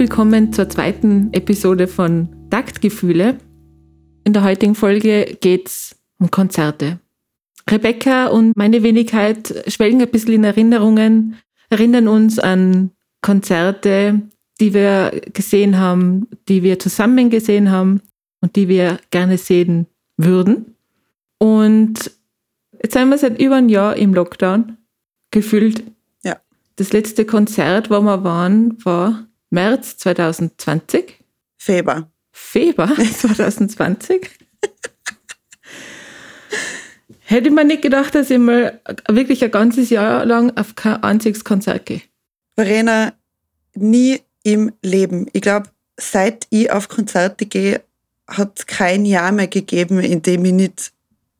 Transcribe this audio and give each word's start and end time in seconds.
Willkommen 0.00 0.50
zur 0.50 0.66
zweiten 0.66 1.30
Episode 1.34 1.86
von 1.86 2.48
Taktgefühle. 2.48 3.36
In 4.24 4.32
der 4.32 4.42
heutigen 4.42 4.74
Folge 4.74 5.36
geht 5.42 5.68
es 5.68 5.94
um 6.18 6.30
Konzerte. 6.30 7.00
Rebecca 7.68 8.28
und 8.28 8.56
meine 8.56 8.82
Wenigkeit 8.82 9.62
schwelgen 9.66 10.00
ein 10.00 10.08
bisschen 10.08 10.32
in 10.36 10.44
Erinnerungen, 10.44 11.36
erinnern 11.68 12.08
uns 12.08 12.38
an 12.38 12.92
Konzerte, 13.20 14.22
die 14.58 14.72
wir 14.72 15.20
gesehen 15.34 15.78
haben, 15.78 16.28
die 16.48 16.62
wir 16.62 16.78
zusammen 16.78 17.28
gesehen 17.28 17.70
haben 17.70 18.00
und 18.40 18.56
die 18.56 18.68
wir 18.68 19.00
gerne 19.10 19.36
sehen 19.36 19.86
würden. 20.16 20.76
Und 21.36 22.10
jetzt 22.82 22.94
sind 22.94 23.10
wir 23.10 23.18
seit 23.18 23.38
über 23.38 23.56
einem 23.56 23.68
Jahr 23.68 23.96
im 23.96 24.14
Lockdown, 24.14 24.78
gefühlt. 25.30 25.82
Ja. 26.24 26.40
Das 26.76 26.94
letzte 26.94 27.26
Konzert, 27.26 27.90
wo 27.90 28.00
wir 28.00 28.24
waren, 28.24 28.82
war 28.82 29.26
März 29.50 29.98
2020. 29.98 31.18
Feber. 31.56 32.10
Feber 32.32 32.88
2020. 32.96 34.30
Hätte 37.22 37.48
ich 37.48 37.54
mir 37.54 37.64
nicht 37.64 37.82
gedacht, 37.82 38.14
dass 38.14 38.30
ich 38.30 38.38
mal 38.38 38.80
wirklich 39.08 39.44
ein 39.44 39.50
ganzes 39.50 39.90
Jahr 39.90 40.24
lang 40.24 40.56
auf 40.56 40.74
kein 40.74 41.02
einziges 41.02 41.44
Konzert 41.44 41.86
gehe. 41.86 42.02
Verena, 42.56 43.12
nie 43.74 44.20
im 44.42 44.72
Leben. 44.82 45.26
Ich 45.32 45.42
glaube, 45.42 45.68
seit 45.96 46.46
ich 46.50 46.70
auf 46.70 46.88
Konzerte 46.88 47.46
gehe, 47.46 47.82
hat 48.26 48.58
es 48.58 48.66
kein 48.66 49.04
Jahr 49.04 49.32
mehr 49.32 49.48
gegeben, 49.48 50.00
in 50.00 50.22
dem 50.22 50.44
ich 50.44 50.52
nicht 50.52 50.92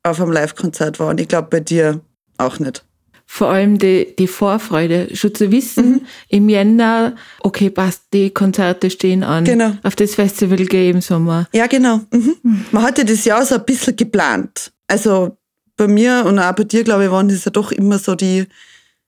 auf 0.03 0.21
einem 0.21 0.33
Live-Konzert 0.33 0.99
war. 0.99 1.09
Und 1.09 1.21
ich 1.21 1.29
glaube, 1.29 1.49
bei 1.49 1.61
dir 1.61 2.01
auch 2.39 2.59
nicht. 2.59 2.85
Vor 3.33 3.49
allem 3.49 3.79
die, 3.79 4.13
die 4.19 4.27
Vorfreude, 4.27 5.15
schon 5.15 5.33
zu 5.33 5.53
wissen, 5.53 5.91
Mhm. 5.93 6.01
im 6.31 6.49
Jänner, 6.49 7.15
okay, 7.39 7.71
passt, 7.71 8.03
die 8.13 8.31
Konzerte 8.31 8.91
stehen 8.91 9.23
an. 9.23 9.45
Genau. 9.45 9.73
Auf 9.85 9.95
das 9.95 10.17
Festival 10.17 10.57
gehe 10.57 10.91
im 10.91 11.01
Sommer. 11.01 11.47
Ja, 11.53 11.69
genau. 11.69 12.01
Mhm. 12.13 12.65
Man 12.73 12.83
hatte 12.83 13.05
das 13.05 13.25
Jahr 13.25 13.47
so 13.47 13.55
ein 13.55 13.65
bisschen 13.65 13.95
geplant. 13.95 14.73
Also 14.89 15.39
bei 15.77 15.87
mir 15.87 16.25
und 16.27 16.41
auch 16.41 16.53
bei 16.57 16.65
dir, 16.65 16.83
glaube 16.83 17.05
ich, 17.05 17.11
waren 17.13 17.29
das 17.29 17.45
ja 17.45 17.53
doch 17.53 17.71
immer 17.71 18.01
so 18.01 18.17
die 18.17 18.47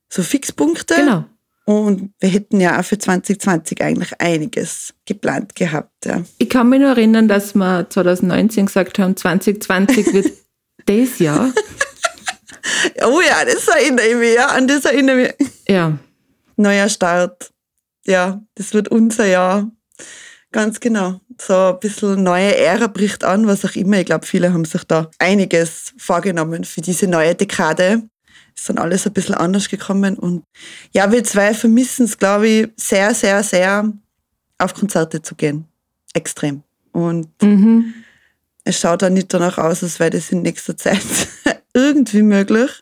so 0.09 0.23
Fixpunkte. 0.23 0.95
Genau. 0.95 1.25
Und 1.65 2.13
wir 2.21 2.29
hätten 2.29 2.61
ja 2.61 2.79
auch 2.79 2.85
für 2.85 2.99
2020 2.99 3.83
eigentlich 3.83 4.13
einiges 4.21 4.95
geplant 5.05 5.57
gehabt. 5.57 6.07
Ja. 6.07 6.23
Ich 6.39 6.49
kann 6.49 6.69
mich 6.69 6.79
nur 6.79 6.91
erinnern, 6.91 7.27
dass 7.27 7.55
wir 7.57 7.91
2019 7.91 8.67
gesagt 8.67 9.01
haben, 9.01 9.17
2020 9.17 10.13
wird 10.15 10.27
das 10.87 11.19
Jahr. 11.19 11.53
Oh 13.05 13.21
ja, 13.21 13.45
das 13.45 13.69
erinnere 13.69 14.07
ich 14.07 14.17
mich, 14.17 14.35
ja, 14.35 14.47
an 14.47 14.69
das 14.69 14.85
erinnere 14.85 15.23
ich 15.23 15.39
mich. 15.39 15.49
Ja, 15.69 15.99
Neuer 16.57 16.89
Start. 16.89 17.51
Ja, 18.07 18.43
das 18.55 18.75
wird 18.75 18.89
unser 18.89 19.27
Jahr. 19.27 19.71
Ganz 20.51 20.81
genau. 20.81 21.21
So 21.41 21.55
ein 21.55 21.81
bisschen 21.81 22.23
neue 22.23 22.57
Ära 22.57 22.87
bricht 22.87 23.25
an, 23.25 23.47
was 23.47 23.65
auch 23.65 23.75
immer. 23.75 23.99
Ich 23.99 24.07
glaube, 24.07 24.27
viele 24.27 24.53
haben 24.53 24.65
sich 24.65 24.85
da 24.85 25.11
einiges 25.19 25.95
vorgenommen 25.97 26.65
für 26.65 26.83
diese 26.83 27.07
neue 27.07 27.35
Dekade. 27.35 28.03
Ist 28.55 28.69
dann 28.69 28.79
alles 28.79 29.07
ein 29.07 29.15
bisschen 29.15 29.35
anders 29.35 29.69
gekommen. 29.69 30.19
Und 30.19 30.45
ja, 30.93 31.11
wir 31.11 31.25
zwei 31.25 31.55
vermissen 31.55 32.05
es, 32.05 32.19
glaube 32.19 32.49
ich, 32.49 32.69
sehr, 32.77 33.15
sehr, 33.15 33.43
sehr, 33.43 33.91
auf 34.59 34.75
Konzerte 34.75 35.23
zu 35.23 35.35
gehen. 35.35 35.67
Extrem. 36.13 36.63
Und 36.93 37.31
mhm. 37.43 37.95
es 38.65 38.79
schaut 38.79 39.03
auch 39.03 39.09
nicht 39.09 39.33
danach 39.33 39.57
aus, 39.57 39.83
als 39.83 39.99
wäre 39.99 40.11
das 40.11 40.31
in 40.31 40.43
nächster 40.43 40.77
Zeit 40.77 41.01
irgendwie 41.75 42.23
möglich. 42.23 42.82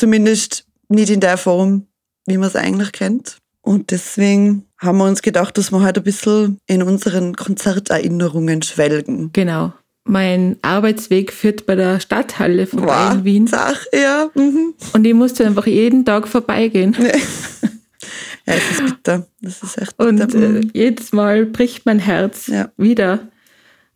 Zumindest 0.00 0.64
nicht 0.88 1.10
in 1.10 1.20
der 1.20 1.36
Form, 1.36 1.86
wie 2.26 2.38
man 2.38 2.48
es 2.48 2.56
eigentlich 2.56 2.92
kennt. 2.92 3.36
Und 3.60 3.90
deswegen 3.90 4.64
haben 4.78 4.96
wir 4.96 5.04
uns 5.04 5.20
gedacht, 5.20 5.58
dass 5.58 5.70
wir 5.72 5.82
halt 5.82 5.98
ein 5.98 6.04
bisschen 6.04 6.58
in 6.66 6.82
unseren 6.82 7.34
Konzerterinnerungen 7.36 8.62
schwelgen. 8.62 9.28
genau. 9.34 9.74
Mein 10.04 10.56
Arbeitsweg 10.62 11.30
führt 11.30 11.66
bei 11.66 11.74
der 11.76 12.00
Stadthalle 12.00 12.66
vorbei 12.66 13.10
in 13.12 13.24
Wien. 13.24 13.46
Sach, 13.46 13.84
ja. 13.92 14.30
Mhm. 14.34 14.72
Und 14.94 15.06
ich 15.06 15.12
musste 15.12 15.44
einfach 15.46 15.66
jeden 15.66 16.06
Tag 16.06 16.26
vorbeigehen. 16.26 16.96
Ja, 16.98 18.54
es 18.54 18.70
ist 18.70 18.84
bitter. 18.86 19.26
Das 19.42 19.62
ist 19.62 19.76
echt 19.76 19.96
bitter. 19.98 20.08
Und 20.08 20.34
äh, 20.34 20.38
Mhm. 20.48 20.70
jedes 20.72 21.12
Mal 21.12 21.44
bricht 21.44 21.84
mein 21.84 21.98
Herz 21.98 22.46
Ja. 22.46 22.70
wieder. 22.78 23.28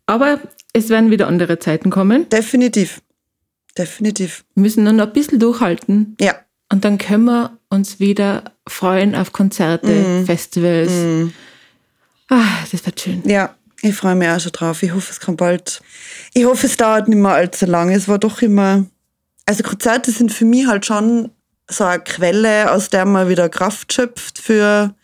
Aber 0.05 0.39
es 0.73 0.89
werden 0.89 1.09
wieder 1.09 1.27
andere 1.27 1.57
Zeiten 1.57 1.89
kommen. 1.89 2.29
Definitiv. 2.29 3.01
Definitiv. 3.77 4.45
Wir 4.55 4.61
müssen 4.61 4.83
nur 4.83 4.93
noch 4.93 5.07
ein 5.07 5.13
bisschen 5.13 5.39
durchhalten. 5.39 6.15
Ja. 6.19 6.35
Und 6.71 6.83
dann 6.85 6.97
können 6.97 7.25
wir 7.25 7.57
uns 7.69 7.99
wieder 7.99 8.51
freuen 8.67 9.15
auf 9.15 9.31
Konzerte, 9.31 9.87
Mhm. 9.87 10.25
Festivals. 10.25 10.91
Ah, 12.29 12.43
das 12.71 12.85
wird 12.85 12.99
schön. 12.99 13.21
Ja, 13.27 13.55
ich 13.81 13.95
freue 13.95 14.15
mich 14.15 14.27
auch 14.29 14.39
schon 14.39 14.51
drauf. 14.51 14.81
Ich 14.81 14.91
hoffe, 14.93 15.11
es 15.11 15.19
kann 15.19 15.35
bald. 15.37 15.81
Ich 16.33 16.45
hoffe, 16.45 16.65
es 16.65 16.77
dauert 16.77 17.07
nicht 17.07 17.17
mehr 17.17 17.33
allzu 17.33 17.65
lange. 17.65 17.95
Es 17.95 18.07
war 18.07 18.17
doch 18.17 18.41
immer. 18.41 18.85
Also 19.45 19.61
Konzerte 19.63 20.11
sind 20.11 20.31
für 20.33 20.45
mich 20.45 20.65
halt 20.65 20.85
schon 20.85 21.29
so 21.69 21.83
eine 21.83 21.99
Quelle, 22.03 22.71
aus 22.71 22.89
der 22.89 23.05
man 23.05 23.29
wieder 23.29 23.49
Kraft 23.49 23.93
schöpft 23.93 24.39
für 24.39 24.95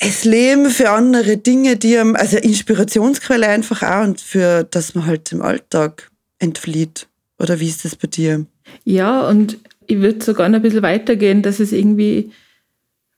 das 0.00 0.24
Leben, 0.24 0.70
für 0.70 0.90
andere 0.90 1.36
Dinge, 1.36 1.76
die 1.76 1.98
einem, 1.98 2.14
also 2.16 2.36
Inspirationsquelle 2.36 3.46
einfach 3.48 3.82
auch 3.82 4.04
und 4.04 4.20
für, 4.20 4.64
dass 4.64 4.94
man 4.94 5.06
halt 5.06 5.30
im 5.32 5.42
Alltag 5.42 6.10
entflieht. 6.38 7.07
Oder 7.40 7.60
wie 7.60 7.68
ist 7.68 7.84
das 7.84 7.94
bei 7.96 8.08
dir? 8.08 8.46
Ja, 8.84 9.28
und 9.28 9.58
ich 9.86 9.98
würde 10.00 10.24
sogar 10.24 10.48
noch 10.48 10.56
ein 10.56 10.62
bisschen 10.62 10.82
weitergehen, 10.82 11.42
dass 11.42 11.60
es 11.60 11.72
irgendwie 11.72 12.30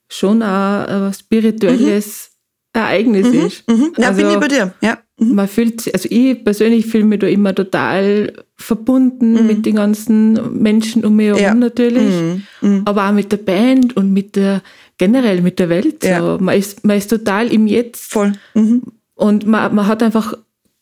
schon 0.08 0.42
auch 0.42 0.86
ein 0.86 1.12
spirituelles 1.14 2.30
Ereignis 2.72 3.26
ist. 3.28 3.68
Mhm. 3.68 3.92
Ja, 3.98 4.08
Also- 4.08 4.22
bin 4.22 4.30
ich 4.30 4.38
bei 4.38 4.48
dir. 4.48 4.74
Ja. 4.80 4.98
Mhm. 5.18 5.34
Man 5.34 5.48
fühlt 5.48 5.80
sich, 5.80 5.94
also 5.94 6.08
ich 6.10 6.44
persönlich 6.44 6.86
fühle 6.86 7.04
mich 7.04 7.18
da 7.20 7.26
immer 7.26 7.54
total 7.54 8.32
verbunden 8.56 9.46
mit 9.46 9.66
den 9.66 9.74
ganzen 9.76 10.60
Menschen 10.62 11.04
um 11.04 11.16
mich 11.16 11.26
herum 11.26 11.40
Mhm. 11.40 11.44
Ja. 11.46 11.54
natürlich, 11.54 12.14
Mhm. 12.14 12.42
Mhm. 12.60 12.82
aber 12.84 13.08
auch 13.08 13.12
mit 13.12 13.32
der 13.32 13.38
Band 13.38 13.96
und 13.96 14.12
mit 14.12 14.36
der, 14.36 14.62
generell 14.98 15.40
mit 15.42 15.58
der 15.58 15.68
Welt. 15.68 16.04
Ja. 16.04 16.20
So. 16.20 16.38
Man, 16.42 16.56
ist, 16.56 16.84
man 16.84 16.96
ist 16.96 17.08
total 17.10 17.48
im 17.52 17.66
Jetzt 17.66 18.12
Voll. 18.12 18.32
Mhm. 18.54 18.82
und 19.14 19.46
man, 19.46 19.74
man 19.74 19.86
hat 19.86 20.02
einfach 20.02 20.34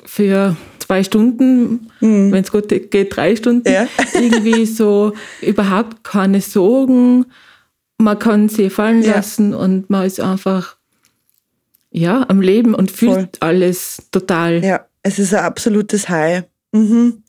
für 0.04 0.56
zwei 0.88 1.04
Stunden, 1.04 1.90
wenn 2.00 2.32
es 2.34 2.50
gut 2.50 2.68
geht, 2.68 3.14
drei 3.14 3.36
Stunden, 3.36 3.68
Mhm. 3.68 3.74
Ja. 3.74 3.86
irgendwie 4.14 4.64
so 4.66 5.12
überhaupt 5.42 6.02
keine 6.02 6.40
Sorgen. 6.40 7.26
Man 7.98 8.18
kann 8.18 8.48
sie 8.48 8.70
fallen 8.70 9.02
Ja. 9.02 9.16
lassen 9.16 9.52
und 9.54 9.90
man 9.90 10.06
ist 10.06 10.18
einfach 10.20 10.76
ja, 11.90 12.24
am 12.28 12.40
Leben 12.40 12.74
und 12.74 12.90
fühlt 12.90 13.14
Voll. 13.14 13.28
alles 13.40 13.98
total. 14.12 14.64
Ja, 14.64 14.86
es 15.02 15.18
ist 15.18 15.34
ein 15.34 15.44
absolutes 15.44 16.08
High. 16.08 16.44
Mhm. 16.72 17.22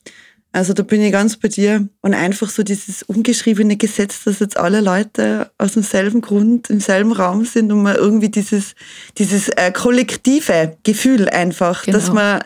Also 0.52 0.74
da 0.74 0.84
bin 0.84 1.02
ich 1.02 1.12
ganz 1.12 1.38
bei 1.38 1.48
dir. 1.48 1.88
Und 2.02 2.14
einfach 2.14 2.50
so 2.50 2.64
dieses 2.64 3.04
ungeschriebene 3.04 3.78
Gesetz, 3.78 4.24
dass 4.24 4.40
jetzt 4.40 4.58
alle 4.58 4.82
Leute 4.82 5.52
aus 5.58 5.74
demselben 5.74 6.22
Grund 6.22 6.70
im 6.70 6.80
selben 6.80 7.12
Raum 7.12 7.46
sind 7.46 7.72
und 7.72 7.84
man 7.84 7.96
irgendwie 7.96 8.30
dieses, 8.30 8.74
dieses 9.18 9.50
äh, 9.50 9.72
kollektive 9.72 10.78
Gefühl 10.84 11.30
einfach, 11.30 11.84
Genau. 11.84 11.98
dass 11.98 12.12
man 12.12 12.44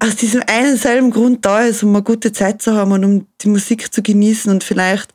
aus 0.00 0.16
diesem 0.16 0.42
einen 0.46 0.76
selben 0.76 1.10
Grund 1.10 1.44
da 1.44 1.62
ist, 1.62 1.82
um 1.82 1.94
eine 1.94 2.02
gute 2.02 2.32
Zeit 2.32 2.62
zu 2.62 2.74
haben 2.74 2.92
und 2.92 3.04
um 3.04 3.26
die 3.42 3.48
Musik 3.48 3.92
zu 3.92 4.02
genießen 4.02 4.50
und 4.50 4.64
vielleicht 4.64 5.12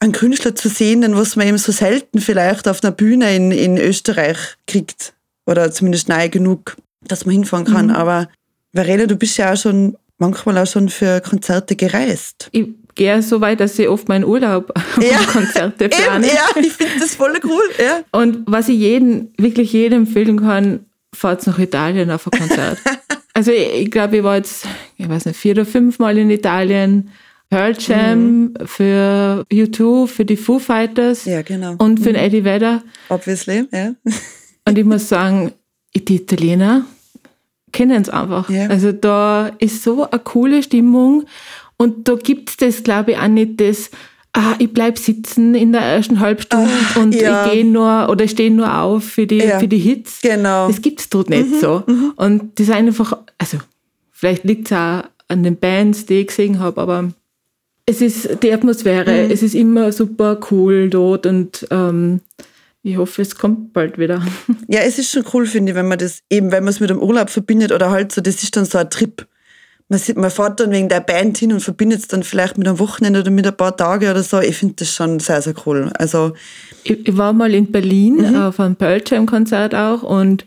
einen 0.00 0.12
Künstler 0.12 0.54
zu 0.54 0.68
sehen, 0.68 1.02
den 1.02 1.14
was 1.16 1.36
man 1.36 1.46
eben 1.46 1.58
so 1.58 1.72
selten 1.72 2.20
vielleicht 2.20 2.66
auf 2.68 2.82
einer 2.82 2.92
Bühne 2.92 3.34
in, 3.36 3.50
in 3.52 3.78
Österreich 3.78 4.38
kriegt. 4.66 5.12
Oder 5.46 5.70
zumindest 5.72 6.08
nahe 6.08 6.30
genug, 6.30 6.76
dass 7.06 7.26
man 7.26 7.34
hinfahren 7.34 7.66
kann. 7.66 7.86
Mhm. 7.86 7.92
Aber 7.94 8.28
Verena, 8.72 9.06
du 9.06 9.16
bist 9.16 9.36
ja 9.36 9.52
auch 9.52 9.56
schon 9.56 9.96
manchmal 10.18 10.58
auch 10.58 10.66
schon 10.66 10.88
für 10.88 11.20
Konzerte 11.20 11.76
gereist. 11.76 12.48
Ich 12.52 12.66
gehe 12.94 13.20
so 13.22 13.40
weit, 13.40 13.60
dass 13.60 13.78
ich 13.78 13.88
oft 13.88 14.08
meinen 14.08 14.24
Urlaub 14.24 14.72
Ja. 15.00 15.18
auf 15.18 15.26
Konzerte 15.32 15.84
Eben, 15.84 15.94
plane. 15.96 16.26
ja, 16.28 16.48
ich 16.60 16.72
finde 16.72 16.94
das 16.98 17.14
voll 17.14 17.38
cool. 17.44 17.62
Ja. 17.78 18.00
Und 18.12 18.44
was 18.46 18.68
ich 18.68 18.78
jeden, 18.78 19.32
wirklich 19.36 19.72
jedem 19.72 20.06
empfehlen 20.06 20.40
kann, 20.40 20.86
fahrt 21.14 21.46
nach 21.46 21.58
Italien 21.58 22.10
auf 22.10 22.26
ein 22.26 22.38
Konzert. 22.38 22.78
also 23.34 23.50
ich, 23.50 23.90
glaube, 23.90 24.18
ich 24.18 24.22
war 24.22 24.36
jetzt, 24.36 24.66
ich 24.96 25.08
weiß 25.08 25.26
nicht, 25.26 25.36
vier 25.36 25.52
oder 25.52 25.66
fünf 25.66 25.98
Mal 25.98 26.16
in 26.16 26.30
Italien. 26.30 27.10
Pearl 27.50 27.76
Jam 27.78 28.54
für 28.64 29.44
U2, 29.52 30.06
für 30.06 30.24
die 30.24 30.36
Foo 30.36 30.58
Fighters 30.58 31.24
ja, 31.24 31.42
genau. 31.42 31.76
und 31.78 32.00
für 32.00 32.12
den 32.12 32.16
Eddie 32.16 32.42
Vedder. 32.42 32.82
Obviously, 33.10 33.66
ja. 33.70 33.94
Und 34.66 34.78
ich 34.78 34.84
muss 34.86 35.10
sagen, 35.10 35.52
die 35.94 36.16
Italiener 36.16 36.86
kennen 37.70 38.00
es 38.00 38.08
einfach. 38.08 38.48
Ja. 38.48 38.68
Also 38.68 38.92
da 38.92 39.48
ist 39.58 39.82
so 39.82 40.08
eine 40.08 40.20
coole 40.20 40.62
Stimmung 40.62 41.24
und 41.76 42.08
da 42.08 42.14
gibt 42.14 42.48
es 42.48 42.56
das, 42.56 42.82
glaube 42.82 43.12
ich, 43.12 43.18
auch 43.18 43.28
nicht 43.28 43.60
das, 43.60 43.90
ah, 44.34 44.54
ich 44.58 44.72
bleib 44.72 44.98
sitzen 44.98 45.54
in 45.54 45.72
der 45.72 45.80
ersten 45.82 46.20
Halbstunde 46.20 46.68
Ah, 46.94 47.00
und 47.00 47.14
ja. 47.14 47.46
ich 47.46 47.52
gehe 47.52 47.64
nur 47.64 48.08
oder 48.10 48.28
stehe 48.28 48.50
nur 48.50 48.72
auf 48.82 49.04
für 49.04 49.26
die, 49.26 49.38
Ja. 49.38 49.58
für 49.58 49.68
die 49.68 49.78
Hits. 49.78 50.20
Genau. 50.22 50.68
Das 50.68 50.82
gibt 50.82 51.00
es 51.00 51.08
dort 51.08 51.30
nicht 51.30 51.60
so. 51.60 51.82
Und 52.16 52.58
das 52.58 52.68
ist 52.68 52.72
einfach, 52.74 53.16
also 53.38 53.58
vielleicht 54.12 54.44
liegt 54.44 54.66
es 54.70 54.76
auch 54.76 55.04
an 55.28 55.42
den 55.42 55.56
Bands, 55.56 56.06
die 56.06 56.20
ich 56.20 56.26
gesehen 56.28 56.58
habe, 56.58 56.80
aber 56.80 57.10
es 57.86 58.00
ist 58.00 58.42
die 58.42 58.52
Atmosphäre, 58.52 59.30
es 59.30 59.42
ist 59.42 59.54
immer 59.54 59.92
super 59.92 60.38
cool 60.50 60.88
dort 60.90 61.26
und 61.26 61.66
ähm, 61.70 62.20
Ich 62.82 62.96
hoffe, 62.98 63.22
es 63.22 63.36
kommt 63.36 63.72
bald 63.72 63.96
wieder. 63.98 64.22
Ja, 64.68 64.80
es 64.80 64.98
ist 64.98 65.10
schon 65.10 65.24
cool, 65.32 65.46
finde 65.46 65.72
ich, 65.72 65.76
wenn 65.76 65.88
man 65.88 65.98
das 65.98 66.20
eben, 66.30 66.50
wenn 66.52 66.64
man 66.64 66.72
es 66.72 66.80
mit 66.80 66.90
dem 66.90 67.00
Urlaub 67.00 67.30
verbindet 67.30 67.72
oder 67.72 67.90
halt 67.90 68.12
so, 68.12 68.20
das 68.20 68.42
ist 68.42 68.56
dann 68.56 68.64
so 68.66 68.76
ein 68.78 68.90
Trip. 68.90 69.26
Man, 69.88 69.98
sieht, 69.98 70.16
man 70.16 70.30
fährt 70.30 70.60
dann 70.60 70.70
wegen 70.70 70.88
der 70.88 71.00
Band 71.00 71.36
hin 71.38 71.52
und 71.52 71.60
verbindet 71.60 72.00
es 72.00 72.08
dann 72.08 72.22
vielleicht 72.22 72.56
mit 72.56 72.66
einem 72.66 72.78
Wochenende 72.78 73.20
oder 73.20 73.30
mit 73.30 73.46
ein 73.46 73.56
paar 73.56 73.76
Tagen 73.76 74.10
oder 74.10 74.22
so. 74.22 74.40
Ich 74.40 74.56
finde 74.56 74.76
das 74.78 74.90
schon 74.90 75.20
sehr, 75.20 75.42
sehr 75.42 75.54
cool. 75.66 75.90
Also, 75.98 76.32
ich, 76.84 77.06
ich 77.06 77.16
war 77.16 77.32
mal 77.32 77.52
in 77.54 77.70
Berlin 77.70 78.16
mhm. 78.16 78.36
auf 78.36 78.60
einem 78.60 78.76
Pearl 78.76 79.02
Jam 79.06 79.26
Konzert 79.26 79.74
auch 79.74 80.02
und 80.02 80.46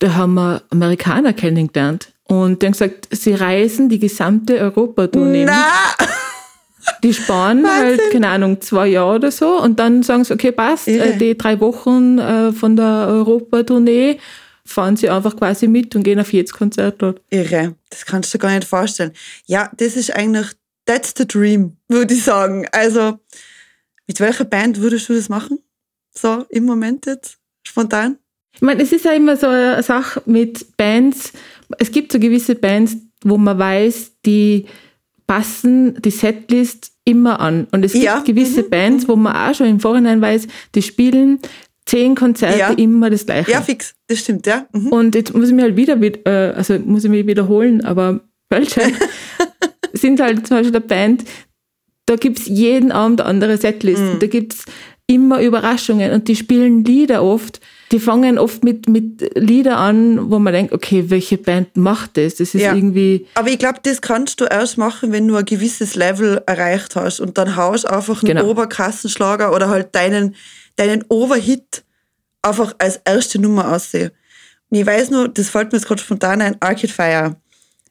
da 0.00 0.14
haben 0.14 0.34
wir 0.34 0.62
Amerikaner 0.70 1.32
kennengelernt. 1.32 2.12
Und 2.24 2.60
die 2.60 2.66
haben 2.66 2.72
gesagt, 2.72 3.08
sie 3.10 3.34
reisen 3.34 3.88
die 3.88 3.98
gesamte 3.98 4.58
Europa-Tournee. 4.58 5.46
Die 7.02 7.14
sparen 7.14 7.66
halt, 7.66 8.00
keine 8.12 8.28
Ahnung, 8.28 8.60
zwei 8.60 8.88
Jahre 8.88 9.16
oder 9.16 9.30
so 9.30 9.58
und 9.58 9.78
dann 9.78 10.02
sagen 10.02 10.24
sie, 10.24 10.34
okay, 10.34 10.52
passt, 10.52 10.86
äh, 10.86 11.16
die 11.16 11.36
drei 11.36 11.58
Wochen 11.60 12.18
äh, 12.18 12.52
von 12.52 12.76
der 12.76 13.06
Europa-Tournee 13.08 14.18
fahren 14.66 14.96
sie 14.96 15.10
einfach 15.10 15.36
quasi 15.36 15.68
mit 15.68 15.94
und 15.94 16.02
gehen 16.02 16.18
auf 16.18 16.32
jedes 16.32 16.52
Konzert 16.52 17.02
dort. 17.02 17.20
Irre, 17.30 17.74
das 17.90 18.06
kannst 18.06 18.32
du 18.32 18.38
gar 18.38 18.54
nicht 18.54 18.66
vorstellen. 18.66 19.12
Ja, 19.46 19.70
das 19.76 19.96
ist 19.96 20.14
eigentlich, 20.14 20.48
that's 20.86 21.14
the 21.16 21.26
dream, 21.26 21.76
würde 21.88 22.14
ich 22.14 22.24
sagen. 22.24 22.66
Also, 22.72 23.18
mit 24.06 24.20
welcher 24.20 24.44
Band 24.44 24.80
würdest 24.80 25.08
du 25.08 25.14
das 25.14 25.28
machen? 25.28 25.58
So, 26.12 26.46
im 26.48 26.64
Moment 26.64 27.06
jetzt, 27.06 27.38
spontan? 27.66 28.18
Ich 28.54 28.62
meine, 28.62 28.82
es 28.82 28.92
ist 28.92 29.04
ja 29.04 29.12
immer 29.12 29.36
so 29.36 29.48
eine 29.48 29.82
Sache 29.82 30.22
mit 30.26 30.76
Bands. 30.76 31.32
Es 31.78 31.90
gibt 31.90 32.12
so 32.12 32.20
gewisse 32.20 32.54
Bands, 32.54 32.96
wo 33.22 33.36
man 33.36 33.58
weiß, 33.58 34.12
die 34.24 34.66
passen 35.26 36.00
die 36.00 36.10
Setlist 36.10 36.92
immer 37.04 37.40
an. 37.40 37.66
Und 37.72 37.84
es 37.84 37.92
gibt 37.92 38.04
ja. 38.04 38.20
gewisse 38.20 38.62
mhm. 38.62 38.70
Bands, 38.70 39.08
wo 39.08 39.16
man 39.16 39.34
auch 39.34 39.54
schon 39.54 39.66
im 39.66 39.80
Vorhinein 39.80 40.20
weiß, 40.20 40.46
die 40.74 40.82
spielen 40.82 41.40
zehn 41.86 42.14
Konzerte 42.14 42.58
ja. 42.58 42.70
immer 42.70 43.10
das 43.10 43.26
gleiche. 43.26 43.50
Ja, 43.50 43.60
fix, 43.62 43.94
das 44.06 44.20
stimmt, 44.20 44.46
ja. 44.46 44.66
Mhm. 44.72 44.88
Und 44.88 45.14
jetzt 45.14 45.34
muss 45.34 45.48
ich 45.48 45.54
mir 45.54 45.62
halt 45.62 45.76
wieder, 45.76 46.00
äh, 46.00 46.54
also 46.54 46.78
muss 46.78 47.04
ich 47.04 47.10
mich 47.10 47.26
wiederholen, 47.26 47.84
aber 47.84 48.20
Bölsche 48.48 48.80
sind 49.92 50.20
halt 50.20 50.46
zum 50.46 50.58
Beispiel 50.58 50.76
eine 50.76 50.84
Band, 50.84 51.24
da 52.06 52.16
gibt 52.16 52.38
es 52.38 52.46
jeden 52.46 52.92
Abend 52.92 53.20
andere 53.20 53.56
Setlisten, 53.56 54.14
mhm. 54.14 54.18
da 54.18 54.26
gibt 54.26 54.54
es 54.54 54.64
immer 55.06 55.42
Überraschungen 55.42 56.12
und 56.12 56.28
die 56.28 56.36
spielen 56.36 56.84
Lieder 56.84 57.22
oft, 57.22 57.60
die 57.92 57.98
fangen 57.98 58.38
oft 58.38 58.64
mit, 58.64 58.88
mit 58.88 59.32
Lieder 59.36 59.76
an, 59.76 60.30
wo 60.30 60.38
man 60.38 60.52
denkt, 60.54 60.72
okay, 60.72 61.04
welche 61.08 61.36
Band 61.36 61.76
macht 61.76 62.16
das? 62.16 62.36
Das 62.36 62.54
ist 62.54 62.62
ja. 62.62 62.74
irgendwie. 62.74 63.26
Aber 63.34 63.48
ich 63.48 63.58
glaube, 63.58 63.80
das 63.82 64.00
kannst 64.00 64.40
du 64.40 64.46
erst 64.46 64.78
machen, 64.78 65.12
wenn 65.12 65.28
du 65.28 65.36
ein 65.36 65.44
gewisses 65.44 65.94
Level 65.94 66.42
erreicht 66.46 66.96
hast 66.96 67.20
und 67.20 67.36
dann 67.36 67.56
haust 67.56 67.86
einfach 67.86 68.22
einen 68.22 68.36
genau. 68.36 68.48
Oberkassenschlager 68.50 69.54
oder 69.54 69.68
halt 69.68 69.94
deinen, 69.94 70.34
deinen 70.76 71.04
Overhit 71.08 71.84
einfach 72.42 72.74
als 72.78 73.00
erste 73.04 73.40
Nummer 73.40 73.72
aussehen. 73.72 74.10
Und 74.70 74.78
ich 74.78 74.86
weiß 74.86 75.10
nur, 75.10 75.28
das 75.28 75.48
fällt 75.48 75.72
mir 75.72 75.78
jetzt 75.78 75.86
gerade 75.86 76.02
spontan 76.02 76.42
ein, 76.42 76.60
Arcade 76.60 76.92
Fire. 76.92 77.36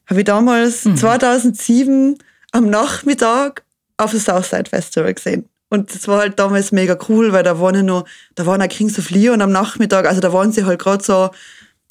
Habe 0.06 0.20
ich 0.20 0.24
damals 0.24 0.84
mhm. 0.84 0.96
2007 0.96 2.18
am 2.52 2.70
Nachmittag 2.70 3.64
auf 3.96 4.10
dem 4.10 4.20
Southside 4.20 4.68
Festival 4.68 5.14
gesehen. 5.14 5.48
Und 5.70 5.92
das 5.94 6.06
war 6.06 6.18
halt 6.20 6.38
damals 6.38 6.72
mega 6.72 6.96
cool, 7.08 7.32
weil 7.32 7.42
da 7.42 7.58
waren 7.58 7.74
ja 7.74 7.82
noch, 7.82 8.04
da 8.34 8.46
waren 8.46 8.62
auch 8.62 8.68
Kings 8.68 8.98
of 8.98 9.10
Leon 9.10 9.40
am 9.40 9.50
Nachmittag, 9.50 10.06
also 10.06 10.20
da 10.20 10.32
waren 10.32 10.52
sie 10.52 10.64
halt 10.64 10.80
gerade 10.80 11.02
so 11.02 11.30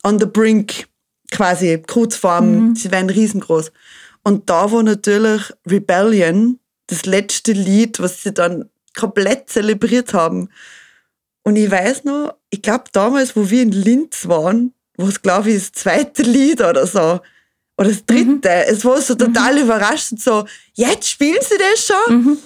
on 0.04 0.20
the 0.20 0.26
brink, 0.26 0.88
quasi, 1.32 1.82
Kurzform, 1.86 2.70
mhm. 2.70 2.76
sie 2.76 2.92
waren 2.92 3.10
riesengroß. 3.10 3.72
Und 4.24 4.50
da 4.50 4.72
war 4.72 4.84
natürlich 4.84 5.52
Rebellion, 5.68 6.60
das 6.88 7.06
letzte 7.06 7.52
Lied, 7.52 8.00
was 8.00 8.24
sie 8.24 8.34
dann 8.34 8.70
komplett 8.96 9.50
zelebriert 9.50 10.14
haben. 10.14 10.50
Und 11.44 11.56
ich 11.56 11.70
weiß 11.70 12.06
noch, 12.06 12.36
ich 12.50 12.62
glaube 12.62 12.86
damals, 12.92 13.36
wo 13.36 13.50
wir 13.50 13.62
in 13.62 13.72
Linz 13.72 14.28
waren, 14.28 14.74
wo 14.98 15.08
es 15.08 15.22
glaube 15.22 15.50
ich 15.50 15.58
das 15.58 15.72
zweite 15.74 16.24
Lied 16.24 16.62
oder 16.62 16.88
so, 16.88 17.20
oder 17.78 17.90
das 17.90 18.06
dritte, 18.06 18.50
mhm. 18.50 18.66
es 18.68 18.86
war 18.86 19.02
so 19.02 19.16
total 19.16 19.56
mhm. 19.56 19.64
überraschend, 19.64 20.22
so, 20.22 20.46
jetzt 20.74 21.10
spielen 21.10 21.40
sie 21.42 21.58
das 21.58 21.88
schon? 21.88 22.16
Mhm. 22.16 22.38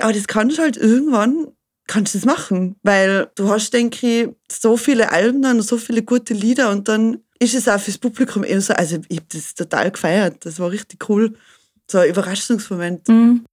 Aber 0.00 0.12
das 0.12 0.26
kannst 0.26 0.58
du 0.58 0.62
halt 0.62 0.76
irgendwann, 0.76 1.48
kannst 1.86 2.14
du 2.14 2.18
das 2.18 2.24
machen, 2.24 2.76
weil 2.82 3.28
du 3.34 3.48
hast, 3.48 3.72
denke 3.74 4.06
ich, 4.06 4.28
so 4.50 4.76
viele 4.76 5.10
Alben 5.10 5.44
und 5.44 5.62
so 5.62 5.76
viele 5.76 6.02
gute 6.02 6.34
Lieder 6.34 6.70
und 6.70 6.88
dann 6.88 7.22
ist 7.40 7.54
es 7.54 7.68
auch 7.68 7.80
fürs 7.80 7.98
Publikum 7.98 8.44
eben 8.44 8.60
so, 8.60 8.72
also 8.74 8.98
ich 9.08 9.18
habe 9.18 9.28
das 9.32 9.54
total 9.54 9.90
gefeiert, 9.90 10.44
das 10.46 10.58
war 10.58 10.70
richtig 10.70 11.08
cool, 11.08 11.34
so 11.90 11.98
ein 11.98 12.10
Überraschungsmoment. 12.10 13.08
Mhm. 13.08 13.44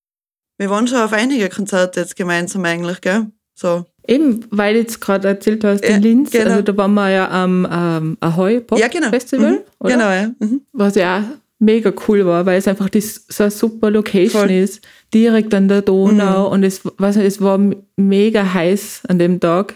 Wir 0.57 0.69
waren 0.69 0.87
schon 0.87 1.01
auf 1.01 1.13
einige 1.13 1.49
Konzerte 1.49 1.99
jetzt 1.99 2.15
gemeinsam 2.15 2.63
eigentlich, 2.65 3.01
gell? 3.01 3.27
So. 3.55 3.85
Eben, 4.07 4.45
weil 4.51 4.73
du 4.73 4.79
jetzt 4.81 5.01
gerade 5.01 5.27
erzählt 5.27 5.63
hast, 5.63 5.83
in 5.83 5.91
ja, 5.91 5.97
Linz, 5.97 6.31
genau. 6.31 6.51
also 6.51 6.61
da 6.61 6.77
waren 6.77 6.93
wir 6.93 7.09
ja 7.09 7.29
am 7.29 7.67
ähm, 7.71 8.17
Ahoy 8.19 8.59
Pop 8.59 8.79
ja, 8.79 8.87
genau. 8.87 9.09
Festival, 9.09 9.51
mhm. 9.51 9.57
oder? 9.79 9.93
Genau, 9.93 10.09
ja. 10.09 10.31
Mhm. 10.39 10.61
Was 10.73 10.95
ja 10.95 11.23
mega 11.59 11.91
cool 12.07 12.25
war, 12.25 12.45
weil 12.45 12.57
es 12.57 12.67
einfach 12.67 12.89
das, 12.89 13.25
so 13.27 13.43
eine 13.43 13.51
super 13.51 13.89
Location 13.89 14.41
Voll. 14.41 14.51
ist, 14.51 14.85
direkt 15.13 15.53
an 15.53 15.67
der 15.67 15.81
Donau 15.81 16.47
mhm. 16.47 16.53
und 16.53 16.63
es, 16.63 16.81
weiß 16.83 17.15
nicht, 17.15 17.25
es 17.25 17.41
war 17.41 17.59
mega 17.95 18.53
heiß 18.53 19.03
an 19.07 19.19
dem 19.19 19.39
Tag, 19.39 19.75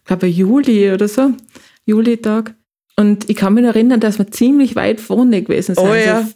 ich 0.00 0.04
glaube 0.04 0.26
Juli 0.26 0.92
oder 0.92 1.08
so, 1.08 1.32
Juli-Tag. 1.86 2.54
Und 2.96 3.28
ich 3.28 3.34
kann 3.36 3.54
mich 3.54 3.64
erinnern, 3.64 3.98
dass 3.98 4.18
wir 4.18 4.30
ziemlich 4.30 4.76
weit 4.76 5.00
vorne 5.00 5.42
gewesen 5.42 5.74
sind, 5.74 5.84
oh, 5.84 5.94
ja. 5.94 6.18
also 6.18 6.30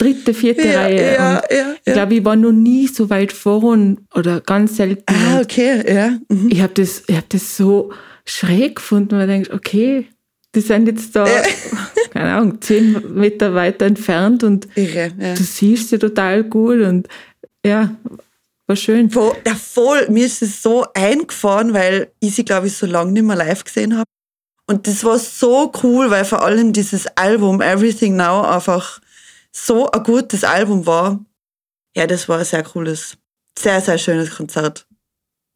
dritte, 0.00 0.34
vierte 0.34 0.66
ja, 0.66 0.80
Reihe. 0.80 1.14
Ja, 1.14 1.42
ja, 1.50 1.74
ich 1.84 1.92
glaube, 1.92 2.14
ich 2.14 2.24
war 2.24 2.36
noch 2.36 2.52
nie 2.52 2.86
so 2.86 3.10
weit 3.10 3.32
vorne 3.32 3.96
oder 4.14 4.40
ganz 4.40 4.76
selten. 4.76 5.04
Ah, 5.06 5.40
okay, 5.40 5.82
ja. 5.92 6.18
Mhm. 6.28 6.48
Ich 6.50 6.60
habe 6.60 6.72
das, 6.74 7.04
hab 7.10 7.28
das 7.28 7.56
so 7.56 7.92
schräg 8.24 8.76
gefunden, 8.76 9.16
weil 9.16 9.28
ich 9.28 9.34
denke, 9.34 9.52
okay, 9.54 10.06
die 10.54 10.60
sind 10.60 10.86
jetzt 10.86 11.14
da, 11.14 11.26
keine 12.10 12.34
Ahnung, 12.34 12.60
zehn 12.60 13.14
Meter 13.14 13.54
weiter 13.54 13.86
entfernt 13.86 14.42
und 14.42 14.68
Irre, 14.74 15.12
du 15.36 15.42
siehst 15.42 15.90
sie 15.90 15.98
total 15.98 16.44
gut 16.44 16.80
und 16.80 17.06
ja, 17.64 17.94
war 18.66 18.76
schön. 18.76 19.10
Voll, 19.10 19.34
ja, 19.46 19.54
voll. 19.54 20.08
Mir 20.08 20.26
ist 20.26 20.42
es 20.42 20.62
so 20.62 20.86
eingefahren, 20.94 21.74
weil 21.74 22.10
ich 22.20 22.36
sie, 22.36 22.44
glaube 22.44 22.68
ich, 22.68 22.76
so 22.76 22.86
lange 22.86 23.12
nicht 23.12 23.24
mehr 23.24 23.36
live 23.36 23.64
gesehen 23.64 23.96
habe. 23.96 24.06
Und 24.66 24.86
das 24.86 25.04
war 25.04 25.18
so 25.18 25.72
cool, 25.82 26.10
weil 26.10 26.24
vor 26.24 26.42
allem 26.44 26.72
dieses 26.72 27.06
Album 27.16 27.60
Everything 27.60 28.14
Now 28.16 28.42
einfach 28.42 29.00
so 29.52 29.90
ein 29.90 30.02
gutes 30.02 30.44
Album 30.44 30.86
war. 30.86 31.24
Ja, 31.96 32.06
das 32.06 32.28
war 32.28 32.38
ein 32.38 32.44
sehr 32.44 32.62
cooles, 32.62 33.16
sehr, 33.58 33.80
sehr 33.80 33.98
schönes 33.98 34.30
Konzert. 34.30 34.86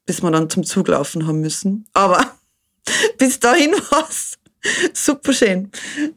Bis 0.07 0.23
wir 0.23 0.31
dann 0.31 0.51
zum 0.51 0.65
Zug 0.65 0.89
laufen 0.89 1.27
haben 1.27 1.41
müssen. 1.41 1.87
Aber 1.95 2.35
bis 3.19 3.41
dahin 3.41 3.73
war 3.91 4.07
es 4.09 4.39
Super 4.93 5.33
schön. 5.33 5.71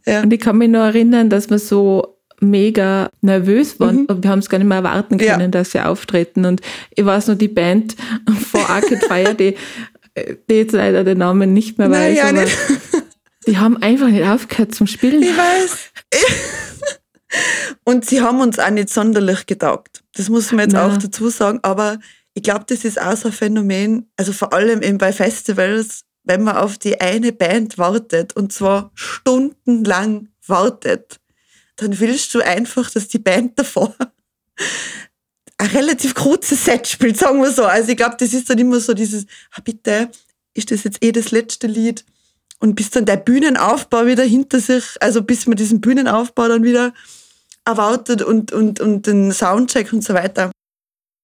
Ja. 0.05 0.21
Und 0.23 0.31
ich 0.31 0.39
kann 0.39 0.57
mich 0.57 0.69
noch 0.69 0.85
erinnern, 0.85 1.29
dass 1.29 1.49
wir 1.49 1.59
so 1.59 2.17
mega 2.39 3.09
nervös 3.21 3.79
waren. 3.79 4.07
Mhm. 4.09 4.23
Wir 4.23 4.29
haben 4.29 4.39
es 4.39 4.49
gar 4.49 4.57
nicht 4.57 4.67
mehr 4.67 4.77
erwarten 4.77 5.17
können, 5.17 5.41
ja. 5.41 5.47
dass 5.47 5.71
sie 5.71 5.81
auftreten. 5.81 6.45
Und 6.45 6.61
ich 6.95 7.05
weiß 7.05 7.27
noch, 7.27 7.35
die 7.35 7.47
Band 7.47 7.95
vor 8.51 8.69
Arcade 8.69 9.01
Fire, 9.07 9.35
die, 9.35 9.55
die 10.49 10.53
jetzt 10.53 10.73
leider 10.73 11.03
den 11.03 11.17
Namen 11.17 11.53
nicht 11.53 11.77
mehr 11.77 11.89
weiß, 11.89 12.17
Nein, 12.17 12.35
ja 12.35 12.41
nicht. 12.43 12.57
die 13.47 13.57
haben 13.57 13.81
einfach 13.81 14.07
nicht 14.07 14.25
aufgehört 14.25 14.73
zum 14.73 14.87
Spielen. 14.87 15.23
Ich 15.23 15.35
weiß. 15.35 15.91
Und 17.83 18.05
sie 18.05 18.21
haben 18.21 18.39
uns 18.41 18.59
auch 18.59 18.69
nicht 18.69 18.89
sonderlich 18.89 19.45
getaugt. 19.45 20.03
Das 20.15 20.29
muss 20.29 20.51
man 20.51 20.65
jetzt 20.65 20.73
Nein. 20.73 20.91
auch 20.91 20.97
dazu 20.97 21.29
sagen. 21.29 21.59
Aber 21.61 21.99
ich 22.33 22.43
glaube, 22.43 22.65
das 22.67 22.85
ist 22.85 23.01
auch 23.01 23.17
so 23.17 23.29
ein 23.29 23.33
Phänomen, 23.33 24.09
also 24.15 24.31
vor 24.31 24.53
allem 24.53 24.81
eben 24.81 24.97
bei 24.97 25.11
Festivals, 25.11 26.05
wenn 26.23 26.43
man 26.43 26.57
auf 26.57 26.77
die 26.77 26.99
eine 26.99 27.31
Band 27.31 27.77
wartet 27.77 28.35
und 28.35 28.53
zwar 28.53 28.91
stundenlang 28.93 30.29
wartet, 30.45 31.19
dann 31.77 31.99
willst 31.99 32.33
du 32.33 32.41
einfach, 32.41 32.89
dass 32.91 33.07
die 33.07 33.19
Band 33.19 33.57
davor 33.57 33.95
ein 35.57 35.69
relativ 35.69 36.13
kurzes 36.13 36.65
Set 36.65 36.87
spielt, 36.87 37.17
sagen 37.17 37.41
wir 37.41 37.51
so. 37.51 37.65
Also 37.65 37.89
ich 37.89 37.97
glaube, 37.97 38.17
das 38.19 38.33
ist 38.33 38.49
dann 38.49 38.59
immer 38.59 38.79
so 38.79 38.93
dieses, 38.93 39.25
ah, 39.51 39.61
bitte, 39.63 40.09
ist 40.53 40.71
das 40.71 40.83
jetzt 40.83 41.03
eh 41.03 41.11
das 41.11 41.31
letzte 41.31 41.67
Lied? 41.67 42.05
Und 42.59 42.75
bis 42.75 42.89
dann 42.89 43.05
der 43.05 43.17
Bühnenaufbau 43.17 44.05
wieder 44.05 44.23
hinter 44.23 44.59
sich, 44.59 44.83
also 44.99 45.21
bis 45.21 45.45
man 45.45 45.57
diesen 45.57 45.79
Bühnenaufbau 45.79 46.47
dann 46.47 46.63
wieder 46.63 46.93
erwartet 47.67 48.21
und, 48.21 48.51
und, 48.51 48.79
und 48.79 49.05
den 49.05 49.31
Soundcheck 49.31 49.93
und 49.93 50.03
so 50.03 50.13
weiter. 50.13 50.51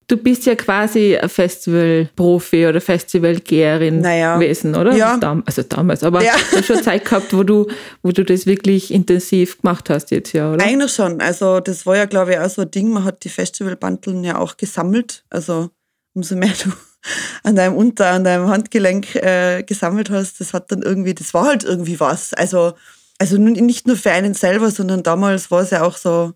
Du 0.08 0.18
bist 0.18 0.46
ja 0.46 0.56
quasi 0.56 1.18
ein 1.18 1.30
Festival-Profi 1.30 2.68
oder 2.68 2.82
Festivalgeherin 2.82 4.02
naja. 4.02 4.36
gewesen, 4.36 4.76
oder? 4.76 4.94
Ja. 4.94 5.18
also 5.46 5.64
damals, 5.64 6.04
aber 6.04 6.22
ja. 6.22 6.34
du 6.52 6.58
hast 6.58 6.66
schon 6.66 6.84
Zeit 6.84 7.06
gehabt, 7.06 7.34
wo 7.36 7.44
du, 7.44 7.68
wo 8.02 8.12
du 8.12 8.26
das 8.26 8.46
wirklich 8.46 8.94
intensiv 8.94 9.62
gemacht 9.62 9.90
hast 9.90 10.12
jetzt, 10.12 10.34
ja, 10.34 10.52
oder? 10.52 10.64
Eigentlich 10.64 10.92
schon. 10.92 11.22
Also 11.22 11.62
das 11.62 11.86
war 11.86 11.96
ja, 11.96 12.06
glaube 12.06 12.34
ich, 12.34 12.40
auch 12.40 12.50
so 12.50 12.64
ein 12.64 12.72
Ding. 12.72 12.90
Man 12.90 13.06
hat 13.06 13.24
die 13.24 13.30
Festivalbandeln 13.30 14.24
ja 14.26 14.38
auch 14.40 14.58
gesammelt. 14.58 15.24
Also 15.30 15.70
umso 16.14 16.36
mehr 16.36 16.54
du 16.64 16.72
an 17.44 17.56
deinem 17.56 17.76
Unter-, 17.76 18.12
an 18.12 18.26
deinem 18.26 18.50
Handgelenk 18.50 19.16
äh, 19.16 19.64
gesammelt 19.64 20.10
hast, 20.10 20.42
das 20.42 20.54
hat 20.54 20.72
dann 20.72 20.82
irgendwie, 20.82 21.14
das 21.14 21.34
war 21.34 21.46
halt 21.46 21.64
irgendwie 21.64 22.00
was. 22.00 22.34
Also, 22.34 22.74
also 23.24 23.38
nicht 23.38 23.88
nur 23.88 23.96
für 23.96 24.12
einen 24.12 24.34
selber, 24.34 24.70
sondern 24.70 25.02
damals 25.02 25.50
war 25.50 25.62
es 25.62 25.70
ja 25.70 25.84
auch 25.84 25.96
so 25.96 26.34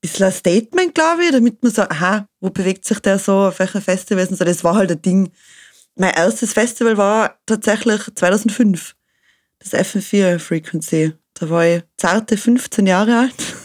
bisschen 0.00 0.24
ein 0.24 0.32
Statement, 0.32 0.94
glaube 0.94 1.24
ich, 1.24 1.32
damit 1.32 1.62
man 1.62 1.70
so, 1.70 1.82
aha, 1.82 2.26
wo 2.40 2.48
bewegt 2.48 2.86
sich 2.86 2.98
der 3.00 3.18
so, 3.18 3.48
auf 3.48 3.58
welcher 3.58 3.82
Festival 3.82 4.26
und 4.26 4.38
so, 4.38 4.44
das 4.44 4.64
war 4.64 4.74
halt 4.74 4.90
ein 4.90 5.02
Ding. 5.02 5.30
mein 5.96 6.14
erstes 6.14 6.54
Festival 6.54 6.96
war 6.96 7.38
tatsächlich 7.44 8.00
2005. 8.14 8.94
Das 9.58 9.74
FM4 9.74 10.38
Frequency. 10.38 11.12
Da 11.34 11.50
war 11.50 11.66
ich 11.66 11.82
zarte 11.98 12.38
15 12.38 12.86
Jahre 12.86 13.18
alt. 13.18 13.56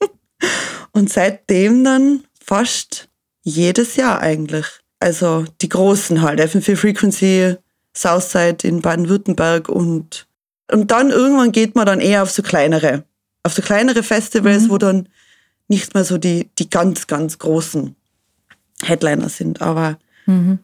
Und 0.92 1.12
seitdem 1.12 1.84
dann 1.84 2.24
fast 2.42 3.10
jedes 3.42 3.96
Jahr 3.96 4.20
eigentlich. 4.20 4.64
Also 4.98 5.44
die 5.60 5.68
großen 5.68 6.22
halt, 6.22 6.40
FM4 6.40 6.76
Frequency, 6.76 7.56
Southside 7.94 8.66
in 8.66 8.80
Baden-Württemberg 8.80 9.68
und, 9.68 10.26
und 10.70 10.90
dann 10.90 11.10
irgendwann 11.10 11.52
geht 11.52 11.74
man 11.74 11.86
dann 11.86 12.00
eher 12.00 12.22
auf 12.22 12.30
so 12.30 12.42
kleinere, 12.42 13.04
auf 13.42 13.52
so 13.52 13.62
kleinere 13.62 14.02
Festivals, 14.02 14.64
mhm. 14.64 14.70
wo 14.70 14.78
dann 14.78 15.08
nicht 15.68 15.94
mehr 15.94 16.04
so 16.04 16.18
die, 16.18 16.50
die 16.58 16.70
ganz, 16.70 17.06
ganz 17.06 17.38
großen 17.38 17.94
Headliner 18.82 19.28
sind. 19.28 19.62
Aber 19.62 19.98
mhm. 20.26 20.58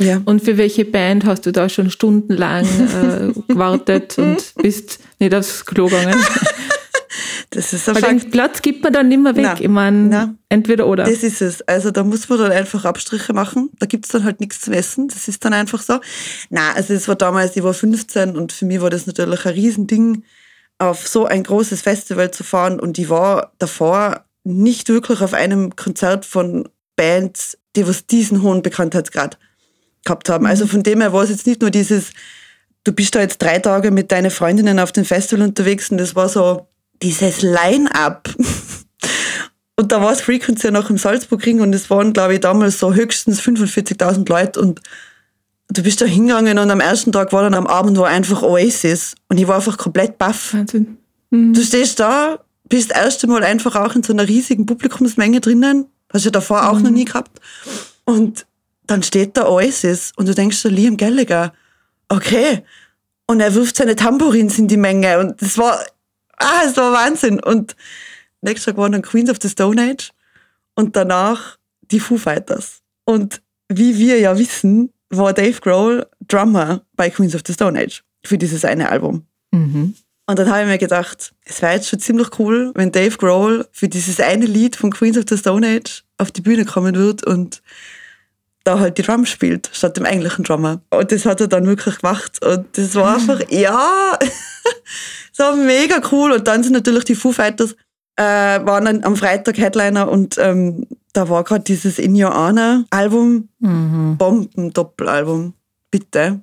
Ja. 0.00 0.22
Und 0.24 0.42
für 0.42 0.56
welche 0.56 0.86
Band 0.86 1.26
hast 1.26 1.44
du 1.44 1.52
da 1.52 1.68
schon 1.68 1.90
stundenlang 1.90 2.64
äh, 2.64 3.32
gewartet 3.48 4.16
und 4.18 4.54
bist 4.56 4.98
nicht 5.18 5.34
aufs 5.34 5.66
Klo 5.66 5.86
gegangen? 5.86 6.18
Das 7.50 7.72
ist 7.72 7.86
Weil 7.88 8.02
den 8.02 8.30
Platz 8.30 8.62
gibt 8.62 8.84
man 8.84 8.92
dann 8.92 9.08
nicht 9.08 9.20
mehr 9.20 9.34
weg. 9.34 9.44
Nein. 9.44 9.56
Ich 9.60 9.68
meine, 9.68 10.36
entweder 10.48 10.86
oder. 10.86 11.04
Das 11.04 11.22
ist 11.22 11.42
es. 11.42 11.62
Also 11.62 11.90
da 11.90 12.04
muss 12.04 12.28
man 12.28 12.38
dann 12.38 12.52
einfach 12.52 12.84
Abstriche 12.84 13.32
machen. 13.32 13.70
Da 13.78 13.86
gibt 13.86 14.06
es 14.06 14.12
dann 14.12 14.24
halt 14.24 14.40
nichts 14.40 14.60
zu 14.60 14.72
essen. 14.72 15.08
Das 15.08 15.26
ist 15.26 15.44
dann 15.44 15.52
einfach 15.52 15.82
so. 15.82 16.00
Na, 16.50 16.72
also 16.74 16.94
es 16.94 17.08
war 17.08 17.16
damals, 17.16 17.56
ich 17.56 17.62
war 17.62 17.74
15 17.74 18.36
und 18.36 18.52
für 18.52 18.64
mich 18.64 18.80
war 18.80 18.90
das 18.90 19.06
natürlich 19.06 19.44
ein 19.44 19.54
Riesending, 19.54 20.24
auf 20.78 21.06
so 21.06 21.26
ein 21.26 21.42
großes 21.42 21.82
Festival 21.82 22.30
zu 22.30 22.44
fahren. 22.44 22.78
Und 22.80 22.98
ich 22.98 23.08
war 23.08 23.52
davor 23.58 24.24
nicht 24.44 24.88
wirklich 24.88 25.20
auf 25.20 25.34
einem 25.34 25.76
Konzert 25.76 26.24
von 26.24 26.68
Bands, 26.96 27.58
die 27.76 27.86
was 27.86 28.06
diesen 28.06 28.42
hohen 28.42 28.62
Bekanntheitsgrad 28.62 29.38
gehabt 30.04 30.28
haben. 30.28 30.46
Also 30.46 30.64
mhm. 30.64 30.68
von 30.68 30.82
dem 30.82 31.00
her 31.00 31.12
war 31.12 31.22
es 31.22 31.30
jetzt 31.30 31.46
nicht 31.46 31.60
nur 31.60 31.70
dieses, 31.70 32.12
du 32.84 32.92
bist 32.92 33.14
da 33.14 33.20
jetzt 33.20 33.42
drei 33.42 33.58
Tage 33.58 33.90
mit 33.90 34.12
deinen 34.12 34.30
Freundinnen 34.30 34.78
auf 34.78 34.92
dem 34.92 35.04
Festival 35.04 35.46
unterwegs 35.46 35.90
und 35.90 35.98
das 35.98 36.16
war 36.16 36.28
so 36.28 36.69
dieses 37.02 37.42
Line-up. 37.42 38.28
Und 39.76 39.92
da 39.92 40.02
war 40.02 40.12
es 40.12 40.20
Frequency 40.20 40.70
noch 40.70 40.90
im 40.90 40.98
Salzburgring 40.98 41.60
und 41.60 41.74
es 41.74 41.88
waren, 41.88 42.12
glaube 42.12 42.34
ich, 42.34 42.40
damals 42.40 42.78
so 42.78 42.92
höchstens 42.92 43.40
45.000 43.40 44.28
Leute 44.28 44.60
und 44.60 44.80
du 45.70 45.82
bist 45.82 46.00
da 46.02 46.04
hingegangen 46.04 46.58
und 46.58 46.70
am 46.70 46.80
ersten 46.80 47.12
Tag 47.12 47.32
war 47.32 47.42
dann 47.42 47.54
am 47.54 47.66
Abend 47.66 47.96
war 47.96 48.08
einfach 48.08 48.42
Oasis 48.42 49.14
und 49.28 49.38
ich 49.38 49.48
war 49.48 49.56
einfach 49.56 49.78
komplett 49.78 50.18
baff. 50.18 50.52
Wahnsinn. 50.52 50.98
Mhm. 51.30 51.54
Du 51.54 51.62
stehst 51.62 51.98
da, 52.00 52.40
bist 52.68 52.90
das 52.90 52.98
erste 52.98 53.26
Mal 53.26 53.42
einfach 53.42 53.76
auch 53.76 53.94
in 53.94 54.02
so 54.02 54.12
einer 54.12 54.28
riesigen 54.28 54.66
Publikumsmenge 54.66 55.40
drinnen, 55.40 55.86
hast 56.12 56.24
du 56.24 56.28
ja 56.28 56.32
davor 56.32 56.60
mhm. 56.60 56.68
auch 56.68 56.80
noch 56.80 56.90
nie 56.90 57.06
gehabt. 57.06 57.40
Und 58.04 58.46
dann 58.86 59.02
steht 59.02 59.36
da 59.36 59.48
Oasis 59.48 60.12
und 60.16 60.28
du 60.28 60.34
denkst 60.34 60.58
so, 60.58 60.68
Liam 60.68 60.96
Gallagher, 60.96 61.52
okay. 62.08 62.64
Und 63.26 63.40
er 63.40 63.54
wirft 63.54 63.76
seine 63.76 63.96
Tambourins 63.96 64.58
in 64.58 64.68
die 64.68 64.76
Menge 64.76 65.20
und 65.20 65.40
das 65.40 65.56
war, 65.56 65.78
ah, 66.40 66.62
es 66.66 66.76
war 66.76 66.92
Wahnsinn. 66.92 67.40
Und 67.42 67.76
nächstes 68.40 68.66
Tag 68.66 68.76
waren 68.76 68.92
dann 68.92 69.02
Queens 69.02 69.30
of 69.30 69.38
the 69.40 69.48
Stone 69.48 69.80
Age 69.80 70.10
und 70.74 70.96
danach 70.96 71.58
die 71.82 72.00
Foo 72.00 72.16
Fighters. 72.16 72.80
Und 73.04 73.42
wie 73.68 73.98
wir 73.98 74.18
ja 74.18 74.38
wissen, 74.38 74.92
war 75.10 75.32
Dave 75.32 75.60
Grohl 75.60 76.06
Drummer 76.26 76.82
bei 76.94 77.10
Queens 77.10 77.34
of 77.34 77.42
the 77.46 77.52
Stone 77.52 77.78
Age 77.78 78.02
für 78.24 78.38
dieses 78.38 78.64
eine 78.64 78.88
Album. 78.90 79.26
Mhm. 79.50 79.94
Und 80.26 80.38
dann 80.38 80.48
habe 80.48 80.62
ich 80.62 80.68
mir 80.68 80.78
gedacht, 80.78 81.34
es 81.44 81.60
wäre 81.60 81.74
jetzt 81.74 81.88
schon 81.88 81.98
ziemlich 81.98 82.38
cool, 82.38 82.70
wenn 82.76 82.92
Dave 82.92 83.16
Grohl 83.16 83.66
für 83.72 83.88
dieses 83.88 84.20
eine 84.20 84.46
Lied 84.46 84.76
von 84.76 84.92
Queens 84.92 85.18
of 85.18 85.24
the 85.28 85.36
Stone 85.36 85.66
Age 85.66 86.04
auf 86.18 86.30
die 86.30 86.40
Bühne 86.40 86.64
kommen 86.64 86.94
wird 86.94 87.26
und 87.26 87.62
da 88.64 88.78
halt 88.78 88.98
die 88.98 89.02
Drums 89.02 89.30
spielt, 89.30 89.70
statt 89.72 89.96
dem 89.96 90.04
eigentlichen 90.04 90.44
Drummer. 90.44 90.80
Und 90.90 91.12
das 91.12 91.24
hat 91.24 91.40
er 91.40 91.48
dann 91.48 91.66
wirklich 91.66 91.98
gemacht. 91.98 92.44
Und 92.44 92.66
das 92.76 92.94
war 92.94 93.14
einfach, 93.14 93.40
ja, 93.48 94.18
so 95.32 95.56
mega 95.56 96.00
cool. 96.12 96.32
Und 96.32 96.46
dann 96.46 96.62
sind 96.62 96.72
natürlich 96.72 97.04
die 97.04 97.14
Foo 97.14 97.32
Fighters, 97.32 97.74
äh, 98.16 98.22
waren 98.22 98.84
dann 98.84 99.04
am 99.04 99.16
Freitag 99.16 99.56
Headliner 99.56 100.10
und 100.10 100.36
ähm, 100.38 100.86
da 101.12 101.28
war 101.28 101.42
gerade 101.42 101.64
dieses 101.64 101.98
In 101.98 102.20
Your 102.22 102.34
Honor 102.34 102.84
Album, 102.90 103.48
mhm. 103.60 104.16
Bomben-Doppelalbum, 104.18 105.54
bitte. 105.90 106.40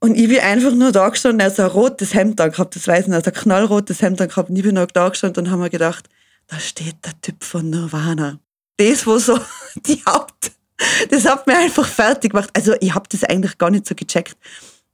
Und 0.00 0.16
ich 0.16 0.28
bin 0.28 0.40
einfach 0.40 0.72
nur 0.72 0.92
da 0.92 1.08
gestanden, 1.08 1.40
er 1.40 1.46
hat 1.46 1.56
so 1.56 1.62
ein 1.62 1.68
rotes 1.68 2.14
Hemd 2.14 2.38
da 2.38 2.48
gehabt, 2.48 2.76
das 2.76 2.86
weiß 2.86 3.02
ich 3.02 3.06
nicht, 3.08 3.16
also 3.16 3.30
ein 3.30 3.36
knallrotes 3.36 4.02
Hemd 4.02 4.20
da 4.20 4.26
gehabt 4.26 4.50
und 4.50 4.56
ich 4.56 4.62
bin 4.62 4.74
noch 4.74 4.86
da 4.86 5.08
gestanden 5.08 5.46
und 5.46 5.50
haben 5.50 5.60
mir 5.60 5.70
gedacht, 5.70 6.08
da 6.48 6.58
steht 6.58 6.96
der 7.04 7.20
Typ 7.22 7.42
von 7.42 7.70
Nirvana. 7.70 8.38
Das, 8.76 9.06
wo 9.06 9.18
so 9.18 9.38
die 9.86 10.02
Haupt 10.06 10.52
das 11.10 11.26
hat 11.26 11.46
mir 11.46 11.56
einfach 11.56 11.86
fertig 11.86 12.32
gemacht. 12.32 12.50
Also 12.54 12.74
ich 12.80 12.94
habe 12.94 13.08
das 13.08 13.24
eigentlich 13.24 13.58
gar 13.58 13.70
nicht 13.70 13.86
so 13.86 13.94
gecheckt. 13.94 14.36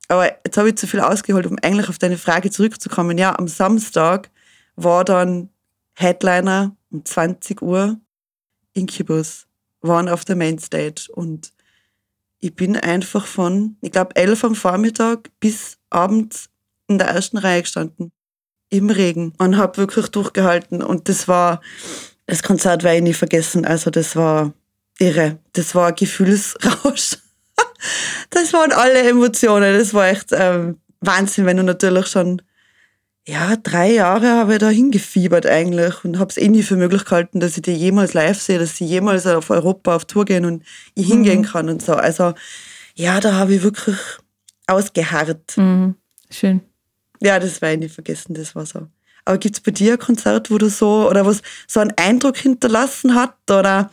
Aber 0.08 0.26
jetzt 0.44 0.56
habe 0.56 0.68
ich 0.68 0.76
zu 0.76 0.86
viel 0.86 1.00
ausgeholt, 1.00 1.46
um 1.46 1.58
eigentlich 1.62 1.88
auf 1.88 1.98
deine 1.98 2.18
Frage 2.18 2.50
zurückzukommen. 2.50 3.18
Ja, 3.18 3.38
am 3.38 3.48
Samstag 3.48 4.30
war 4.76 5.04
dann 5.04 5.48
Headliner 5.94 6.76
um 6.90 7.04
20 7.04 7.62
Uhr 7.62 7.98
Incubus 8.74 9.46
waren 9.80 10.08
auf 10.08 10.24
der 10.24 10.36
Mainstage 10.36 11.08
und 11.12 11.52
ich 12.38 12.54
bin 12.54 12.76
einfach 12.76 13.26
von, 13.26 13.76
ich 13.80 13.92
glaube, 13.92 14.16
11 14.16 14.44
am 14.44 14.54
Vormittag 14.54 15.30
bis 15.38 15.78
abends 15.90 16.48
in 16.88 16.98
der 16.98 17.08
ersten 17.08 17.38
Reihe 17.38 17.62
gestanden. 17.62 18.12
Im 18.68 18.90
Regen 18.90 19.34
und 19.38 19.58
habe 19.58 19.76
wirklich 19.76 20.08
durchgehalten. 20.08 20.82
Und 20.82 21.08
das 21.08 21.28
war, 21.28 21.60
das 22.26 22.42
Konzert 22.42 22.82
werde 22.82 22.96
ich 22.96 23.02
nie 23.02 23.12
vergessen. 23.12 23.64
Also 23.66 23.90
das 23.90 24.16
war 24.16 24.54
irre. 25.02 25.38
Das 25.52 25.74
war 25.74 25.88
ein 25.88 25.94
Gefühlsrausch. 25.94 27.18
das 28.30 28.52
waren 28.52 28.72
alle 28.72 29.02
Emotionen. 29.02 29.78
Das 29.78 29.92
war 29.92 30.08
echt 30.08 30.28
ähm, 30.32 30.78
Wahnsinn, 31.00 31.46
wenn 31.46 31.56
du 31.56 31.64
natürlich 31.64 32.06
schon, 32.06 32.40
ja, 33.26 33.56
drei 33.56 33.92
Jahre 33.92 34.30
habe 34.30 34.54
ich 34.54 34.58
da 34.58 34.68
hingefiebert 34.68 35.46
eigentlich 35.46 36.04
und 36.04 36.18
habe 36.18 36.30
es 36.30 36.36
eh 36.36 36.48
nie 36.48 36.62
für 36.62 36.76
möglich 36.76 37.04
gehalten, 37.04 37.40
dass 37.40 37.56
ich 37.56 37.62
die 37.62 37.72
jemals 37.72 38.14
live 38.14 38.40
sehe, 38.40 38.58
dass 38.58 38.76
sie 38.76 38.84
jemals 38.84 39.26
auf 39.26 39.50
Europa 39.50 39.94
auf 39.94 40.04
Tour 40.04 40.24
gehen 40.24 40.44
und 40.44 40.64
ich 40.94 41.06
hingehen 41.06 41.40
mhm. 41.40 41.44
kann 41.44 41.68
und 41.68 41.82
so. 41.82 41.94
Also, 41.94 42.34
ja, 42.94 43.20
da 43.20 43.34
habe 43.34 43.54
ich 43.54 43.62
wirklich 43.62 43.98
ausgeharrt. 44.66 45.56
Mhm. 45.56 45.96
Schön. 46.30 46.60
Ja, 47.20 47.38
das 47.38 47.60
werde 47.60 47.74
ich 47.74 47.80
nie 47.80 47.88
vergessen, 47.88 48.34
das 48.34 48.54
war 48.54 48.66
so. 48.66 48.88
Aber 49.24 49.38
gibt 49.38 49.54
es 49.54 49.60
bei 49.60 49.70
dir 49.70 49.92
ein 49.92 49.98
Konzert, 49.98 50.50
wo 50.50 50.58
du 50.58 50.68
so, 50.68 51.08
oder 51.08 51.24
was 51.24 51.42
so 51.68 51.78
einen 51.78 51.92
Eindruck 51.96 52.36
hinterlassen 52.36 53.14
hat, 53.14 53.36
oder 53.48 53.90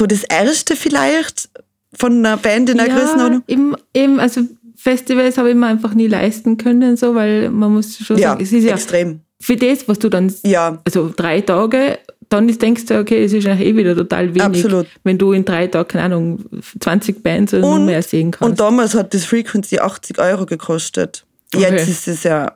so 0.00 0.06
das 0.06 0.24
erste 0.24 0.76
vielleicht 0.76 1.50
von 1.92 2.24
einer 2.24 2.38
Band 2.38 2.70
in 2.70 2.78
der 2.78 2.88
ja, 2.88 2.98
Größenordnung? 2.98 3.42
Eben, 3.46 3.76
eben, 3.94 4.18
also 4.18 4.40
Festivals 4.74 5.36
habe 5.36 5.50
ich 5.50 5.54
mir 5.54 5.66
einfach 5.66 5.92
nie 5.92 6.06
leisten 6.06 6.56
können, 6.56 6.96
so, 6.96 7.14
weil 7.14 7.50
man 7.50 7.74
muss 7.74 7.98
schon 7.98 8.16
ja, 8.16 8.30
sagen, 8.30 8.42
es 8.42 8.50
ist 8.50 8.64
ja 8.64 8.72
extrem. 8.72 9.20
Für 9.38 9.56
das, 9.56 9.86
was 9.88 9.98
du 9.98 10.08
dann, 10.08 10.32
ja. 10.42 10.80
also 10.84 11.12
drei 11.14 11.42
Tage, 11.42 11.98
dann 12.30 12.48
ist, 12.48 12.62
denkst 12.62 12.86
du, 12.86 12.98
okay, 12.98 13.24
es 13.24 13.34
ist 13.34 13.46
eigentlich 13.46 13.68
eh 13.68 13.76
wieder 13.76 13.94
total 13.94 14.28
wenig, 14.28 14.42
Absolut. 14.42 14.86
wenn 15.04 15.18
du 15.18 15.32
in 15.32 15.44
drei 15.44 15.66
Tagen, 15.66 15.88
keine 15.88 16.04
Ahnung, 16.04 16.44
20 16.80 17.22
Bands 17.22 17.52
oder 17.52 17.66
und, 17.66 17.84
mehr 17.84 18.02
sehen 18.02 18.30
kannst. 18.30 18.50
Und 18.50 18.60
damals 18.60 18.94
hat 18.94 19.12
das 19.12 19.26
Frequency 19.26 19.80
80 19.80 20.18
Euro 20.18 20.46
gekostet. 20.46 21.26
Okay. 21.54 21.64
Jetzt 21.64 21.88
ist 21.88 22.08
es 22.08 22.22
ja, 22.22 22.54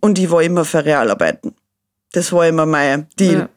und 0.00 0.18
ich 0.18 0.30
war 0.30 0.42
immer 0.42 0.66
für 0.66 0.84
Realarbeiten. 0.84 1.54
Das 2.12 2.30
war 2.32 2.46
immer 2.46 2.66
mein 2.66 3.06
Deal. 3.18 3.34
Ja. 3.34 3.48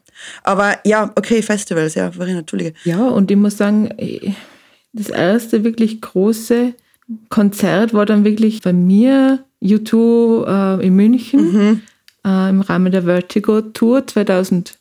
Aber 0.42 0.78
ja, 0.84 1.10
okay, 1.14 1.42
Festivals, 1.42 1.94
ja, 1.94 2.10
Verena, 2.10 2.40
Entschuldige. 2.40 2.74
Ja, 2.84 3.08
und 3.08 3.30
ich 3.30 3.36
muss 3.36 3.56
sagen, 3.56 3.90
das 4.92 5.08
erste 5.08 5.64
wirklich 5.64 6.00
große 6.00 6.74
Konzert 7.28 7.94
war 7.94 8.06
dann 8.06 8.24
wirklich 8.24 8.62
bei 8.62 8.72
mir, 8.72 9.44
U2 9.62 10.80
äh, 10.80 10.86
in 10.86 10.96
München, 10.96 11.52
mhm. 11.52 11.80
äh, 12.24 12.50
im 12.50 12.60
Rahmen 12.60 12.92
der 12.92 13.04
Vertigo 13.04 13.60
Tour 13.60 14.06
2005. 14.06 14.76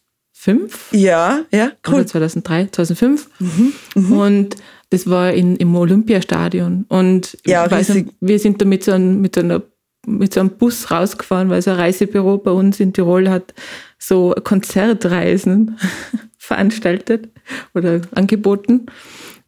Ja, 0.92 1.42
ja, 1.52 1.72
cool. 1.88 1.96
Oder 1.96 2.08
2003, 2.08 2.70
2005. 2.72 3.30
Mhm. 3.40 3.74
Mhm. 3.96 4.12
Und 4.12 4.56
das 4.90 5.10
war 5.10 5.32
in, 5.32 5.56
im 5.56 5.76
Olympiastadion. 5.76 6.86
Und 6.90 7.38
ja, 7.46 7.70
weiß, 7.70 7.94
wir 8.20 8.40
sind 8.40 8.62
da 8.62 8.66
mit 8.66 8.84
so, 8.84 8.92
einem, 8.92 9.22
mit 9.22 9.36
so 9.36 9.42
einer 9.42 9.62
mit 10.06 10.34
so 10.34 10.40
einem 10.40 10.52
Bus 10.52 10.92
rausgefahren, 10.92 11.50
weil 11.50 11.62
so 11.62 11.72
ein 11.72 11.78
Reisebüro 11.78 12.38
bei 12.38 12.52
uns 12.52 12.80
in 12.80 12.94
Tirol 12.94 13.30
hat 13.30 13.54
so 14.00 14.34
Konzertreisen 14.44 15.78
veranstaltet 16.38 17.30
oder 17.74 18.02
angeboten. 18.12 18.88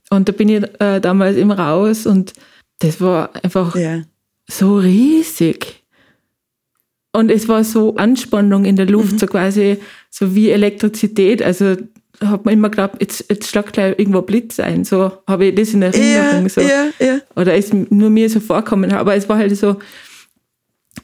Und 0.09 0.29
da 0.29 0.31
bin 0.31 0.49
ich 0.49 0.63
äh, 0.79 0.99
damals 0.99 1.37
eben 1.37 1.51
raus 1.51 2.05
und 2.05 2.33
das 2.79 3.01
war 3.01 3.31
einfach 3.43 3.75
yeah. 3.75 4.03
so 4.47 4.77
riesig. 4.77 5.83
Und 7.13 7.29
es 7.29 7.47
war 7.47 7.63
so 7.63 7.95
Anspannung 7.95 8.65
in 8.65 8.75
der 8.75 8.87
Luft, 8.87 9.13
mhm. 9.13 9.19
so 9.19 9.27
quasi 9.27 9.77
so 10.09 10.35
wie 10.35 10.49
Elektrizität. 10.49 11.41
Also 11.41 11.77
hat 12.19 12.45
man 12.45 12.53
immer 12.53 12.69
geglaubt, 12.69 12.97
jetzt, 13.01 13.25
jetzt 13.29 13.49
schlagt 13.49 13.73
gleich 13.73 13.97
irgendwo 13.97 14.21
Blitz 14.21 14.59
ein. 14.59 14.83
So 14.83 15.11
habe 15.27 15.45
ich 15.45 15.55
das 15.55 15.73
in 15.73 15.81
Erinnerung. 15.81 16.43
Ja, 16.43 16.49
so. 16.49 16.61
ja, 16.61 16.85
ja. 16.99 17.19
Oder 17.35 17.55
ist 17.55 17.73
nur 17.73 18.09
mir 18.09 18.29
so 18.29 18.39
vorkommen. 18.39 18.91
Aber 18.91 19.15
es 19.15 19.29
war 19.29 19.37
halt 19.37 19.55
so, 19.55 19.77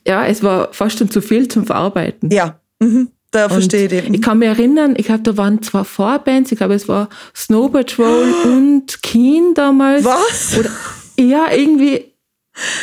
ja, 0.07 0.25
es 0.25 0.43
war 0.43 0.73
fast 0.73 0.99
schon 0.99 1.09
zu 1.09 1.21
viel 1.21 1.47
zum 1.47 1.65
Verarbeiten. 1.65 2.29
Ja, 2.31 2.59
mhm. 2.79 3.09
da 3.31 3.49
verstehe 3.49 3.83
ich 3.83 3.89
den. 3.89 4.13
Ich 4.13 4.21
kann 4.21 4.39
mich 4.39 4.47
erinnern, 4.47 4.95
ich 4.97 5.07
glaube, 5.07 5.23
da 5.23 5.37
waren 5.37 5.61
zwei 5.61 5.83
Vorbands, 5.83 6.51
ich 6.51 6.57
glaube, 6.57 6.73
es 6.73 6.87
war 6.87 7.09
Snow 7.35 7.71
Patrol 7.71 8.33
oh. 8.45 8.47
und 8.47 9.01
Keen 9.03 9.53
damals. 9.53 10.05
Was? 10.05 10.57
Oder, 10.57 10.69
Ja, 11.17 11.51
irgendwie 11.51 12.05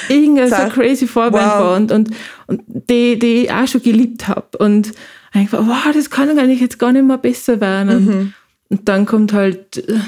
irgendeine 0.09 0.49
so 0.51 0.69
crazy 0.75 1.07
Vorband 1.07 1.47
wow. 1.47 1.61
war 1.61 1.77
und, 1.77 1.93
und, 1.93 2.11
und 2.47 2.63
die, 2.67 3.19
die 3.19 3.45
ich 3.45 3.53
auch 3.53 3.67
schon 3.67 3.83
geliebt 3.83 4.29
habe. 4.29 4.57
Und 4.59 4.93
einfach, 5.33 5.67
wow, 5.67 5.93
das 5.93 6.11
kann 6.11 6.39
eigentlich 6.39 6.61
jetzt 6.61 6.79
gar 6.79 6.93
nicht 6.93 7.05
mehr 7.05 7.19
besser 7.19 7.61
werden. 7.61 7.97
Und, 7.97 8.07
Mhm. 8.07 8.33
und 8.71 8.89
dann 8.89 9.07
kommt 9.07 9.33
halt, 9.33 9.79
äh, 9.89 9.99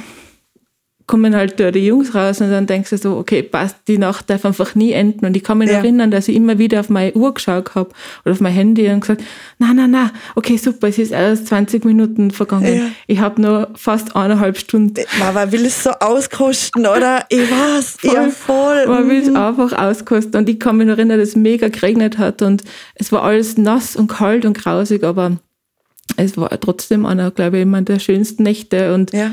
kommen 1.08 1.34
halt 1.34 1.58
da 1.58 1.72
die 1.72 1.84
Jungs 1.84 2.14
raus 2.14 2.40
und 2.40 2.50
dann 2.52 2.66
denkst 2.66 2.90
du 2.90 2.98
so, 2.98 3.16
okay, 3.16 3.42
passt, 3.42 3.76
die 3.88 3.98
Nacht 3.98 4.30
darf 4.30 4.44
einfach 4.44 4.76
nie 4.76 4.92
enden. 4.92 5.26
Und 5.26 5.36
ich 5.36 5.42
kann 5.42 5.58
mich 5.58 5.68
Ja. 5.70 5.78
erinnern, 5.78 6.12
dass 6.12 6.28
ich 6.28 6.36
immer 6.36 6.58
wieder 6.58 6.78
auf 6.78 6.88
meine 6.90 7.12
Uhr 7.14 7.34
geschaut 7.34 7.74
habe 7.74 7.90
oder 8.24 8.32
auf 8.32 8.40
mein 8.40 8.52
Handy 8.52 8.88
und 8.88 9.00
gesagt, 9.00 9.22
na, 9.58 9.72
na, 9.74 9.88
na, 9.88 10.12
okay, 10.36 10.56
super, 10.56 10.86
es 10.88 10.98
ist 10.98 11.10
erst 11.10 11.48
20 11.48 11.84
Minuten 11.84 12.30
vergangen. 12.30 12.76
Ja. 12.76 12.82
Ich 13.08 13.18
habe 13.18 13.42
nur 13.42 13.70
fast 13.74 14.14
eineinhalb 14.14 14.56
Stunden. 14.58 15.02
Man, 15.18 15.34
man 15.34 15.50
will 15.50 15.66
es 15.66 15.82
so 15.82 15.90
auskosten, 15.90 16.86
oder? 16.86 17.24
Ich 17.30 17.50
weiß, 17.50 17.96
ja 18.02 18.28
voll. 18.28 18.86
Man 18.86 19.08
will 19.08 19.22
es 19.22 19.28
Mhm. 19.30 19.36
einfach 19.36 19.72
auskosten. 19.72 20.36
Und 20.36 20.48
ich 20.48 20.60
kann 20.60 20.76
mich 20.76 20.86
noch 20.86 20.98
erinnern, 20.98 21.18
dass 21.18 21.30
es 21.30 21.36
mega 21.36 21.68
geregnet 21.68 22.18
hat 22.18 22.42
und 22.42 22.62
es 22.94 23.10
war 23.10 23.22
alles 23.24 23.56
nass 23.58 23.96
und 23.96 24.06
kalt 24.08 24.44
und 24.44 24.56
grausig, 24.56 25.02
aber 25.04 25.38
es 26.16 26.36
war 26.36 26.50
trotzdem 26.60 27.06
einer, 27.06 27.30
glaube 27.30 27.56
ich, 27.56 27.62
immer 27.62 27.82
der 27.82 27.98
schönsten 27.98 28.42
Nächte. 28.42 28.94
Und 28.94 29.12
Ja. 29.12 29.30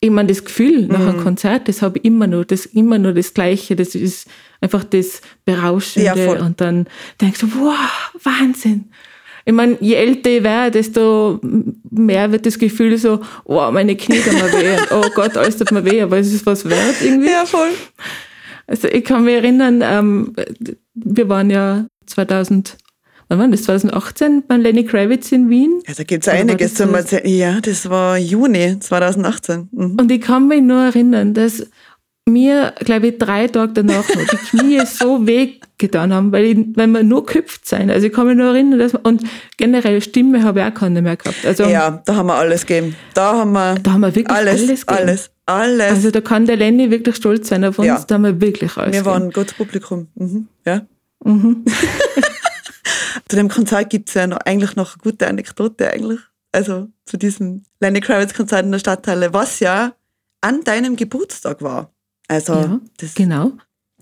Ich 0.00 0.10
meine, 0.10 0.28
das 0.28 0.44
Gefühl 0.44 0.86
nach 0.86 1.00
Mhm. 1.00 1.08
einem 1.08 1.20
Konzert, 1.22 1.68
das 1.68 1.82
habe 1.82 1.98
ich 1.98 2.04
immer 2.04 2.26
noch, 2.26 2.44
das 2.44 2.66
immer 2.66 2.98
nur 2.98 3.12
das 3.12 3.34
Gleiche. 3.34 3.74
Das 3.74 3.94
ist 3.94 4.28
einfach 4.60 4.84
das 4.84 5.20
Berauschende. 5.44 6.24
Ja, 6.24 6.40
und 6.44 6.60
dann 6.60 6.86
denkst 7.20 7.40
du, 7.40 7.48
wow, 7.54 8.12
Wahnsinn. 8.22 8.90
Ich 9.44 9.52
meine, 9.54 9.76
je 9.80 9.94
älter 9.94 10.30
ich 10.30 10.42
werde, 10.42 10.72
desto 10.72 11.40
mehr 11.90 12.30
wird 12.30 12.44
das 12.46 12.58
Gefühl 12.58 12.96
so, 12.98 13.20
wow, 13.44 13.72
meine 13.72 13.96
Knie 13.96 14.20
tun 14.20 14.34
mir 14.34 14.52
weh. 14.52 14.72
Und, 14.72 14.92
oh 14.92 15.10
Gott, 15.14 15.36
alles 15.36 15.56
tut 15.56 15.72
mir 15.72 15.84
weh, 15.84 16.02
aber 16.02 16.18
es 16.18 16.32
ist 16.32 16.44
was 16.46 16.68
wert 16.68 16.96
irgendwie. 17.02 17.30
ja, 17.30 17.44
voll. 17.46 17.70
Also 18.66 18.86
ich 18.88 19.02
kann 19.04 19.24
mich 19.24 19.34
erinnern, 19.34 19.80
ähm, 19.82 20.34
wir 20.94 21.28
waren 21.30 21.48
ja 21.48 21.86
2000, 22.06 22.76
wann 23.28 23.38
war 23.38 23.48
das, 23.48 23.62
2018 23.64 24.44
bei 24.46 24.56
Lenny 24.56 24.84
Kravitz 24.84 25.32
in 25.32 25.48
Wien. 25.50 25.80
Ja, 25.86 25.94
da 25.96 26.02
gibt 26.04 26.26
es 26.26 26.32
einiges 26.32 26.74
zu 26.74 26.84
erzählen. 26.84 27.22
Ja, 27.26 27.60
das 27.60 27.88
war 27.88 28.16
Juni 28.18 28.78
2018. 28.80 29.68
Mhm. 29.72 29.96
Und 30.00 30.10
ich 30.10 30.20
kann 30.20 30.48
mich 30.48 30.62
nur 30.62 30.84
erinnern, 30.84 31.34
dass 31.34 31.66
mir, 32.26 32.74
glaube 32.80 33.06
ich, 33.08 33.18
drei 33.18 33.46
Tage 33.48 33.72
danach 33.72 34.06
noch 34.14 34.26
die 34.30 34.36
Knie 34.58 34.80
so 34.86 35.26
weh 35.26 35.52
getan 35.78 36.12
haben, 36.12 36.30
weil, 36.32 36.44
ich, 36.44 36.58
weil 36.74 36.86
wir 36.88 37.02
nur 37.02 37.24
gehüpft 37.24 37.66
sind. 37.66 37.90
Also 37.90 38.06
ich 38.08 38.12
kann 38.12 38.26
mich 38.26 38.36
nur 38.36 38.48
erinnern, 38.48 38.78
dass 38.78 38.94
und 38.94 39.22
generell 39.56 40.00
Stimme 40.02 40.42
habe 40.42 40.60
ich 40.60 40.66
auch 40.66 40.74
keine 40.74 41.00
mehr 41.00 41.16
gehabt. 41.16 41.46
Also 41.46 41.64
Ja, 41.64 42.02
da 42.04 42.16
haben 42.16 42.26
wir 42.26 42.34
alles 42.34 42.66
gegeben. 42.66 42.96
Da 43.14 43.32
haben 43.38 43.52
wir 43.52 43.76
da 43.76 43.92
haben 43.92 44.00
wir 44.00 44.14
wirklich 44.14 44.28
alles, 44.36 44.60
alles, 44.60 44.86
gegeben. 44.86 45.08
alles, 45.08 45.30
alles. 45.46 45.90
Also 45.90 46.10
da 46.10 46.20
kann 46.20 46.44
der 46.46 46.56
Lenny 46.56 46.90
wirklich 46.90 47.16
stolz 47.16 47.48
sein 47.48 47.64
auf 47.64 47.78
uns, 47.78 47.86
Ja. 47.88 48.04
da 48.06 48.16
haben 48.16 48.24
wir 48.24 48.40
wirklich 48.40 48.76
alles 48.76 48.92
wir 48.92 48.98
gegeben. 49.02 49.06
waren 49.06 49.22
ein 49.22 49.30
gutes 49.30 49.54
Publikum. 49.54 50.08
Mhm. 50.16 50.48
Ja. 50.66 50.82
Mhm. 51.24 51.64
Zu 53.28 53.36
dem 53.36 53.48
Konzert 53.48 53.90
gibt 53.90 54.08
es 54.08 54.14
ja 54.14 54.26
noch, 54.26 54.38
eigentlich 54.44 54.76
noch 54.76 54.94
eine 54.94 55.02
gute 55.02 55.26
Anekdote 55.26 55.90
eigentlich. 55.92 56.20
Also 56.52 56.88
zu 57.04 57.16
diesem 57.16 57.62
Lenny 57.80 58.00
Kravitz 58.00 58.34
Konzert 58.34 58.64
in 58.64 58.72
der 58.72 58.78
Stadthalle, 58.78 59.32
was 59.34 59.60
ja 59.60 59.92
an 60.40 60.62
deinem 60.64 60.96
Geburtstag 60.96 61.62
war. 61.62 61.90
Also, 62.28 62.52
Ja, 62.54 62.80
das, 62.98 63.14
genau. 63.14 63.52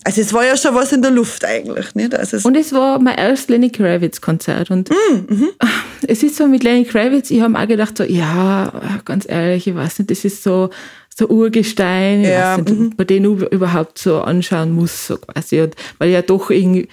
also 0.03 0.21
es 0.21 0.31
war 0.33 0.45
ja 0.45 0.55
schon 0.57 0.75
was 0.75 0.91
in 0.91 1.01
der 1.01 1.11
Luft 1.11 1.43
eigentlich. 1.45 1.93
Nicht? 1.95 2.13
Also 2.15 2.37
es, 2.37 2.45
Und 2.45 2.55
es 2.55 2.71
war 2.73 2.99
mein 2.99 3.17
erstes 3.17 3.49
Lenny 3.49 3.69
Kravitz 3.69 4.21
Konzert. 4.21 4.69
Und 4.71 4.89
Mhm, 4.89 5.49
es 6.07 6.23
ist 6.23 6.35
so 6.37 6.47
mit 6.47 6.63
Lenny 6.63 6.85
Kravitz, 6.85 7.31
ich 7.31 7.41
habe 7.41 7.51
mir 7.53 7.59
auch 7.63 7.67
gedacht, 7.67 7.97
so, 7.97 8.03
ja, 8.03 9.01
ganz 9.05 9.25
ehrlich, 9.29 9.67
ich 9.67 9.75
weiß 9.75 9.99
nicht, 9.99 10.11
das 10.11 10.23
ist 10.25 10.43
so, 10.43 10.69
so 11.15 11.27
Urgestein, 11.27 12.21
ich 12.21 12.27
Ja, 12.29 12.57
weiß 12.57 12.65
nicht, 12.65 12.79
mhm. 12.79 12.87
ob 12.91 12.97
man 12.97 13.07
den 13.07 13.25
über- 13.25 13.51
überhaupt 13.51 13.97
so 13.97 14.21
anschauen 14.21 14.71
muss, 14.71 15.07
so 15.07 15.17
quasi. 15.17 15.61
Und, 15.61 15.75
weil 15.97 16.09
ja 16.11 16.21
doch 16.21 16.49
irgendwie, 16.51 16.87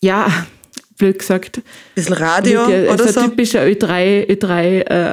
ja, 0.00 0.28
blöd 0.98 1.18
gesagt, 1.18 1.58
ein 1.58 1.62
bisschen 1.94 2.14
Radio 2.14 2.66
wirklich, 2.68 2.90
oder 2.90 3.06
so 3.06 3.12
so. 3.12 3.20
ein 3.20 3.30
typischer 3.30 3.62
Ö3, 3.62 4.26
Ö3 4.28 4.60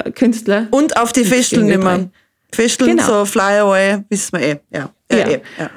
äh, 0.06 0.10
Künstler. 0.12 0.68
Und 0.70 0.96
auf 0.96 1.12
die 1.12 1.24
Festeln 1.24 1.68
immer. 1.68 2.10
Festeln, 2.52 2.96
Genau. 2.96 3.06
so 3.06 3.24
Fly 3.24 3.58
Away, 3.60 3.98
wissen 4.08 4.38
wir 4.38 4.46
eh. 4.46 4.56
Ja, 4.72 4.90
ja, 5.10 5.18
Ja. 5.18 5.28
eh. 5.28 5.40
ja. 5.58 5.70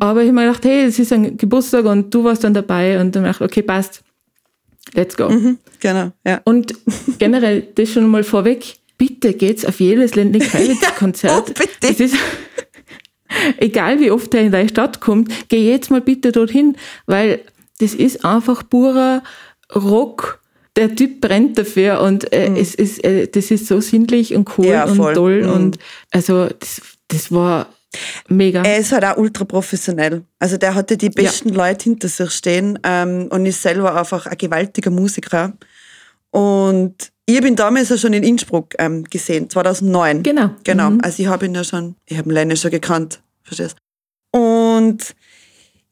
Aber 0.00 0.20
ich 0.22 0.28
habe 0.28 0.32
mir 0.34 0.46
gedacht, 0.46 0.64
hey, 0.64 0.84
es 0.84 0.98
ist 0.98 1.12
ein 1.12 1.36
Geburtstag 1.38 1.84
und 1.86 2.12
du 2.12 2.22
warst 2.24 2.44
dann 2.44 2.52
dabei 2.52 3.00
und 3.00 3.14
dann 3.16 3.22
habe 3.22 3.30
ich 3.32 3.38
gedacht, 3.38 3.50
okay, 3.52 3.62
passt, 3.62 4.02
let's 4.94 5.16
go. 5.16 5.28
Mhm, 5.30 5.58
genau, 5.80 6.12
ja. 6.26 6.40
Und 6.44 6.74
generell, 7.18 7.62
das 7.74 7.90
schon 7.90 8.06
mal 8.08 8.22
vorweg, 8.22 8.76
bitte 8.98 9.32
geht's 9.32 9.64
auf 9.64 9.80
jedes 9.80 10.14
Lenny 10.16 10.38
Kravitz-Konzert. 10.40 11.50
oh, 11.50 11.64
bitte. 11.80 12.10
Egal 13.58 14.00
wie 14.00 14.10
oft 14.10 14.34
er 14.34 14.42
in 14.42 14.52
deine 14.52 14.68
Stadt 14.68 15.00
kommt, 15.00 15.48
geh 15.48 15.70
jetzt 15.70 15.90
mal 15.90 16.00
bitte 16.00 16.32
dorthin, 16.32 16.76
weil 17.06 17.40
das 17.80 17.94
ist 17.94 18.24
einfach 18.24 18.62
purer 18.68 19.22
Rock. 19.74 20.40
Der 20.76 20.94
Typ 20.94 21.20
brennt 21.20 21.58
dafür 21.58 22.00
und 22.00 22.32
äh, 22.32 22.56
es 22.56 22.74
ist, 22.74 23.02
äh, 23.04 23.26
das 23.26 23.50
ist 23.50 23.66
so 23.66 23.80
sinnlich 23.80 24.34
und 24.34 24.48
cool 24.56 24.66
Mhm. 24.66 24.72
Ja, 24.72 24.84
und 24.84 25.14
toll 25.14 25.42
Mhm. 25.42 25.50
und 25.52 25.78
also 26.10 26.46
das, 26.46 26.80
das 27.08 27.32
war 27.32 27.66
mega. 28.28 28.62
Er 28.62 28.78
ist 28.78 28.92
halt 28.92 29.04
auch 29.04 29.16
ultra 29.16 29.44
professionell. 29.44 30.22
Also 30.38 30.56
der 30.56 30.74
hatte 30.76 30.96
die 30.96 31.10
besten 31.10 31.48
Leute 31.50 31.84
hinter 31.84 32.08
sich 32.08 32.30
stehen 32.30 32.78
ähm, 32.84 33.26
und 33.30 33.46
ist 33.46 33.62
selber 33.62 33.98
einfach 33.98 34.26
ein 34.26 34.38
gewaltiger 34.38 34.90
Musiker. 34.90 35.54
Und 36.30 37.10
ich 37.26 37.44
ihn 37.44 37.56
damals 37.56 37.88
ja 37.88 37.96
schon 37.98 38.12
in 38.12 38.22
Innsbruck 38.22 38.74
ähm, 38.78 39.04
gesehen, 39.04 39.50
2009. 39.50 40.22
Genau. 40.22 40.50
Genau. 40.64 40.90
Mhm. 40.90 41.00
Also 41.02 41.22
ich 41.22 41.28
habe 41.28 41.46
ihn 41.46 41.54
ja 41.54 41.64
schon, 41.64 41.96
ich 42.06 42.16
habe 42.16 42.28
ihn 42.28 42.32
Lenny 42.34 42.56
schon 42.56 42.70
gekannt, 42.70 43.20
verstehst 43.42 43.76
Und 44.32 45.14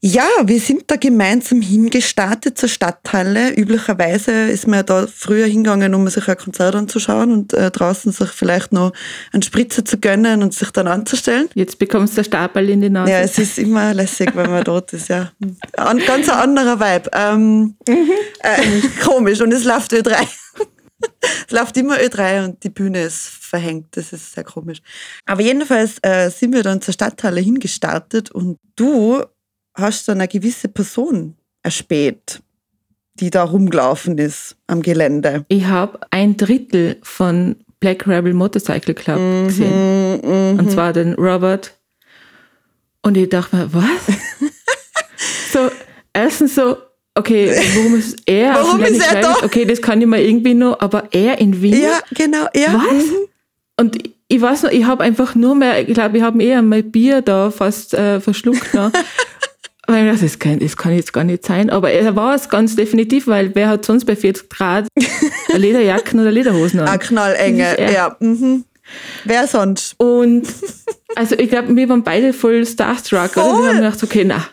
ja, 0.01 0.27
wir 0.43 0.61
sind 0.61 0.83
da 0.87 0.95
gemeinsam 0.95 1.61
hingestartet 1.61 2.57
zur 2.57 2.69
Stadthalle. 2.69 3.53
Üblicherweise 3.53 4.31
ist 4.31 4.65
man 4.65 4.77
ja 4.77 4.83
da 4.83 5.07
früher 5.13 5.45
hingegangen, 5.45 5.93
um 5.93 6.07
sich 6.07 6.25
ein 6.29 6.37
Konzert 6.37 6.73
anzuschauen 6.73 7.33
und 7.33 7.53
äh, 7.53 7.69
draußen 7.69 8.13
sich 8.13 8.29
vielleicht 8.29 8.71
noch 8.71 8.93
einen 9.33 9.41
Spritzer 9.41 9.83
zu 9.83 9.97
gönnen 9.99 10.41
und 10.41 10.53
sich 10.53 10.71
dann 10.71 10.87
anzustellen. 10.87 11.49
Jetzt 11.53 11.79
bekommst 11.79 12.17
du 12.17 12.23
Stapel 12.23 12.69
in 12.69 12.79
die 12.79 12.89
Nase. 12.89 13.11
Ja, 13.11 13.19
es 13.19 13.37
ist 13.37 13.59
immer 13.59 13.93
lässig, 13.93 14.33
wenn 14.35 14.49
man 14.49 14.63
dort 14.63 14.93
ist, 14.93 15.09
ja. 15.09 15.33
Ein 15.75 15.99
ganz 15.99 16.29
ein 16.29 16.37
anderer 16.37 16.79
Vibe. 16.79 17.09
Ähm, 17.13 17.75
äh, 17.87 18.81
komisch. 19.03 19.41
Und 19.41 19.51
es 19.51 19.65
läuft 19.65 19.91
Ö3. 19.91 20.15
es 21.45 21.51
läuft 21.51 21.75
immer 21.75 21.97
Ö3 21.97 22.45
und 22.45 22.63
die 22.63 22.69
Bühne 22.69 23.03
ist 23.03 23.27
verhängt. 23.27 23.97
Das 23.97 24.13
ist 24.13 24.33
sehr 24.33 24.45
komisch. 24.45 24.79
Aber 25.25 25.41
jedenfalls 25.41 25.97
äh, 26.03 26.29
sind 26.29 26.53
wir 26.53 26.63
dann 26.63 26.81
zur 26.81 26.93
Stadthalle 26.93 27.41
hingestartet 27.41 28.31
und 28.31 28.57
du 28.77 29.25
hast 29.79 30.07
dann 30.07 30.19
eine 30.19 30.27
gewisse 30.27 30.67
Person 30.67 31.35
erspäht, 31.63 32.41
die 33.15 33.29
da 33.29 33.43
rumgelaufen 33.43 34.17
ist 34.17 34.55
am 34.67 34.81
Gelände. 34.81 35.45
Ich 35.49 35.65
habe 35.65 35.99
ein 36.11 36.37
Drittel 36.37 36.97
von 37.03 37.55
Black 37.79 38.07
Rebel 38.07 38.33
Motorcycle 38.33 38.93
Club 38.93 39.19
Mhm. 39.19 39.47
gesehen. 39.47 40.59
Und 40.59 40.71
zwar 40.71 40.93
den 40.93 41.13
Robert. 41.13 41.73
Und 43.01 43.15
ich 43.17 43.29
dachte 43.29 43.55
mir, 43.55 43.73
was? 43.73 43.83
so, 45.53 45.69
erstens 46.13 46.55
so, 46.55 46.77
okay, 47.15 47.55
warum 47.75 47.95
ist 47.95 48.21
er 48.25 48.53
Warum 48.55 48.77
dem 48.83 48.93
ist 48.93 49.13
er 49.13 49.21
da? 49.21 49.35
Okay, 49.43 49.65
das 49.65 49.81
kann 49.81 50.01
ich 50.01 50.07
mir 50.07 50.21
irgendwie 50.21 50.53
noch, 50.53 50.79
aber 50.79 51.07
er 51.11 51.39
in 51.39 51.61
Wien? 51.61 51.81
Ja, 51.81 51.99
genau. 52.13 52.47
Ja. 52.53 52.73
Was? 52.73 53.03
Und 53.77 53.97
ich 54.27 54.41
weiß 54.41 54.63
noch, 54.63 54.71
ich 54.71 54.83
habe 54.85 55.03
einfach 55.03 55.35
nur 55.35 55.55
mehr, 55.55 55.87
ich 55.87 55.93
glaube, 55.93 56.17
ich 56.17 56.23
habe 56.23 56.43
eher 56.43 56.61
mein 56.61 56.91
Bier 56.91 57.21
da 57.21 57.49
fast 57.49 57.93
äh, 57.93 58.19
verschluckt. 58.19 58.73
Noch. 58.73 58.91
Weil 59.89 60.15
das 60.15 60.37
kann, 60.37 60.59
das 60.59 60.77
kann 60.77 60.95
jetzt 60.95 61.13
gar 61.13 61.23
nicht 61.23 61.43
sein. 61.43 61.71
Aber 61.71 61.89
er 61.91 62.15
war 62.15 62.35
es 62.35 62.47
ganz 62.47 62.75
definitiv, 62.75 63.25
weil 63.25 63.55
wer 63.55 63.69
hat 63.69 63.85
sonst 63.85 64.05
bei 64.05 64.15
40 64.15 64.47
Grad 64.47 64.87
Lederjacken 65.55 66.19
oder 66.19 66.31
Lederhosen 66.31 66.81
an? 66.81 66.87
Eine 66.87 66.99
knallenge, 66.99 67.75
ist 67.75 67.93
ja. 67.93 68.15
Mhm. 68.19 68.65
Wer 69.23 69.47
sonst? 69.47 69.95
Und 69.97 70.47
also 71.15 71.35
ich 71.35 71.49
glaube, 71.49 71.75
wir 71.75 71.89
waren 71.89 72.03
beide 72.03 72.33
voll 72.33 72.65
starstruck. 72.67 73.35
Oder? 73.35 73.45
Voll. 73.45 73.63
Wir 73.63 73.69
haben 73.69 73.75
gedacht, 73.77 74.03
okay, 74.03 74.23
na, 74.25 74.45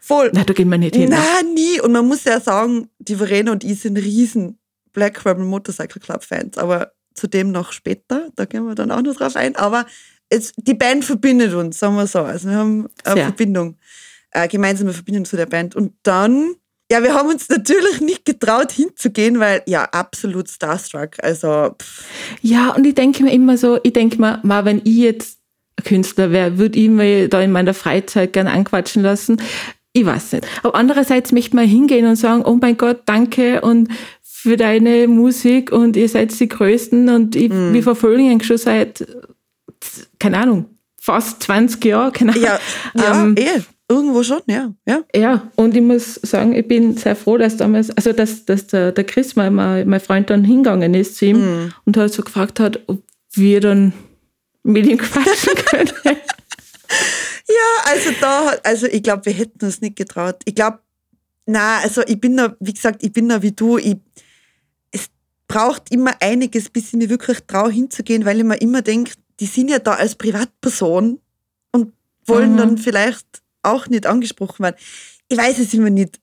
Voll. 0.00 0.30
na, 0.34 0.44
da 0.44 0.52
gehen 0.52 0.68
wir 0.68 0.76
nicht 0.76 0.96
hin. 0.96 1.08
Na, 1.10 1.42
nie. 1.54 1.80
Und 1.80 1.92
man 1.92 2.06
muss 2.06 2.24
ja 2.24 2.38
sagen, 2.38 2.90
die 2.98 3.16
Verena 3.16 3.52
und 3.52 3.64
ich 3.64 3.80
sind 3.80 3.96
riesen 3.96 4.58
Black 4.92 5.24
Rebel 5.24 5.46
Motorcycle 5.46 6.00
Club 6.00 6.24
Fans. 6.24 6.58
Aber 6.58 6.92
zu 7.14 7.26
dem 7.26 7.52
noch 7.52 7.72
später, 7.72 8.28
da 8.36 8.44
gehen 8.44 8.66
wir 8.66 8.74
dann 8.74 8.90
auch 8.90 9.00
noch 9.00 9.16
drauf 9.16 9.34
ein. 9.36 9.56
Aber 9.56 9.86
es, 10.28 10.52
die 10.56 10.74
Band 10.74 11.04
verbindet 11.06 11.54
uns, 11.54 11.78
sagen 11.78 11.96
wir 11.96 12.06
so. 12.06 12.20
Also 12.20 12.50
wir 12.50 12.56
haben 12.56 12.88
eine 13.04 13.14
Sehr. 13.14 13.24
Verbindung, 13.24 13.76
eine 14.34 14.48
gemeinsame 14.48 14.92
Verbindung 14.92 15.24
zu 15.24 15.36
der 15.36 15.46
Band. 15.46 15.74
Und 15.74 15.92
dann, 16.02 16.54
ja, 16.90 17.02
wir 17.02 17.14
haben 17.14 17.28
uns 17.28 17.48
natürlich 17.48 18.00
nicht 18.00 18.24
getraut 18.24 18.72
hinzugehen, 18.72 19.40
weil 19.40 19.62
ja, 19.66 19.84
absolut 19.84 20.48
starstruck. 20.48 21.22
Also, 21.22 21.74
pff, 21.80 22.04
Ja, 22.42 22.74
und 22.74 22.86
ich 22.86 22.94
denke 22.94 23.22
mir 23.22 23.32
immer 23.32 23.56
so, 23.56 23.78
ich 23.82 23.92
denke 23.92 24.20
mir, 24.20 24.40
mal, 24.42 24.64
wenn 24.64 24.82
ich 24.84 24.96
jetzt 24.96 25.38
Künstler 25.84 26.30
wäre, 26.30 26.58
würde 26.58 26.78
ich 26.78 26.88
mir 26.88 27.28
da 27.28 27.40
in 27.40 27.52
meiner 27.52 27.74
Freizeit 27.74 28.32
gerne 28.32 28.52
anquatschen 28.52 29.02
lassen. 29.02 29.40
Ich 29.92 30.04
weiß 30.04 30.32
nicht. 30.32 30.46
Aber 30.62 30.74
andererseits 30.74 31.32
möchte 31.32 31.56
man 31.56 31.66
hingehen 31.66 32.06
und 32.06 32.16
sagen, 32.16 32.42
oh 32.44 32.58
mein 32.60 32.76
Gott, 32.76 33.02
danke 33.06 33.60
und 33.60 33.88
für 34.22 34.56
deine 34.56 35.08
Musik 35.08 35.72
und 35.72 35.96
ihr 35.96 36.08
seid 36.08 36.38
die 36.38 36.48
Größten 36.48 37.08
und 37.08 37.34
ich, 37.34 37.50
wir 37.50 37.82
verfolgen 37.82 38.30
ihn 38.30 38.42
schon 38.42 38.58
seit, 38.58 39.06
keine 40.18 40.38
Ahnung, 40.38 40.66
fast 41.00 41.42
20 41.44 41.84
Jahre, 41.84 42.12
genau. 42.12 42.34
Ja, 42.34 42.58
ja 42.94 43.22
Ähm, 43.22 43.36
eh. 43.38 43.60
Irgendwo 43.94 44.22
schon, 44.22 44.40
ja. 44.46 44.72
ja. 44.86 45.02
Ja, 45.14 45.50
und 45.56 45.74
ich 45.76 45.82
muss 45.82 46.14
sagen, 46.22 46.54
ich 46.54 46.66
bin 46.66 46.96
sehr 46.96 47.14
froh, 47.16 47.36
dass 47.38 47.56
damals, 47.56 47.90
also 47.90 48.12
dass, 48.12 48.44
dass 48.44 48.66
der, 48.66 48.92
der 48.92 49.04
Chris, 49.04 49.36
mein, 49.36 49.54
mein 49.54 50.00
Freund, 50.00 50.30
dann 50.30 50.44
hingegangen 50.44 50.94
ist 50.94 51.16
zu 51.16 51.26
ihm 51.26 51.38
Mhm. 51.40 51.72
und 51.84 51.96
halt 51.96 52.12
so 52.12 52.22
gefragt 52.22 52.58
hat, 52.60 52.80
ob 52.88 53.02
wir 53.32 53.60
dann 53.60 53.92
mit 54.62 54.86
ihm 54.86 54.98
quatschen 54.98 55.54
können. 55.66 55.90
Ja, 57.46 57.92
also 57.92 58.10
da, 58.20 58.52
also 58.62 58.86
ich 58.86 59.02
glaube, 59.02 59.26
wir 59.26 59.32
hätten 59.32 59.64
uns 59.64 59.80
nicht 59.80 59.96
getraut. 59.96 60.36
Ich 60.44 60.54
glaube, 60.54 60.78
na, 61.46 61.78
also 61.78 62.02
ich 62.06 62.18
bin 62.18 62.36
da, 62.36 62.56
wie 62.60 62.72
gesagt, 62.72 63.02
ich 63.02 63.12
bin 63.12 63.28
da 63.28 63.42
wie 63.42 63.52
du. 63.52 63.76
Ich, 63.78 63.96
es 64.90 65.08
braucht 65.46 65.90
immer 65.92 66.12
einiges, 66.20 66.70
bis 66.70 66.88
ich 66.88 66.92
mir 66.94 67.10
wirklich 67.10 67.40
traue 67.46 67.70
hinzugehen, 67.70 68.24
weil 68.24 68.38
ich 68.38 68.44
mir 68.44 68.56
immer 68.60 68.80
denke, 68.82 69.12
die 69.40 69.46
sind 69.46 69.68
ja 69.68 69.78
da 69.78 69.92
als 69.94 70.14
Privatperson 70.14 71.20
und 71.72 71.92
wollen 72.26 72.52
Mhm. 72.52 72.56
dann 72.56 72.78
vielleicht 72.78 73.26
auch 73.64 73.88
nicht 73.88 74.06
angesprochen 74.06 74.62
werden. 74.64 74.76
Ich 75.28 75.38
weiß 75.38 75.58
es 75.58 75.74
immer 75.74 75.90
nicht. 75.90 76.20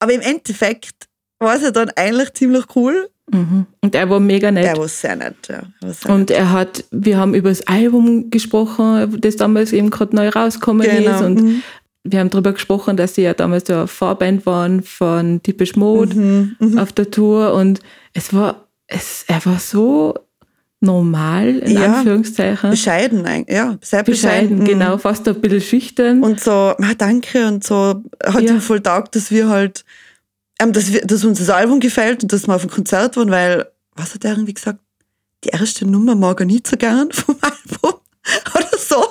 Aber 0.00 0.12
im 0.12 0.20
Endeffekt 0.20 1.08
war 1.38 1.56
es 1.56 1.62
ja 1.62 1.70
dann 1.70 1.90
eigentlich 1.96 2.32
ziemlich 2.34 2.64
cool. 2.76 3.08
Mhm. 3.30 3.66
Und 3.80 3.94
er 3.94 4.10
war 4.10 4.20
mega 4.20 4.50
nett. 4.50 4.66
Er 4.66 4.76
war 4.76 4.88
sehr 4.88 5.16
nett, 5.16 5.36
ja. 5.48 5.62
Er 5.80 5.92
sehr 5.92 6.10
Und 6.12 6.30
er 6.30 6.50
hat, 6.52 6.84
wir 6.90 7.16
haben 7.16 7.34
über 7.34 7.48
das 7.48 7.66
Album 7.66 8.30
gesprochen, 8.30 9.20
das 9.20 9.36
damals 9.36 9.72
eben 9.72 9.90
gerade 9.90 10.14
neu 10.14 10.28
rausgekommen 10.28 10.86
Genau. 10.88 11.14
ist. 11.14 11.22
Und 11.22 11.40
Mhm. 11.40 11.62
wir 12.04 12.18
haben 12.20 12.30
darüber 12.30 12.52
gesprochen, 12.52 12.96
dass 12.96 13.14
sie 13.14 13.22
ja 13.22 13.32
damals 13.32 13.64
der 13.64 13.86
Vorband 13.86 14.44
waren 14.44 14.82
von 14.82 15.40
Typisch 15.42 15.76
Mode 15.76 16.16
Mhm. 16.16 16.56
Mhm. 16.58 16.78
auf 16.78 16.92
der 16.92 17.10
Tour. 17.10 17.54
Und 17.54 17.80
es 18.12 18.34
war, 18.34 18.66
es, 18.88 19.24
er 19.28 19.44
war 19.46 19.58
so 19.60 20.14
normal, 20.82 21.58
in 21.58 21.76
Ja. 21.76 21.94
Anführungszeichen. 21.98 22.70
Bescheiden, 22.70 23.24
eigentlich. 23.24 23.56
ja, 23.56 23.76
sehr 23.80 24.02
bescheiden. 24.02 24.58
Bescheiden, 24.58 24.64
genau, 24.78 24.98
fast 24.98 25.26
ein 25.28 25.40
bisschen 25.40 25.60
schüchtern. 25.60 26.22
Und 26.22 26.40
so, 26.40 26.50
ah, 26.52 26.94
danke 26.98 27.46
und 27.46 27.64
so, 27.64 28.02
hat 28.24 28.42
Ja. 28.42 28.50
ihm 28.54 28.60
voll 28.60 28.80
taugt, 28.80 29.14
dass 29.16 29.30
wir 29.30 29.48
halt, 29.48 29.84
ähm, 30.60 30.72
dass, 30.72 30.92
wir, 30.92 31.00
dass 31.02 31.24
uns 31.24 31.38
das 31.38 31.50
Album 31.50 31.80
gefällt 31.80 32.22
und 32.22 32.32
dass 32.32 32.46
wir 32.46 32.54
auf 32.54 32.62
dem 32.62 32.70
Konzert 32.70 33.16
waren, 33.16 33.30
weil, 33.30 33.66
was 33.94 34.14
hat 34.14 34.24
er 34.24 34.32
irgendwie 34.32 34.54
gesagt? 34.54 34.80
Die 35.44 35.48
erste 35.48 35.86
Nummer 35.86 36.14
mag 36.14 36.40
er 36.40 36.46
nicht 36.46 36.66
so 36.66 36.76
gern 36.76 37.10
vom 37.12 37.36
Album 37.40 38.00
oder 38.54 38.78
so. 38.78 39.04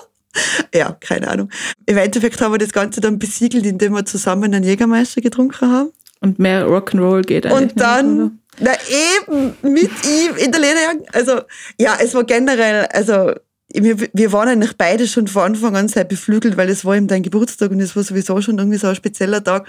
Ja, 0.73 0.95
keine 0.99 1.27
Ahnung. 1.29 1.49
Im 1.85 1.97
Endeffekt 1.97 2.39
haben 2.41 2.53
wir 2.53 2.57
das 2.57 2.71
Ganze 2.71 3.01
dann 3.01 3.19
besiegelt, 3.19 3.65
indem 3.65 3.93
wir 3.93 4.05
zusammen 4.05 4.45
einen 4.45 4.63
Jägermeister 4.63 5.19
getrunken 5.21 5.69
haben. 5.69 5.89
Und 6.21 6.39
mehr 6.39 6.67
Rock'n'Roll 6.67 7.23
geht 7.23 7.45
eigentlich 7.47 7.71
Und 7.71 7.81
dann, 7.81 8.39
na 8.61 8.71
eben, 8.87 9.55
mit 9.63 9.89
ihm 10.05 10.35
in 10.37 10.51
der 10.51 10.61
Lederjacke. 10.61 11.03
Also, 11.13 11.41
ja, 11.79 11.97
es 11.99 12.13
war 12.13 12.23
generell, 12.23 12.85
also, 12.93 13.33
wir, 13.73 13.97
wir 14.13 14.31
waren 14.31 14.49
eigentlich 14.49 14.77
beide 14.77 15.07
schon 15.07 15.27
von 15.27 15.43
Anfang 15.43 15.75
an 15.75 15.87
sehr 15.87 16.03
beflügelt, 16.03 16.57
weil 16.57 16.69
es 16.69 16.85
war 16.85 16.95
eben 16.95 17.07
dein 17.07 17.23
Geburtstag 17.23 17.71
und 17.71 17.79
es 17.79 17.95
war 17.95 18.03
sowieso 18.03 18.39
schon 18.41 18.59
irgendwie 18.59 18.77
so 18.77 18.87
ein 18.87 18.95
spezieller 18.95 19.43
Tag. 19.43 19.67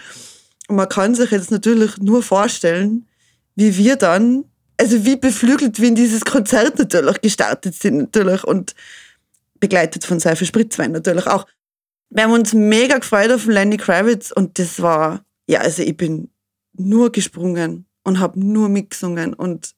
Und 0.69 0.77
man 0.77 0.89
kann 0.89 1.15
sich 1.15 1.31
jetzt 1.31 1.51
natürlich 1.51 1.99
nur 1.99 2.23
vorstellen, 2.23 3.07
wie 3.55 3.77
wir 3.79 3.97
dann, 3.97 4.45
also 4.79 5.05
wie 5.05 5.17
beflügelt 5.17 5.81
wir 5.81 5.89
in 5.89 5.95
dieses 5.95 6.25
Konzert 6.25 6.79
natürlich 6.79 7.21
gestartet 7.23 7.75
sind, 7.75 7.97
natürlich, 7.97 8.45
und 8.45 8.75
begleitet 9.59 10.05
von 10.05 10.21
viel 10.21 10.47
Spritzwein 10.47 10.93
natürlich 10.93 11.27
auch. 11.27 11.47
Wir 12.11 12.25
haben 12.25 12.33
uns 12.33 12.53
mega 12.53 12.99
gefreut 12.99 13.31
auf 13.31 13.47
Lenny 13.47 13.79
Kravitz 13.79 14.33
und 14.33 14.59
das 14.59 14.83
war, 14.83 15.25
ja, 15.47 15.61
also 15.61 15.83
ich 15.83 15.97
bin 15.97 16.29
nur 16.75 17.11
gesprungen 17.11 17.87
und 18.05 18.19
habe 18.21 18.39
nur 18.41 18.69
mitgesungen 18.69 19.35
und 19.35 19.73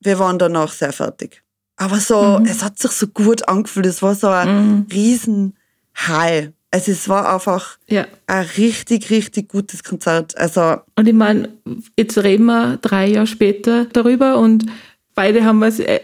wir 0.00 0.18
waren 0.18 0.38
danach 0.38 0.72
sehr 0.72 0.92
fertig. 0.92 1.42
Aber 1.76 1.98
so, 2.00 2.38
Mhm. 2.38 2.46
es 2.46 2.62
hat 2.62 2.78
sich 2.78 2.90
so 2.92 3.06
gut 3.06 3.48
angefühlt. 3.48 3.86
Es 3.86 4.02
war 4.02 4.14
so 4.14 4.28
ein 4.28 4.48
Mhm. 4.78 4.86
riesen 4.92 5.56
High. 5.96 6.50
Also 6.70 6.92
es 6.92 7.08
war 7.08 7.32
einfach 7.32 7.78
Ja. 7.86 8.06
ein 8.26 8.44
richtig, 8.58 9.10
richtig 9.10 9.48
gutes 9.48 9.82
Konzert. 9.84 10.36
Also 10.36 10.78
Und 10.96 11.06
ich 11.08 11.14
meine, 11.14 11.48
jetzt 11.98 12.18
reden 12.18 12.46
wir 12.46 12.76
drei 12.78 13.08
Jahre 13.08 13.26
später 13.26 13.86
darüber 13.86 14.38
und 14.38 14.66
beide 15.14 15.44
haben 15.44 15.60
das 15.60 15.78
äh, 15.78 16.00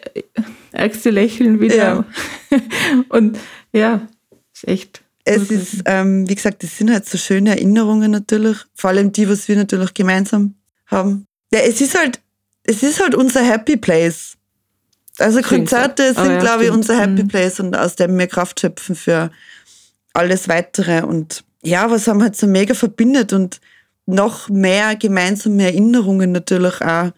ärgste 0.73 1.11
Lächeln 1.11 1.61
wieder. 1.61 1.77
Ja. 1.77 2.05
und 3.11 3.39
ja, 3.73 4.07
ist 4.55 4.69
echt. 4.69 5.03
es 5.25 5.51
ist, 5.51 5.83
ähm, 5.85 6.29
wie 6.29 6.35
gesagt, 6.35 6.63
das 6.63 6.77
sind 6.79 6.91
halt 6.91 7.07
so 7.07 7.17
schöne 7.19 7.51
Erinnerungen 7.51 8.11
natürlich. 8.11 8.57
Vor 8.75 8.91
allem 8.91 9.13
die, 9.13 9.29
was 9.29 9.49
wir 9.49 9.57
natürlich 9.57 9.95
gemeinsam 9.95 10.55
haben. 10.87 11.27
Ja, 11.53 11.61
es 11.61 11.81
ist 11.81 11.97
halt, 11.99 12.21
es 12.65 12.83
ist 12.83 13.01
halt 13.01 13.15
unser 13.15 13.43
Happy 13.45 13.77
Place. 13.77 14.37
Also 15.19 15.41
Stimmt. 15.43 15.69
Konzerte 15.71 16.13
Ah, 16.17 16.23
sind, 16.23 16.33
ja, 16.35 16.39
glaube 16.41 16.63
ich, 16.63 16.69
stimmt. 16.69 16.77
unser 16.89 16.99
Happy 17.01 17.23
Mhm. 17.25 17.29
Place 17.29 17.61
und 17.61 17.77
aus 17.77 17.97
dem 17.97 18.19
wir 18.19 18.27
Kraft 18.27 18.61
schöpfen 18.61 18.95
für 18.97 19.31
alles 20.15 20.49
Weitere. 20.49 21.03
Und 21.05 21.45
ja, 21.63 21.91
was 21.91 22.07
haben 22.09 22.23
halt 22.23 22.37
so 22.37 22.47
mega 22.47 22.75
verbindet 22.75 23.33
und 23.33 23.61
noch 24.07 24.49
mehr 24.49 24.97
gemeinsame 24.97 25.65
Erinnerungen 25.65 26.33
natürlich 26.33 26.81
auch 26.81 27.13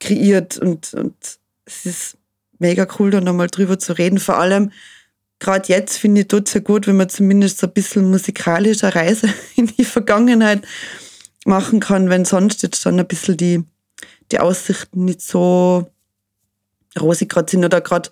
kreiert. 0.00 0.58
Und, 0.58 0.92
und 0.94 1.14
es 1.64 1.86
ist 1.86 2.16
mega 2.58 2.86
cool, 2.98 3.10
da 3.10 3.20
nochmal 3.20 3.46
drüber 3.48 3.78
zu 3.78 3.92
reden. 3.96 4.18
Vor 4.18 4.36
allem, 4.36 4.72
gerade 5.38 5.68
jetzt 5.68 5.96
finde 5.98 6.22
ich 6.22 6.28
tut 6.28 6.48
sehr 6.48 6.60
gut, 6.60 6.86
wenn 6.88 6.96
man 6.96 7.08
zumindest 7.08 7.58
so 7.58 7.66
ein 7.68 7.72
bisschen 7.72 8.10
musikalische 8.10 8.94
Reise 8.94 9.28
in 9.56 9.66
die 9.68 9.84
Vergangenheit 9.84 10.62
machen 11.44 11.80
kann, 11.80 12.10
wenn 12.10 12.24
sonst 12.24 12.62
jetzt 12.62 12.84
dann 12.84 12.98
ein 12.98 13.06
bisschen 13.06 13.36
die, 13.36 13.64
die 14.32 14.40
Aussichten 14.40 15.04
nicht 15.04 15.22
so 15.22 15.90
rosig 16.98 17.28
gerade 17.28 17.50
sind 17.50 17.64
oder 17.64 17.80
gerade 17.80 18.10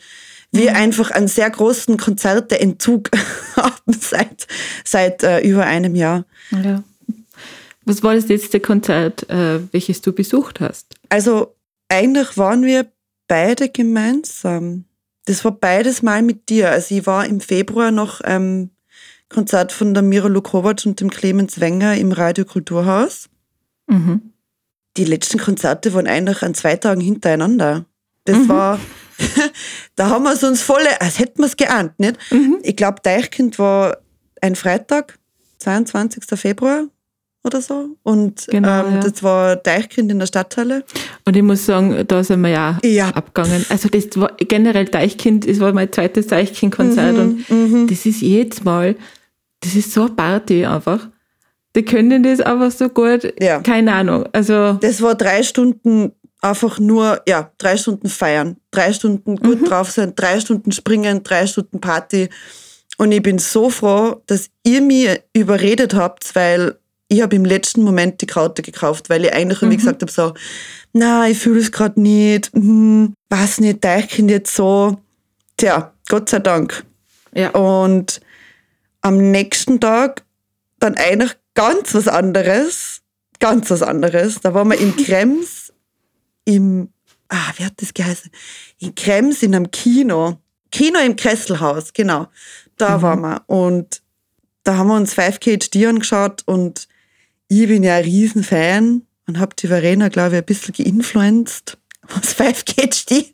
wir 0.53 0.77
einfach 0.77 1.11
einen 1.11 1.29
sehr 1.29 1.51
großen 1.51 1.97
Konzerteentzug 1.97 3.11
haben 3.57 3.93
seit, 4.01 4.47
seit 4.85 5.23
äh, 5.23 5.41
über 5.41 5.65
einem 5.65 5.95
Jahr. 5.95 6.25
Ja. 6.51 6.83
Was 7.85 8.03
war 8.03 8.15
das 8.15 8.29
letzte 8.29 8.61
Konzert, 8.61 9.29
äh, 9.29 9.61
welches 9.73 10.01
du 10.01 10.13
besucht 10.13 10.61
hast? 10.61 10.95
Also 11.09 11.55
eigentlich 11.89 12.37
waren 12.37 12.65
wir 12.65 12.87
beide 13.29 13.69
gemeinsam. 13.69 14.85
Das 15.27 15.45
war 15.45 15.53
beides 15.53 16.03
mal 16.03 16.23
mit 16.23 16.49
dir. 16.49 16.71
Also 16.71 16.95
ich 16.95 17.07
war 17.07 17.27
im 17.27 17.41
Februar 17.41 17.91
noch 17.91 18.21
ähm, 18.25 18.71
Konzert 19.29 19.73
von 19.73 19.93
der 19.95 20.03
Mira 20.03 20.29
Lukovac 20.29 20.85
und 20.87 21.01
dem 21.01 21.11
Clemens 21.11 21.61
Wenger 21.61 21.97
im 21.97 22.13
Radio 22.13 22.45
Kulturhaus. 22.45 23.29
Mhm. 23.89 24.33
Die 24.97 25.05
letzten 25.05 25.39
Konzerte 25.39 25.93
waren 25.95 26.07
eigentlich 26.07 26.43
an 26.43 26.55
zwei 26.55 26.77
Tagen 26.77 27.01
hintereinander. 27.01 27.85
Das 28.25 28.39
Mhm. 28.39 28.49
war, 28.49 28.81
da 29.97 30.11
haben 30.11 30.25
wir 30.25 30.33
es 30.33 30.43
uns 30.45 30.63
volle, 30.63 31.01
als 31.01 31.19
hätten 31.19 31.41
wir 31.43 31.47
es 31.47 31.57
geahnt, 31.57 31.99
nicht? 31.99 32.17
Mhm. 32.31 32.59
Ich 32.63 32.77
glaube, 32.77 33.01
Deichkind 33.03 33.59
war 33.59 33.99
ein 34.41 34.55
Freitag, 34.57 35.19
22. 35.59 36.25
Februar 36.39 36.87
oder 37.47 37.61
so. 37.61 37.91
Und 38.03 38.47
Genau, 38.49 38.85
ähm, 38.87 38.95
ja. 38.95 39.01
das 39.01 39.23
war 39.23 39.57
Deichkind 39.57 40.11
in 40.11 40.19
der 40.19 40.27
Stadthalle. 40.27 40.85
Und 41.25 41.37
ich 41.37 41.43
muss 41.43 41.65
sagen, 41.65 42.05
da 42.07 42.23
sind 42.25 42.41
wir 42.43 42.51
ja, 42.51 42.79
Ja. 42.85 43.09
abgegangen. 43.11 43.65
Also 43.69 43.89
das 43.89 44.07
war 44.17 44.33
generell 44.39 44.85
Deichkind, 44.87 45.49
das 45.49 45.61
war 45.61 45.73
mein 45.73 45.91
zweites 45.93 46.27
Deichkind-Konzert 46.27 47.17
und 47.17 47.49
Mhm. 47.51 47.87
das 47.89 48.05
ist 48.07 48.21
jedes 48.21 48.63
Mal, 48.65 48.97
das 49.61 49.75
ist 49.75 49.93
so 49.93 50.03
eine 50.03 50.11
Party 50.11 50.67
einfach. 50.67 51.09
Die 51.75 51.85
können 51.85 52.23
das 52.23 52.41
einfach 52.41 52.71
so 52.71 52.89
gut. 52.89 53.33
Ja. 53.41 53.61
Keine 53.61 53.93
Ahnung. 53.95 54.25
Also 54.33 54.75
Das 54.75 55.01
war 55.03 55.15
drei 55.15 55.43
Stunden 55.43 56.13
einfach 56.41 56.79
nur, 56.79 57.21
ja, 57.27 57.51
drei 57.59 57.77
Stunden 57.77 58.09
feiern, 58.09 58.57
drei 58.71 58.93
Stunden 58.93 59.37
gut 59.37 59.69
drauf 59.69 59.91
sein, 59.91 60.13
drei 60.17 60.39
Stunden 60.41 60.71
springen, 60.73 61.23
drei 61.23 61.47
Stunden 61.47 61.81
Party. 61.81 62.29
Und 62.99 63.13
ich 63.13 63.23
bin 63.23 63.39
so 63.39 63.69
froh, 63.69 64.23
dass 64.27 64.49
ihr 64.65 64.81
mir 64.81 65.21
überredet 65.35 65.93
habt, 65.95 66.35
weil 66.35 66.77
ich 67.09 67.23
habe 67.23 67.37
im 67.37 67.45
letzten 67.45 67.83
Moment 67.83 68.21
die 68.21 68.27
Kraute 68.27 68.63
gekauft, 68.63 69.09
weil 69.11 69.25
ich 69.25 69.33
eigentlich 69.33 69.63
irgendwie 69.63 69.77
gesagt 69.77 70.03
habe, 70.03 70.11
so, 70.11 70.35
na, 70.93 71.29
ich 71.29 71.39
fühle 71.39 71.61
es 71.61 71.71
gerade 71.71 72.01
nicht, 72.01 72.53
hm, 72.53 73.15
was 73.29 73.61
nicht, 73.61 73.85
Deichkind 73.85 74.31
jetzt 74.31 74.55
so. 74.55 74.99
Tja, 75.57 75.93
Gott 76.09 76.29
sei 76.29 76.41
Dank. 76.41 76.85
ja. 77.35 77.51
Und 77.51 78.21
am 79.03 79.31
nächsten 79.31 79.79
Tag 79.81 80.25
dann 80.81 80.97
eigentlich 80.97 81.37
ganz 81.55 81.95
was 81.95 82.09
anderes. 82.09 83.03
Ganz 83.39 83.71
was 83.71 83.83
anderes. 83.83 84.41
Da 84.41 84.53
waren 84.55 84.69
wir 84.69 84.79
in 84.79 84.97
Krems 85.05 85.73
im, 86.45 86.89
ah, 87.29 87.53
wie 87.57 87.65
hat 87.65 87.75
das 87.77 87.95
geheißen? 87.95 88.31
In 88.79 88.95
Krems 88.95 89.43
in 89.43 89.55
einem 89.55 89.71
Kino. 89.71 90.41
Kino 90.73 90.99
im 90.99 91.15
Kesselhaus, 91.15 91.93
genau. 91.93 92.27
Da 92.77 93.01
waren 93.01 93.21
wir. 93.21 93.43
Und 93.47 94.03
da 94.65 94.77
haben 94.77 94.89
wir 94.89 94.97
uns 94.97 95.17
5KHD 95.17 95.89
angeschaut 95.89 96.43
und 96.47 96.89
ich 97.49 97.69
bin 97.69 97.83
ja 97.83 97.97
ein 97.97 98.05
Riesenfan 98.05 99.03
und 99.27 99.39
habe 99.39 99.55
die 99.57 99.69
Verena, 99.69 100.09
glaube 100.09 100.37
ich, 100.37 100.43
ein 100.43 100.47
bisschen 100.47 100.75
geinfluenced, 100.75 101.79
was 102.09 102.37
5KHD 102.37 103.33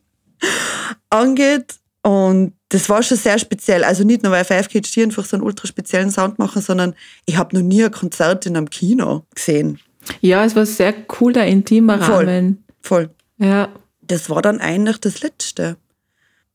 angeht. 1.11 1.75
Und 2.03 2.55
das 2.69 2.89
war 2.89 3.03
schon 3.03 3.17
sehr 3.17 3.39
speziell. 3.39 3.85
Also 3.85 4.03
nicht 4.03 4.23
nur, 4.23 4.33
weil 4.33 4.45
5KHD 4.45 5.05
einfach 5.05 5.25
so 5.25 5.37
einen 5.37 5.45
ultra 5.45 5.69
speziellen 5.69 6.11
Sound 6.11 6.39
machen, 6.39 6.61
sondern 6.63 6.95
ich 7.27 7.37
habe 7.37 7.57
noch 7.57 7.63
nie 7.63 7.85
ein 7.85 7.93
Konzert 7.93 8.47
in 8.47 8.57
einem 8.57 8.71
Kino 8.71 9.25
gesehen. 9.35 9.79
ja, 10.21 10.45
es 10.45 10.57
war 10.57 10.67
sehr 10.67 10.93
cooler, 10.93 11.47
intimer 11.47 12.01
Voll. 12.01 12.29
Rahmen. 12.29 12.65
Voll. 12.81 13.11
Ja. 13.39 13.69
Das 14.01 14.29
war 14.29 14.43
dann 14.43 14.61
eigentlich 14.61 14.99
das 14.99 15.23
Letzte. 15.23 15.77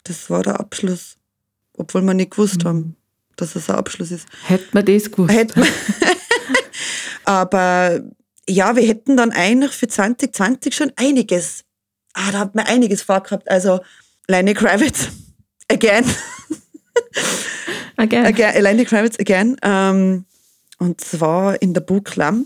Das 0.03 0.29
war 0.29 0.43
der 0.43 0.59
Abschluss. 0.59 1.15
Obwohl 1.73 2.01
wir 2.01 2.13
nicht 2.13 2.31
gewusst 2.31 2.65
haben, 2.65 2.95
dass 3.37 3.55
es 3.55 3.69
ein 3.69 3.77
Abschluss 3.77 4.11
ist. 4.11 4.27
Hätte 4.45 4.65
man 4.73 4.85
das 4.85 5.11
gewusst. 5.11 5.33
Hätte 5.33 5.59
man. 5.59 5.69
Aber 7.27 8.01
ja, 8.49 8.75
wir 8.77 8.83
hätten 8.87 9.17
dann 9.17 9.31
eigentlich 9.31 9.71
für 9.73 9.87
2020 9.89 10.73
schon 10.73 10.91
einiges. 10.95 11.65
Ah, 12.13 12.31
da 12.31 12.39
hat 12.39 12.55
man 12.55 12.65
einiges 12.65 13.01
vorgehabt. 13.03 13.49
Also 13.51 13.81
Lenny 14.29 14.53
Kravitz, 14.53 15.09
again. 15.69 16.05
Again. 17.97 18.25
again 18.25 18.61
Lenny 18.63 18.85
Kravitz, 18.85 19.19
again. 19.19 19.57
Ähm, 19.61 20.25
und 20.79 21.01
zwar 21.01 21.61
in 21.61 21.73
der 21.73 21.81
Book 21.81 22.15
Lam. 22.15 22.45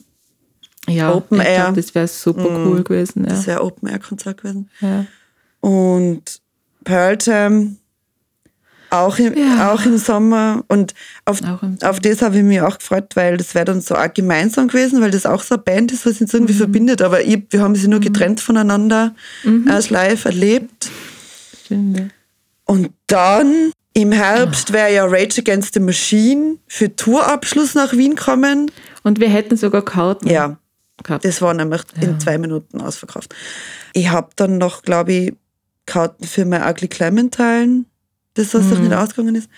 Ja, 0.87 1.13
Open 1.13 1.39
ich 1.39 1.47
Air. 1.47 1.63
glaub, 1.65 1.75
das 1.75 1.93
wäre 1.93 2.07
super 2.07 2.49
Mm, 2.49 2.67
cool 2.67 2.83
gewesen. 2.83 3.23
Ja. 3.23 3.29
Das 3.29 3.45
wäre 3.45 3.63
Open 3.63 3.87
Air 3.87 3.99
Konzert 3.99 4.41
gewesen. 4.41 4.69
ja. 4.79 5.05
Und 5.59 6.41
Pearl 6.83 7.17
Jam 7.21 7.77
auch 8.91 9.17
im, 9.17 9.35
Ja. 9.37 9.71
auch 9.73 9.83
im 9.85 9.97
Sommer. 9.97 10.63
Und 10.67 10.93
auf, 11.25 11.41
im 11.41 11.77
auf 11.81 11.99
das 11.99 12.21
habe 12.21 12.37
ich 12.37 12.43
mich 12.43 12.61
auch 12.61 12.77
gefreut, 12.77 13.15
weil 13.15 13.37
das 13.37 13.55
wäre 13.55 13.65
dann 13.65 13.81
so 13.81 13.95
auch 13.95 14.13
gemeinsam 14.13 14.67
gewesen, 14.67 15.01
weil 15.01 15.11
das 15.11 15.25
auch 15.25 15.41
so 15.43 15.55
eine 15.55 15.63
Band 15.63 15.91
ist, 15.91 16.05
was 16.05 16.21
uns 16.21 16.31
Mhm. 16.33 16.39
irgendwie 16.39 16.53
verbindet. 16.53 17.01
Aber 17.01 17.21
ich, 17.21 17.41
wir 17.49 17.61
haben 17.61 17.75
sie 17.75 17.87
nur 17.87 17.99
getrennt 18.01 18.39
voneinander 18.41 19.15
erst 19.67 19.89
live 19.89 20.25
erlebt. 20.25 20.89
Stimmt, 21.65 21.99
ja. 21.99 22.05
Und 22.65 22.89
dann 23.07 23.71
im 23.93 24.11
Herbst 24.11 24.71
wäre 24.71 24.93
ja 24.93 25.05
Rage 25.05 25.39
Against 25.41 25.73
the 25.73 25.79
Machine 25.81 26.57
für 26.67 26.95
Tourabschluss 26.95 27.75
nach 27.75 27.93
Wien 27.93 28.15
kommen. 28.15 28.71
Und 29.03 29.19
wir 29.19 29.29
hätten 29.29 29.57
sogar 29.57 29.83
Karten 29.83 30.29
Ja, 30.29 30.57
gehabt. 31.03 31.25
das 31.25 31.41
war 31.41 31.53
nämlich 31.53 31.81
in 31.99 32.19
zwei 32.19 32.37
Minuten 32.37 32.79
ausverkauft. 32.79 33.35
Ich 33.93 34.09
habe 34.09 34.29
dann 34.37 34.57
noch, 34.57 34.83
glaube 34.83 35.11
ich, 35.11 35.33
Karten 35.85 36.23
für 36.25 36.45
My 36.45 36.59
Ugly 36.69 36.87
Clementine, 36.87 37.83
das 38.33 38.53
was 38.53 38.69
sich 38.69 38.79
nicht 38.79 38.93
ausgegangen 38.93 39.35
ist. 39.35 39.49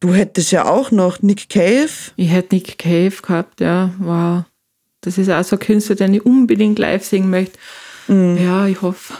Du 0.00 0.14
hättest 0.14 0.52
ja 0.52 0.64
auch 0.66 0.90
noch 0.92 1.22
Nick 1.22 1.48
Cave. 1.48 1.88
Ich 2.16 2.30
hätte 2.30 2.54
Nick 2.54 2.78
Cave 2.78 3.14
gehabt, 3.20 3.60
ja. 3.60 3.92
Wow. 3.98 4.44
Das 5.00 5.18
ist 5.18 5.28
auch 5.30 5.42
so 5.44 5.56
ein 5.56 5.60
Künstler, 5.60 5.96
den 5.96 6.14
ich 6.14 6.24
unbedingt 6.24 6.78
live 6.78 7.04
singen 7.04 7.30
möchte. 7.30 7.58
Mhm. 8.06 8.36
Ja, 8.38 8.66
ich 8.66 8.80
hoffe, 8.82 9.14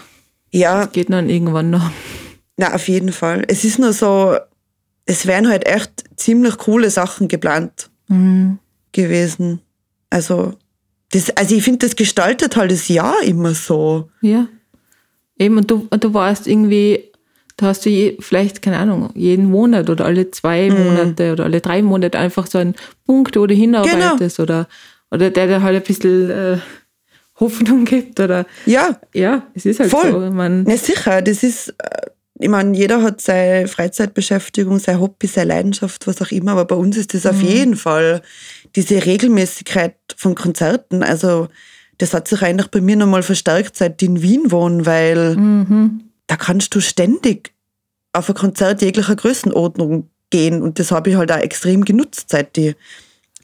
Ja, 0.52 0.84
es 0.84 0.92
geht 0.92 1.10
dann 1.10 1.28
irgendwann 1.28 1.70
noch. 1.70 1.90
na, 2.56 2.74
auf 2.74 2.88
jeden 2.88 3.12
Fall. 3.12 3.44
Es 3.48 3.64
ist 3.64 3.78
nur 3.78 3.92
so, 3.92 4.36
es 5.06 5.26
wären 5.26 5.48
halt 5.48 5.66
echt 5.66 6.04
ziemlich 6.16 6.56
coole 6.58 6.90
Sachen 6.90 7.28
geplant 7.28 7.90
Mhm. 8.08 8.58
gewesen. 8.92 9.60
Also, 10.10 10.54
das, 11.12 11.30
also 11.36 11.54
ich 11.54 11.62
finde, 11.62 11.86
das 11.86 11.96
gestaltet 11.96 12.56
halt 12.56 12.70
das 12.70 12.88
Jahr 12.88 13.22
immer 13.24 13.54
so. 13.54 14.10
Ja. 14.20 14.46
Eben, 15.38 15.58
und 15.58 15.70
du, 15.70 15.86
und 15.90 16.02
du 16.04 16.14
warst 16.14 16.46
irgendwie, 16.46 17.10
da 17.58 17.66
hast 17.66 17.84
du 17.84 17.90
je, 17.90 18.16
vielleicht, 18.20 18.62
keine 18.62 18.78
Ahnung, 18.78 19.10
jeden 19.14 19.50
Monat 19.50 19.90
oder 19.90 20.06
alle 20.06 20.30
zwei 20.30 20.70
Mhm. 20.70 20.84
Monate 20.84 21.32
oder 21.32 21.44
alle 21.44 21.60
drei 21.60 21.82
Monate 21.82 22.18
einfach 22.18 22.46
so 22.46 22.56
einen 22.58 22.74
Punkt, 23.04 23.36
wo 23.36 23.46
du 23.46 23.52
hinarbeitest 23.54 24.38
oder, 24.40 24.66
oder 25.10 25.28
der 25.30 25.46
dir 25.48 25.62
halt 25.62 25.76
ein 25.76 25.82
bisschen 25.86 26.30
äh, 26.30 26.56
Hoffnung 27.40 27.84
gibt 27.84 28.18
oder 28.20 28.46
Ja, 28.64 28.98
ja, 29.12 29.42
es 29.54 29.66
ist 29.66 29.80
halt 29.80 29.90
Voll. 29.90 30.10
so. 30.10 30.18
Man, 30.32 30.64
Ja, 30.66 30.76
sicher. 30.76 31.20
Das 31.20 31.42
ist, 31.42 31.68
äh, 31.78 32.06
ich 32.40 32.48
meine, 32.48 32.76
jeder 32.76 33.02
hat 33.02 33.20
seine 33.20 33.66
Freizeitbeschäftigung, 33.66 34.78
sein 34.78 35.00
Hobby, 35.00 35.26
seine 35.26 35.48
Leidenschaft, 35.48 36.06
was 36.06 36.22
auch 36.22 36.30
immer, 36.30 36.52
aber 36.52 36.64
bei 36.64 36.76
uns 36.76 36.96
ist 36.96 37.12
das 37.14 37.26
auf 37.26 37.42
jeden 37.42 37.74
Fall 37.74 38.22
diese 38.76 39.04
Regelmäßigkeit 39.04 39.96
von 40.16 40.36
Konzerten. 40.36 41.02
Also, 41.02 41.48
das 41.98 42.14
hat 42.14 42.28
sich 42.28 42.40
eigentlich 42.42 42.68
bei 42.68 42.80
mir 42.80 42.94
nochmal 42.94 43.24
verstärkt, 43.24 43.76
seit 43.76 44.00
ich 44.00 44.08
in 44.08 44.22
Wien 44.22 44.52
wohne, 44.52 44.86
weil 44.86 45.36
da 46.28 46.36
kannst 46.36 46.74
du 46.76 46.80
ständig 46.80 47.52
auf 48.12 48.28
ein 48.28 48.34
Konzert 48.36 48.80
jeglicher 48.82 49.16
Größenordnung 49.16 50.08
gehen 50.30 50.62
und 50.62 50.78
das 50.78 50.92
habe 50.92 51.10
ich 51.10 51.16
halt 51.16 51.32
auch 51.32 51.38
extrem 51.38 51.84
genutzt, 51.84 52.26
seit 52.30 52.56
ich 52.56 52.76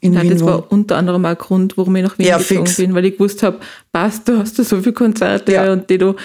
in 0.01 0.13
ja, 0.13 0.21
Wien 0.21 0.31
das 0.31 0.43
war 0.45 0.71
unter 0.71 0.97
anderem 0.97 1.25
auch 1.25 1.29
ein 1.29 1.37
Grund, 1.37 1.77
warum 1.77 1.95
ich 1.95 2.03
nach 2.03 2.17
Wien 2.19 2.27
Ja, 2.27 2.37
gezogen 2.37 2.65
fix. 2.67 2.77
bin, 2.77 2.93
weil 2.93 3.05
ich 3.05 3.13
gewusst 3.13 3.41
habe, 3.43 3.59
passt, 3.91 4.27
du 4.27 4.37
hast 4.37 4.57
da 4.59 4.63
so 4.63 4.79
viele 4.81 4.93
Konzerte 4.93 5.51
Ja. 5.53 5.71
und 5.73 5.89
die 5.89 5.97
du 5.97 6.15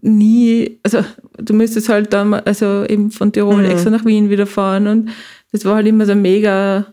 nie, 0.00 0.78
also 0.82 1.04
du 1.38 1.52
müsstest 1.54 1.88
halt 1.88 2.12
dann, 2.12 2.32
also 2.34 2.84
eben 2.86 3.10
von 3.10 3.32
Tirol 3.32 3.62
Mhm. 3.64 3.70
extra 3.70 3.90
nach 3.90 4.04
Wien 4.04 4.30
wieder 4.30 4.46
fahren 4.46 4.86
und 4.86 5.10
das 5.52 5.64
war 5.64 5.76
halt 5.76 5.86
immer 5.86 6.06
so 6.06 6.12
eine 6.12 6.20
mega, 6.20 6.86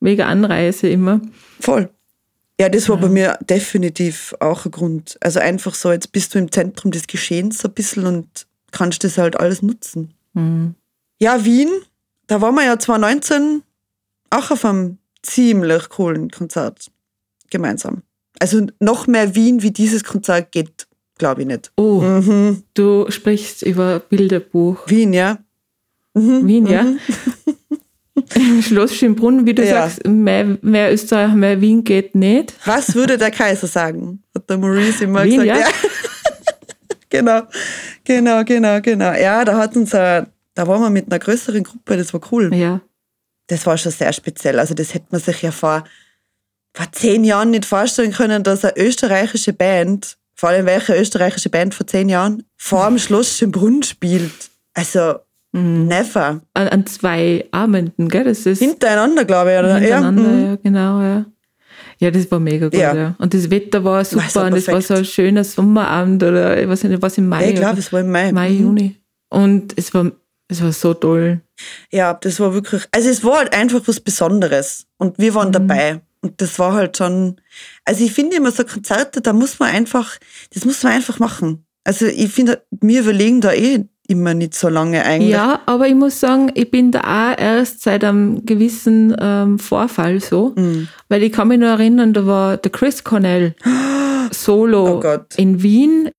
mega 0.00 0.26
Anreise 0.26 0.88
immer. 0.88 1.20
Voll. 1.60 1.88
Ja, 2.60 2.68
das 2.68 2.88
war 2.88 2.98
bei 2.98 3.08
mir 3.08 3.38
definitiv 3.48 4.34
auch 4.38 4.66
ein 4.66 4.70
Grund. 4.70 5.16
Also 5.20 5.40
einfach 5.40 5.74
so, 5.74 5.90
jetzt 5.90 6.12
bist 6.12 6.34
du 6.34 6.38
im 6.38 6.52
Zentrum 6.52 6.92
des 6.92 7.06
Geschehens 7.08 7.58
so 7.58 7.68
ein 7.68 7.74
bisschen 7.74 8.06
und 8.06 8.46
kannst 8.72 9.04
das 9.04 9.16
halt 9.18 9.38
alles 9.38 9.62
nutzen. 9.62 10.12
Mhm. 10.34 10.74
Ja, 11.20 11.44
Wien, 11.44 11.68
da 12.26 12.40
waren 12.40 12.54
wir 12.56 12.64
ja 12.64 12.78
2019 12.78 13.62
auch 14.30 14.50
auf 14.50 14.64
einem 14.64 14.98
ziemlich 15.22 15.88
coolen 15.90 16.30
Konzert 16.30 16.90
gemeinsam. 17.50 18.02
Also 18.40 18.66
noch 18.80 19.06
mehr 19.06 19.34
Wien 19.36 19.62
wie 19.62 19.70
dieses 19.70 20.02
Konzert 20.02 20.50
geht, 20.50 20.88
glaube 21.18 21.42
ich 21.42 21.46
nicht. 21.46 21.70
Oh, 21.76 22.00
Mhm. 22.00 22.64
du 22.74 23.06
sprichst 23.10 23.62
über 23.62 24.00
Bilderbuch. 24.00 24.78
Wien, 24.88 25.12
ja. 25.12 25.38
Mhm. 26.14 26.46
Wien, 26.46 26.66
ja. 26.66 26.86
Im 28.34 28.62
Schloss 28.62 28.94
Schönbrunn, 28.96 29.46
wie 29.46 29.54
du 29.54 29.64
Ja. 29.64 29.88
sagst, 29.88 30.06
mehr, 30.06 30.58
mehr 30.62 30.92
Österreich, 30.92 31.34
mehr 31.34 31.60
Wien 31.60 31.84
geht 31.84 32.14
nicht. 32.14 32.54
Was 32.64 32.94
würde 32.94 33.16
der 33.18 33.30
Kaiser 33.30 33.66
sagen? 33.66 34.22
Hat 34.34 34.48
der 34.50 34.58
Maurice 34.58 35.04
immer 35.04 35.24
Wien, 35.24 35.40
gesagt. 35.42 35.60
ja. 35.60 35.66
genau, 37.12 37.42
genau, 38.04 38.42
genau, 38.44 38.80
genau. 38.80 39.12
Ja, 39.12 39.44
da 39.44 39.56
hat 39.56 39.76
uns, 39.76 39.94
ein- 39.94 40.26
da 40.54 40.66
waren 40.66 40.80
wir 40.82 40.90
mit 40.90 41.06
einer 41.06 41.18
größeren 41.18 41.62
Gruppe, 41.62 41.96
das 41.96 42.12
war 42.12 42.20
cool. 42.32 42.52
Ja. 42.54 42.80
Das 43.46 43.64
war 43.66 43.76
schon 43.78 43.92
sehr 43.92 44.12
speziell. 44.12 44.58
Also 44.58 44.74
das 44.74 44.94
hätte 44.94 45.06
man 45.10 45.20
sich 45.20 45.42
ja 45.42 45.50
vor, 45.52 45.84
vor 46.74 46.86
zehn 46.92 47.22
Jahren 47.24 47.50
nicht 47.50 47.64
vorstellen 47.66 48.12
können, 48.12 48.42
dass 48.42 48.64
eine 48.64 48.76
österreichische 48.76 49.52
Band, 49.52 50.16
vor 50.34 50.48
allem 50.48 50.66
welche 50.66 50.94
österreichische 50.98 51.50
Band 51.50 51.74
vor 51.74 51.86
zehn 51.86 52.08
Jahren, 52.08 52.44
vor 52.56 52.88
dem 52.88 52.98
Schloss 52.98 53.36
Schönbrunn 53.36 53.82
spielt. 53.82 54.50
Also, 54.74 55.14
Mhm. 55.54 55.86
never. 55.86 56.40
An, 56.54 56.68
an 56.68 56.86
zwei 56.86 57.46
Abenden, 57.50 58.08
gell? 58.08 58.24
Das 58.24 58.46
ist 58.46 58.60
Hintereinander, 58.60 59.26
glaube 59.26 59.52
ich. 59.52 59.58
Oder? 59.58 59.76
hintereinander, 59.76 60.22
Ja, 60.22 60.28
mhm. 60.30 60.44
ja, 60.46 60.56
genau, 60.56 61.00
ja. 61.02 61.24
Ja, 62.02 62.10
das 62.10 62.30
war 62.30 62.40
mega 62.40 62.66
gut, 62.68 62.74
Ja. 62.78 62.94
ja. 62.94 63.14
Und 63.18 63.32
das 63.32 63.48
Wetter 63.48 63.84
war 63.84 64.04
super 64.04 64.28
so 64.28 64.40
und 64.40 64.54
es 64.54 64.66
war 64.68 64.82
so 64.82 64.94
ein 64.94 65.04
schöner 65.04 65.44
Sommerabend 65.44 66.22
oder 66.22 66.60
ich 66.60 66.68
weiß 66.68 66.84
nicht, 66.84 67.00
was 67.00 67.16
im 67.16 67.28
Mai. 67.28 67.50
Ich 67.50 67.54
glaube, 67.56 67.78
es 67.78 67.92
war 67.92 68.00
im 68.00 68.10
Mai. 68.10 68.32
Mai, 68.32 68.50
Mhm. 68.50 68.60
Juni. 68.60 68.96
Und 69.30 69.72
es 69.78 69.94
war, 69.94 70.10
es 70.48 70.60
war 70.62 70.72
so 70.72 70.94
toll. 70.94 71.40
Ja, 71.92 72.12
das 72.14 72.40
war 72.40 72.52
wirklich, 72.54 72.82
also 72.90 73.08
es 73.08 73.22
war 73.22 73.38
halt 73.38 73.54
einfach 73.54 73.80
was 73.86 74.00
Besonderes 74.00 74.86
und 74.98 75.18
wir 75.18 75.34
waren 75.34 75.52
dabei. 75.52 76.00
Und 76.22 76.40
das 76.40 76.58
war 76.58 76.72
halt 76.74 76.96
schon, 76.96 77.36
also 77.84 78.04
ich 78.04 78.12
finde 78.12 78.36
immer 78.36 78.50
so 78.52 78.64
Konzerte, 78.64 79.20
da 79.20 79.32
muss 79.32 79.58
man 79.58 79.70
einfach, 79.70 80.18
das 80.52 80.64
muss 80.64 80.82
man 80.82 80.92
einfach 80.92 81.18
machen. 81.18 81.64
Also 81.84 82.06
ich 82.06 82.30
finde, 82.32 82.62
wir 82.70 83.00
überlegen 83.00 83.40
da 83.40 83.52
eh 83.52 83.84
immer 84.12 84.34
nicht 84.34 84.54
so 84.54 84.68
lange 84.68 85.04
eigentlich. 85.04 85.30
Ja, 85.32 85.60
aber 85.66 85.88
ich 85.88 85.94
muss 85.94 86.20
sagen, 86.20 86.50
ich 86.54 86.70
bin 86.70 86.92
da 86.92 87.00
auch 87.00 87.38
erst 87.38 87.82
seit 87.82 88.04
einem 88.04 88.46
gewissen 88.46 89.16
ähm, 89.18 89.58
Vorfall 89.58 90.20
so, 90.20 90.52
Mhm. 90.56 90.88
weil 91.08 91.22
ich 91.24 91.32
kann 91.32 91.48
mich 91.48 91.58
nur 91.58 91.70
erinnern, 91.70 92.12
da 92.12 92.24
war 92.26 92.56
der 92.58 92.70
Chris 92.70 93.02
Cornell 93.02 93.54
solo 94.30 95.00
Oh 95.04 95.18
in 95.36 95.62
Wien, 95.62 96.10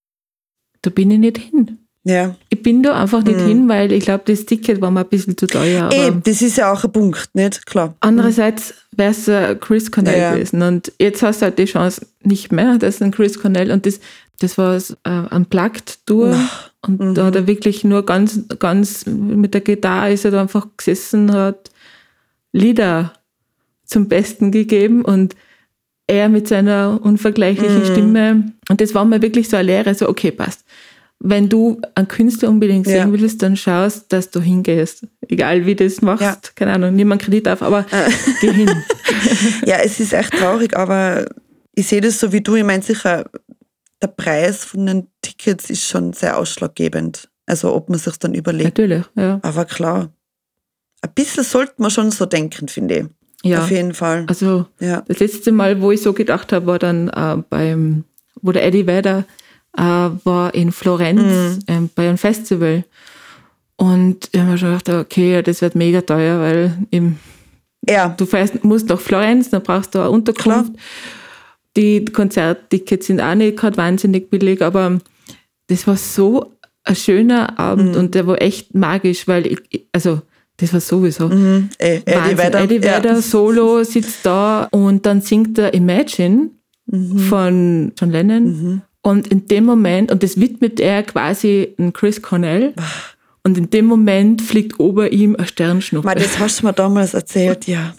da 0.81 0.89
bin 0.89 1.11
ich 1.11 1.19
nicht 1.19 1.37
hin. 1.37 1.79
Ja. 2.05 2.35
Ich 2.49 2.61
bin 2.61 2.83
da 2.83 3.01
einfach 3.01 3.23
nicht 3.23 3.39
hin, 3.39 3.69
weil 3.69 3.89
ich 3.93 4.03
glaube, 4.03 4.23
das 4.25 4.45
Ticket 4.45 4.81
war 4.81 4.91
mir 4.91 5.01
ein 5.01 5.07
bisschen 5.07 5.37
zu 5.37 5.47
teuer. 5.47 5.89
Eben, 5.93 6.21
das 6.23 6.41
ist 6.41 6.57
ja 6.57 6.73
auch 6.73 6.83
ein 6.83 6.91
Punkt, 6.91 7.29
nicht? 7.33 7.65
Klar. 7.65 7.95
andererseits 8.01 8.73
wäre 8.91 9.11
es 9.11 9.29
ein 9.29 9.57
Chris 9.61 9.89
Cornell 9.89 10.19
Ja. 10.19 10.33
gewesen. 10.33 10.61
Und 10.63 10.91
jetzt 10.99 11.23
hast 11.23 11.41
du 11.41 11.45
halt 11.45 11.57
die 11.59 11.63
Chance 11.65 12.05
nicht 12.21 12.51
mehr, 12.51 12.77
das 12.77 12.95
ist 12.95 13.01
ein 13.03 13.11
Chris 13.11 13.39
Cornell. 13.41 13.71
Und 13.71 13.85
das, 13.85 14.01
das 14.39 14.57
war 14.57 14.75
äh, 14.75 15.33
unplugged 15.35 15.99
Tour. 16.05 16.35
Und 16.85 16.99
Mhm. 16.99 17.13
da 17.15 17.25
hat 17.25 17.35
er 17.35 17.47
wirklich 17.47 17.83
nur 17.83 18.05
ganz, 18.05 18.41
ganz 18.59 19.05
mit 19.05 19.53
der 19.53 19.61
Gitarre 19.61 20.11
ist 20.13 20.25
er 20.25 20.31
da 20.31 20.41
einfach 20.41 20.67
gesessen, 20.77 21.31
hat 21.33 21.71
Lieder 22.51 23.13
zum 23.85 24.07
Besten 24.07 24.51
gegeben 24.51 25.03
und 25.03 25.35
er 26.07 26.29
mit 26.29 26.47
seiner 26.47 26.99
unvergleichlichen 27.01 27.79
Mhm. 27.79 27.85
Stimme. 27.85 28.51
Und 28.69 28.81
das 28.81 28.93
war 28.93 29.05
mir 29.05 29.21
wirklich 29.21 29.49
so 29.49 29.55
eine 29.57 29.67
Lehre, 29.67 29.95
so, 29.95 30.09
okay, 30.09 30.31
passt. 30.31 30.65
Wenn 31.19 31.47
du 31.47 31.79
einen 31.95 32.09
Künstler 32.09 32.49
unbedingt 32.49 32.85
Ja. 32.85 33.03
sehen 33.03 33.13
willst, 33.13 33.41
dann 33.41 33.55
schaust, 33.55 34.11
dass 34.11 34.29
du 34.29 34.41
hingehst. 34.41 35.07
Egal 35.29 35.65
wie 35.65 35.75
du 35.75 35.85
das 35.85 36.01
machst. 36.01 36.21
Ja. 36.21 36.37
Keine 36.55 36.73
Ahnung, 36.73 36.93
nimm 36.95 37.09
einen 37.11 37.21
Kredit 37.21 37.47
auf, 37.47 37.61
aber 37.61 37.85
geh 38.41 38.51
hin. 38.51 38.69
Ja, 39.65 39.77
es 39.77 39.99
ist 40.01 40.11
echt 40.13 40.33
traurig, 40.33 40.75
aber 40.75 41.25
ich 41.75 41.87
sehe 41.87 42.01
das 42.01 42.19
so 42.19 42.31
wie 42.33 42.41
du. 42.41 42.55
Ich 42.55 42.63
meine, 42.65 42.83
sicher, 42.83 43.29
der 44.03 44.07
Preis 44.09 44.63
von 44.65 44.85
den 44.85 45.07
Tickets 45.23 45.69
ist 45.71 45.83
schon 45.87 46.13
sehr 46.13 46.37
ausschlaggebend. 46.37 47.29
Also, 47.47 47.73
ob 47.73 47.89
man 47.89 47.97
sich 47.99 48.17
dann 48.17 48.33
überlegt. 48.35 48.77
Natürlich, 48.77 49.03
ja. 49.15 49.39
Aber 49.41 49.65
klar, 49.65 50.09
ein 51.01 51.09
bisschen 51.15 51.43
sollte 51.43 51.73
man 51.77 51.89
schon 51.91 52.11
so 52.11 52.25
denken, 52.25 52.67
finde 52.67 52.95
ich. 52.99 53.05
ja. 53.49 53.63
Auf 53.63 53.71
jeden 53.71 53.93
Fall. 53.93 54.25
Also 54.27 54.67
Ja. 54.79 55.01
das 55.07 55.19
letzte 55.19 55.51
Mal, 55.51 55.81
wo 55.81 55.91
ich 55.91 56.01
so 56.01 56.13
gedacht 56.13 56.53
habe, 56.53 56.67
war 56.67 56.79
dann 56.79 57.09
äh, 57.09 57.37
beim, 57.49 58.03
wo 58.41 58.51
der 58.51 58.65
Eddie 58.65 58.85
Vedder 58.87 59.25
äh, 59.77 59.81
war 59.81 60.53
in 60.53 60.71
Florenz 60.71 61.21
Mhm. 61.21 61.59
ähm, 61.67 61.89
bei 61.95 62.07
einem 62.07 62.17
Festival. 62.17 62.85
Und 63.75 64.29
ich 64.31 64.39
habe 64.39 64.51
mir 64.51 64.57
schon 64.57 64.77
gedacht, 64.77 64.89
okay, 64.89 65.41
das 65.41 65.61
wird 65.61 65.75
mega 65.75 66.01
teuer, 66.01 66.39
weil 66.39 66.77
im, 66.91 67.17
Ja. 67.89 68.07
Du 68.09 68.25
fährst, 68.25 68.63
musst 68.63 68.87
nach 68.87 68.99
Florenz, 68.99 69.49
dann 69.49 69.63
brauchst 69.63 69.93
du 69.95 69.99
eine 69.99 70.09
Unterkunft. 70.11 70.71
Die 71.75 72.05
Konzerttickets 72.05 73.07
sind 73.07 73.21
auch 73.21 73.35
nicht 73.35 73.57
gerade 73.57 73.77
wahnsinnig 73.77 74.29
billig, 74.29 74.61
aber 74.61 74.99
das 75.67 75.87
war 75.87 75.97
so 75.97 76.53
ein 76.83 76.95
schöner 76.95 77.57
Abend 77.57 77.95
und 77.95 78.13
der 78.15 78.27
war 78.27 78.41
echt 78.41 78.75
magisch, 78.75 79.27
weil 79.27 79.47
ich, 79.47 79.87
also 79.91 80.21
das 80.57 80.73
war 80.73 80.81
sowieso. 80.81 81.29
Mhm. 81.29 81.69
Ey, 81.79 82.01
Eddie 82.05 82.15
Wahnsinn. 82.15 82.37
Vedder. 82.37 82.61
Eddie 82.61 82.75
ja. 82.75 82.81
Vedder 82.95 83.21
solo 83.21 83.83
sitzt 83.83 84.25
da 84.25 84.67
und 84.71 85.05
dann 85.05 85.21
singt 85.21 85.57
er 85.57 85.73
Imagine 85.73 86.51
Mhm. 86.85 87.17
von 87.17 87.91
John 87.97 88.11
Lennon. 88.11 88.81
Und 89.01 89.27
in 89.29 89.47
dem 89.47 89.63
Moment, 89.65 90.11
und 90.11 90.21
das 90.21 90.39
widmet 90.39 90.79
er 90.81 91.03
quasi 91.03 91.75
Chris 91.93 92.21
Cornell. 92.21 92.73
Und 93.43 93.57
in 93.57 93.69
dem 93.69 93.85
Moment 93.85 94.41
fliegt 94.41 94.79
ober 94.79 95.11
ihm 95.11 95.35
ein 95.37 95.47
Sternschnuppe. 95.47 96.05
Mal, 96.05 96.15
das 96.15 96.39
hast 96.39 96.61
du 96.61 96.65
mir 96.65 96.73
damals 96.73 97.13
erzählt, 97.13 97.67
ja. 97.67 97.93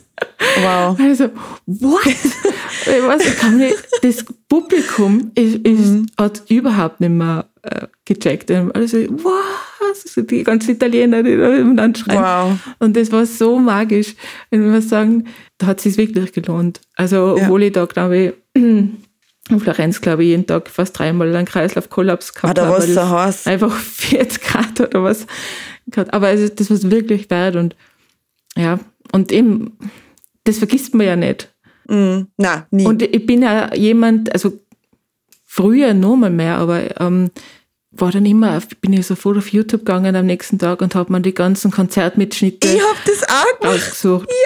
Wow. 0.63 0.99
Also, 1.01 1.31
what? 1.67 2.07
ich 2.07 3.03
weiß, 3.07 3.27
ich 3.27 3.37
kann 3.39 3.59
nicht, 3.59 3.77
das 4.03 4.25
Publikum 4.49 5.33
ist, 5.35 5.57
ist, 5.67 5.81
Mhm. 5.81 6.07
hat 6.19 6.43
überhaupt 6.49 7.01
nicht 7.01 7.11
mehr 7.11 7.47
äh, 7.63 7.87
gecheckt. 8.05 8.51
Also, 8.51 8.99
was? 8.99 10.05
Also 10.07 10.23
die 10.23 10.45
ganzen 10.45 10.73
Italiener, 10.73 11.23
die 11.23 11.37
da 11.37 11.49
dann 11.63 11.95
schreien. 11.95 12.23
Wow. 12.23 12.59
Und 12.79 12.97
das 12.97 13.11
war 13.11 13.25
so 13.27 13.59
magisch. 13.59 14.15
Wenn 14.51 14.71
wir 14.73 14.83
sagen, 14.83 15.25
da 15.59 15.67
hat 15.69 15.79
es 15.79 15.85
sich 15.85 15.97
wirklich 15.97 16.33
gelohnt. 16.33 16.81
Also, 16.97 17.37
Ja. 17.37 17.45
obwohl 17.45 17.63
ich 17.65 17.73
da, 17.73 17.85
glaube 17.87 18.17
ich, 18.19 18.33
in 18.63 18.99
Florenz, 19.61 20.01
glaube 20.01 20.23
ich, 20.23 20.29
jeden 20.31 20.47
Tag 20.47 20.69
fast 20.69 20.99
dreimal 20.99 21.35
einen 21.35 21.47
Kreislaufkollaps 21.47 22.33
Ah, 22.37 22.41
gehabt 22.41 22.59
da 22.59 22.63
habe, 22.67 22.73
war 22.75 22.81
weil 22.81 22.89
es 22.89 22.95
so 22.95 23.09
heiß. 23.09 23.47
einfach 23.47 23.73
40 23.77 24.43
Grad 24.43 24.81
oder 24.81 25.03
was. 25.03 25.27
Aber 26.11 26.29
also, 26.29 26.49
das 26.49 26.71
war 26.71 26.91
wirklich 26.91 27.29
wert 27.31 27.57
und 27.57 27.75
ja, 28.57 28.79
und 29.13 29.33
eben, 29.33 29.77
das 30.45 30.59
vergisst 30.59 30.95
man 30.95 31.07
ja 31.07 31.17
nicht. 31.17 31.53
Mhm. 31.89 32.29
Nein, 32.37 32.65
nie. 32.71 32.87
Und 32.87 33.03
ich 33.03 33.27
bin 33.27 33.43
ja 33.43 33.75
jemand, 33.75 34.33
also 34.33 34.59
früher 35.45 35.95
noch 35.95 36.17
mal 36.17 36.31
mehr, 36.31 36.57
aber 36.57 37.01
ähm, 37.01 37.31
war 37.91 38.11
dann 38.11 38.27
immer, 38.27 38.61
bin 38.81 38.93
ich 38.93 39.07
sofort 39.07 39.39
auf 39.39 39.49
YouTube 39.49 39.85
gegangen 39.85 40.17
am 40.17 40.27
nächsten 40.27 40.59
Tag 40.59 40.83
und 40.83 40.95
habe 40.95 41.13
mir 41.13 41.21
die 41.21 41.35
ganzen 41.35 41.71
Konzertmitschnitte 41.71 42.69
ich 42.69 42.83
hab 42.83 43.05
das 43.05 43.23
auch 43.29 43.61
gemacht, 43.61 43.77
ausgesucht. 43.77 44.29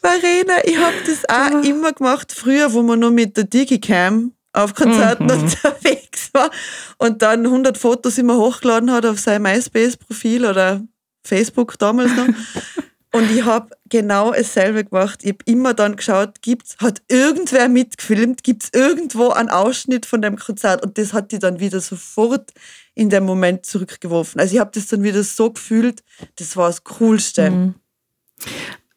Verena. 0.00 0.54
Ich 0.64 0.78
hab 0.78 0.92
das 1.06 1.28
auch 1.28 1.64
immer 1.64 1.92
gemacht, 1.92 2.32
früher, 2.32 2.72
wo 2.72 2.82
man 2.82 3.00
nur 3.00 3.10
mit 3.10 3.36
der 3.36 3.44
Digicam 3.44 4.32
auf 4.52 4.74
Konzerten 4.74 5.30
unterwegs 5.30 6.30
war 6.32 6.50
und 6.98 7.22
dann 7.22 7.44
100 7.44 7.76
Fotos 7.78 8.18
immer 8.18 8.36
hochgeladen 8.36 8.90
hat 8.92 9.06
auf 9.06 9.18
sein 9.18 9.42
MySpace-Profil 9.42 10.46
oder 10.46 10.82
Facebook 11.24 11.78
damals 11.78 12.10
noch. 12.16 12.26
Und 13.14 13.30
ich 13.30 13.44
habe 13.44 13.76
genau 13.88 14.32
dasselbe 14.32 14.84
gemacht. 14.84 15.20
Ich 15.22 15.28
habe 15.28 15.38
immer 15.44 15.72
dann 15.72 15.94
geschaut, 15.94 16.42
gibt's, 16.42 16.76
hat 16.78 17.00
irgendwer 17.08 17.68
mitgefilmt, 17.68 18.42
gibt 18.42 18.64
es 18.64 18.70
irgendwo 18.72 19.28
einen 19.28 19.50
Ausschnitt 19.50 20.04
von 20.04 20.20
dem 20.20 20.34
Konzert? 20.36 20.84
Und 20.84 20.98
das 20.98 21.12
hat 21.12 21.30
die 21.30 21.38
dann 21.38 21.60
wieder 21.60 21.78
sofort 21.78 22.52
in 22.96 23.10
dem 23.10 23.24
Moment 23.24 23.66
zurückgeworfen. 23.66 24.40
Also 24.40 24.54
ich 24.54 24.60
habe 24.60 24.72
das 24.74 24.88
dann 24.88 25.04
wieder 25.04 25.22
so 25.22 25.52
gefühlt, 25.52 26.02
das 26.34 26.56
war 26.56 26.66
das 26.66 26.82
Coolste. 26.82 27.74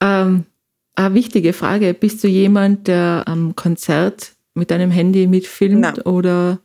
Ähm, 0.01 0.45
eine 0.95 1.13
wichtige 1.13 1.53
Frage, 1.53 1.93
bist 1.93 2.23
du 2.23 2.27
jemand, 2.27 2.87
der 2.87 3.21
am 3.27 3.55
Konzert 3.55 4.33
mit 4.55 4.71
deinem 4.71 4.89
Handy 4.89 5.27
mitfilmt 5.27 5.81
Nein. 5.81 6.01
oder 6.01 6.59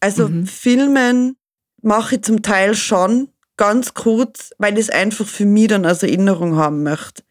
Also 0.00 0.30
Filmen 0.44 1.36
mache 1.80 2.16
ich 2.16 2.22
zum 2.22 2.42
Teil 2.42 2.74
schon, 2.74 3.28
ganz 3.60 3.92
kurz, 3.92 4.52
weil 4.56 4.74
ich 4.74 4.86
es 4.86 4.90
einfach 4.90 5.26
für 5.26 5.44
mich 5.44 5.68
dann 5.68 5.84
als 5.84 6.02
Erinnerung 6.02 6.56
haben 6.56 6.82
möchte. 6.82 7.22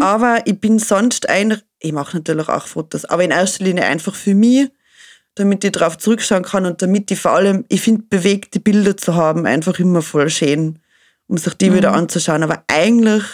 Aber 0.00 0.40
ich 0.46 0.58
bin 0.58 0.78
sonst 0.78 1.28
einer, 1.28 1.60
ich 1.80 1.92
mache 1.92 2.16
natürlich 2.16 2.48
auch 2.48 2.66
Fotos, 2.66 3.04
aber 3.04 3.24
in 3.24 3.30
erster 3.30 3.64
Linie 3.64 3.84
einfach 3.84 4.14
für 4.14 4.34
mich, 4.34 4.70
damit 5.34 5.64
ich 5.64 5.72
darauf 5.72 5.98
zurückschauen 5.98 6.44
kann 6.44 6.64
und 6.64 6.80
damit 6.80 7.10
ich 7.10 7.20
vor 7.20 7.32
allem, 7.32 7.66
ich 7.68 7.82
finde, 7.82 8.04
bewegte 8.08 8.58
Bilder 8.58 8.96
zu 8.96 9.16
haben, 9.16 9.44
einfach 9.44 9.78
immer 9.78 10.00
voll 10.00 10.30
schön, 10.30 10.78
um 11.26 11.36
sich 11.36 11.52
die 11.54 11.74
wieder 11.74 11.92
anzuschauen. 11.92 12.42
Aber 12.42 12.64
eigentlich 12.68 13.24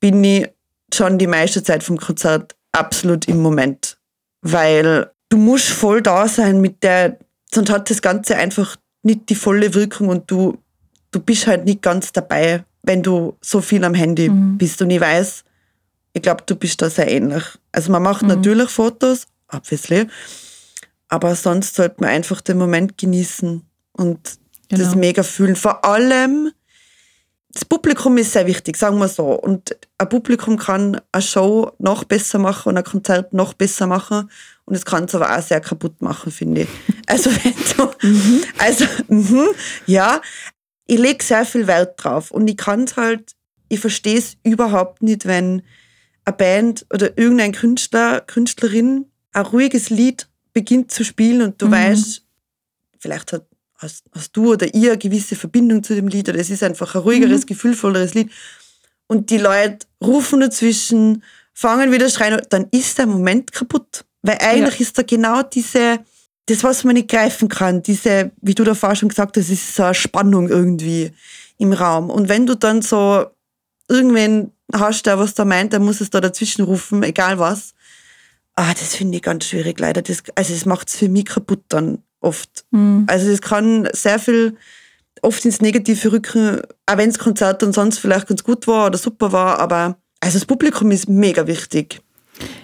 bin 0.00 0.24
ich 0.24 0.48
schon 0.92 1.18
die 1.18 1.26
meiste 1.26 1.62
Zeit 1.62 1.82
vom 1.82 1.98
Konzert 1.98 2.56
absolut 2.72 3.28
im 3.28 3.42
Moment, 3.42 3.98
weil 4.40 5.10
du 5.28 5.36
musst 5.36 5.68
voll 5.68 6.00
da 6.00 6.28
sein 6.28 6.62
mit 6.62 6.82
der, 6.82 7.18
sonst 7.52 7.70
hat 7.70 7.90
das 7.90 8.00
Ganze 8.00 8.36
einfach 8.36 8.76
nicht 9.02 9.28
die 9.28 9.34
volle 9.34 9.74
Wirkung 9.74 10.08
und 10.08 10.30
du, 10.30 10.56
du 11.14 11.20
bist 11.20 11.46
halt 11.46 11.64
nicht 11.64 11.82
ganz 11.82 12.12
dabei, 12.12 12.64
wenn 12.82 13.02
du 13.02 13.36
so 13.40 13.60
viel 13.60 13.84
am 13.84 13.94
Handy 13.94 14.28
bist. 14.30 14.82
Und 14.82 14.90
ich 14.90 15.00
weiß, 15.00 15.44
ich 16.12 16.22
glaube, 16.22 16.42
du 16.46 16.56
bist 16.56 16.82
da 16.82 16.90
sehr 16.90 17.10
ähnlich. 17.10 17.44
Also 17.72 17.92
man 17.92 18.02
macht 18.02 18.22
natürlich 18.22 18.68
Fotos, 18.70 19.26
obviously, 19.48 20.06
aber 21.08 21.34
sonst 21.34 21.76
sollte 21.76 21.96
man 22.00 22.10
einfach 22.10 22.40
den 22.40 22.58
Moment 22.58 22.98
genießen 22.98 23.62
und 23.92 24.38
das 24.70 24.80
Genau. 24.80 24.96
mega 24.96 25.22
fühlen. 25.22 25.56
Vor 25.56 25.84
allem, 25.84 26.50
das 27.52 27.64
Publikum 27.64 28.16
ist 28.18 28.32
sehr 28.32 28.46
wichtig, 28.46 28.76
sagen 28.76 28.98
wir 28.98 29.08
so. 29.08 29.26
Und 29.34 29.76
ein 29.98 30.08
Publikum 30.08 30.56
kann 30.58 31.00
eine 31.12 31.22
Show 31.22 31.70
noch 31.78 32.02
besser 32.04 32.38
machen 32.38 32.70
und 32.70 32.78
ein 32.78 32.84
Konzert 32.84 33.32
noch 33.32 33.54
besser 33.54 33.86
machen. 33.86 34.30
Und 34.64 34.74
es 34.74 34.84
kann 34.84 35.04
es 35.04 35.14
aber 35.14 35.36
auch 35.36 35.42
sehr 35.42 35.60
kaputt 35.60 36.00
machen, 36.00 36.32
finde 36.32 36.62
ich. 36.62 36.68
Also, 37.06 37.30
wenn 37.30 37.54
du, 37.76 37.90
also, 38.58 38.86
mhm, 39.08 39.48
ja, 39.86 40.20
ich 40.86 40.98
lege 40.98 41.24
sehr 41.24 41.44
viel 41.44 41.66
Wert 41.66 42.02
drauf. 42.02 42.30
Und 42.30 42.48
ich 42.48 42.56
kann 42.56 42.84
es 42.84 42.96
halt, 42.96 43.32
ich 43.68 43.80
verstehe 43.80 44.18
es 44.18 44.36
überhaupt 44.42 45.02
nicht, 45.02 45.26
wenn 45.26 45.62
eine 46.24 46.36
Band 46.36 46.86
oder 46.92 47.16
irgendein 47.18 47.52
Künstler, 47.52 48.20
Künstlerin 48.20 49.06
ein 49.32 49.46
ruhiges 49.46 49.90
Lied 49.90 50.28
beginnt 50.52 50.90
zu 50.90 51.04
spielen 51.04 51.42
und 51.42 51.60
du 51.60 51.70
weißt, 51.70 52.22
vielleicht 52.98 53.32
hat, 53.32 53.46
hast, 53.76 54.04
hast 54.12 54.36
du 54.36 54.52
oder 54.52 54.72
ihr 54.72 54.92
eine 54.92 54.98
gewisse 54.98 55.36
Verbindung 55.36 55.82
zu 55.82 55.94
dem 55.94 56.08
Lied 56.08 56.28
oder 56.28 56.38
es 56.38 56.50
ist 56.50 56.62
einfach 56.62 56.94
ein 56.94 57.02
ruhigeres, 57.02 57.44
gefühlvolleres 57.44 58.14
Lied 58.14 58.30
und 59.06 59.30
die 59.30 59.38
Leute 59.38 59.86
rufen 60.02 60.40
dazwischen, 60.40 61.22
fangen 61.52 61.92
wieder 61.92 62.08
schreien, 62.08 62.40
dann 62.48 62.68
ist 62.70 62.98
der 62.98 63.06
Moment 63.06 63.52
kaputt. 63.52 64.04
Weil 64.22 64.38
eigentlich 64.40 64.80
ist 64.80 64.96
da 64.96 65.02
genau 65.02 65.42
diese, 65.42 65.98
das, 66.46 66.62
was 66.62 66.84
man 66.84 66.94
nicht 66.94 67.08
greifen 67.08 67.48
kann, 67.48 67.82
diese, 67.82 68.30
wie 68.42 68.54
du 68.54 68.64
davor 68.64 68.94
schon 68.94 69.08
gesagt 69.08 69.36
hast, 69.36 69.48
ist 69.50 69.74
so 69.74 69.84
eine 69.84 69.94
Spannung 69.94 70.48
irgendwie 70.48 71.12
im 71.58 71.72
Raum. 71.72 72.10
Und 72.10 72.28
wenn 72.28 72.46
du 72.46 72.54
dann 72.54 72.82
so 72.82 73.26
irgendwen 73.88 74.50
hast, 74.72 75.06
der 75.06 75.18
was 75.18 75.34
da 75.34 75.44
meint, 75.44 75.72
der 75.72 75.80
muss 75.80 76.00
es 76.00 76.10
da 76.10 76.20
dazwischen 76.20 76.64
rufen, 76.64 77.02
egal 77.02 77.38
was. 77.38 77.74
Ah, 78.56 78.72
das 78.72 78.94
finde 78.94 79.16
ich 79.16 79.22
ganz 79.22 79.46
schwierig, 79.46 79.78
leider. 79.80 80.02
Das, 80.02 80.22
also, 80.34 80.52
es 80.54 80.64
macht 80.66 80.88
es 80.88 80.96
für 80.96 81.08
mich 81.08 81.24
kaputt 81.26 81.62
dann 81.68 81.98
oft. 82.20 82.64
Also, 83.06 83.30
es 83.30 83.40
kann 83.40 83.88
sehr 83.92 84.18
viel 84.18 84.56
oft 85.22 85.44
ins 85.44 85.60
Negative 85.60 86.12
rücken, 86.12 86.60
auch 86.86 86.96
wenn 86.96 87.08
das 87.10 87.18
Konzert 87.18 87.62
dann 87.62 87.72
sonst 87.72 87.98
vielleicht 87.98 88.26
ganz 88.28 88.44
gut 88.44 88.66
war 88.66 88.86
oder 88.86 88.98
super 88.98 89.32
war, 89.32 89.58
aber 89.58 89.96
also 90.20 90.38
das 90.38 90.46
Publikum 90.46 90.90
ist 90.90 91.08
mega 91.08 91.46
wichtig. 91.46 92.00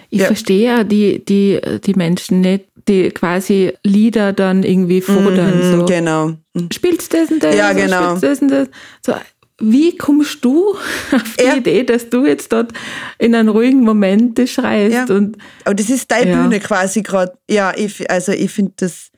Ich 0.09 0.19
Ja. 0.19 0.27
verstehe 0.27 0.65
ja 0.65 0.83
die, 0.83 1.23
die, 1.25 1.59
die 1.83 1.93
Menschen 1.93 2.41
nicht, 2.41 2.65
die 2.87 3.09
quasi 3.11 3.73
Lieder 3.83 4.33
dann 4.33 4.63
irgendwie 4.63 5.01
fordern. 5.01 5.57
Mhm, 5.71 5.79
so. 5.79 5.85
Genau. 5.85 6.31
Spielst 6.73 7.13
das 7.13 7.31
und 7.31 7.43
das? 7.43 7.55
Ja, 7.55 7.69
so, 7.73 7.79
genau. 7.79 8.03
Spielst 8.17 8.23
das 8.23 8.41
und 8.41 8.47
das? 8.49 8.67
So, 9.05 9.13
wie 9.59 9.95
kommst 9.95 10.43
du 10.43 10.75
auf 11.11 11.35
die 11.39 11.43
Ja. 11.43 11.55
Idee, 11.55 11.83
dass 11.83 12.09
du 12.09 12.25
jetzt 12.25 12.51
dort 12.51 12.73
in 13.19 13.35
einem 13.35 13.49
ruhigen 13.49 13.81
Moment 13.81 14.37
das 14.39 14.51
schreist? 14.51 14.93
Ja. 15.09 15.15
Und 15.15 15.37
Aber 15.65 15.75
das 15.75 15.89
ist 15.89 16.09
deine 16.11 16.31
Ja. 16.31 16.41
Bühne 16.41 16.59
quasi 16.59 17.01
gerade. 17.01 17.33
Ja, 17.49 17.73
ich, 17.75 18.09
also 18.09 18.31
ich 18.31 18.51
finde 18.51 18.73
das. 18.77 19.09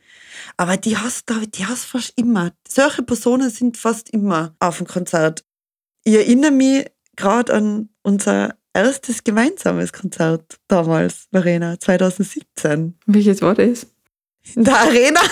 Aber 0.58 0.78
die 0.78 0.98
hast 0.98 1.30
du, 1.30 1.36
die 1.48 1.66
hast 1.66 1.86
fast 1.86 2.14
immer. 2.16 2.52
Solche 2.68 3.02
Personen 3.04 3.50
sind 3.50 3.78
fast 3.78 4.10
immer 4.12 4.56
auf 4.60 4.78
dem 4.78 4.88
Konzert. 4.88 5.44
Ich 6.04 6.14
erinnere 6.14 6.52
mich 6.52 6.86
gerade 7.16 7.54
an 7.54 7.90
unser 8.04 8.56
erstes 8.74 9.24
gemeinsames 9.24 9.94
Konzert 9.94 10.58
damals, 10.68 11.28
Verena, 11.32 11.80
2017. 11.80 12.96
welches 13.06 13.42
war 13.42 13.56
das? 13.56 13.88
In 14.56 14.64
der 14.64 14.78
Arena. 14.80 15.20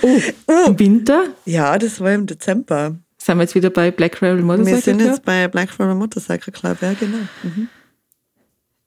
Oh, 0.00 0.64
im 0.68 0.78
Winter? 0.78 1.24
Ja, 1.44 1.78
das 1.78 2.00
war 2.00 2.12
im 2.14 2.24
Dezember. 2.26 2.96
Sind 3.18 3.36
wir 3.36 3.42
jetzt 3.42 3.54
wieder 3.54 3.68
bei 3.68 3.90
Black 3.90 4.22
Rebel 4.22 4.38
Wir 4.38 4.44
Motorcycle 4.44 4.80
sind 4.82 4.98
Club? 4.98 5.10
jetzt 5.10 5.24
bei 5.26 5.46
Black 5.48 5.70
Friday 5.70 5.94
Motorcycle 5.94 6.52
Club, 6.52 6.78
ja, 6.80 6.94
genau. 6.94 7.18
Mhm. 7.42 7.68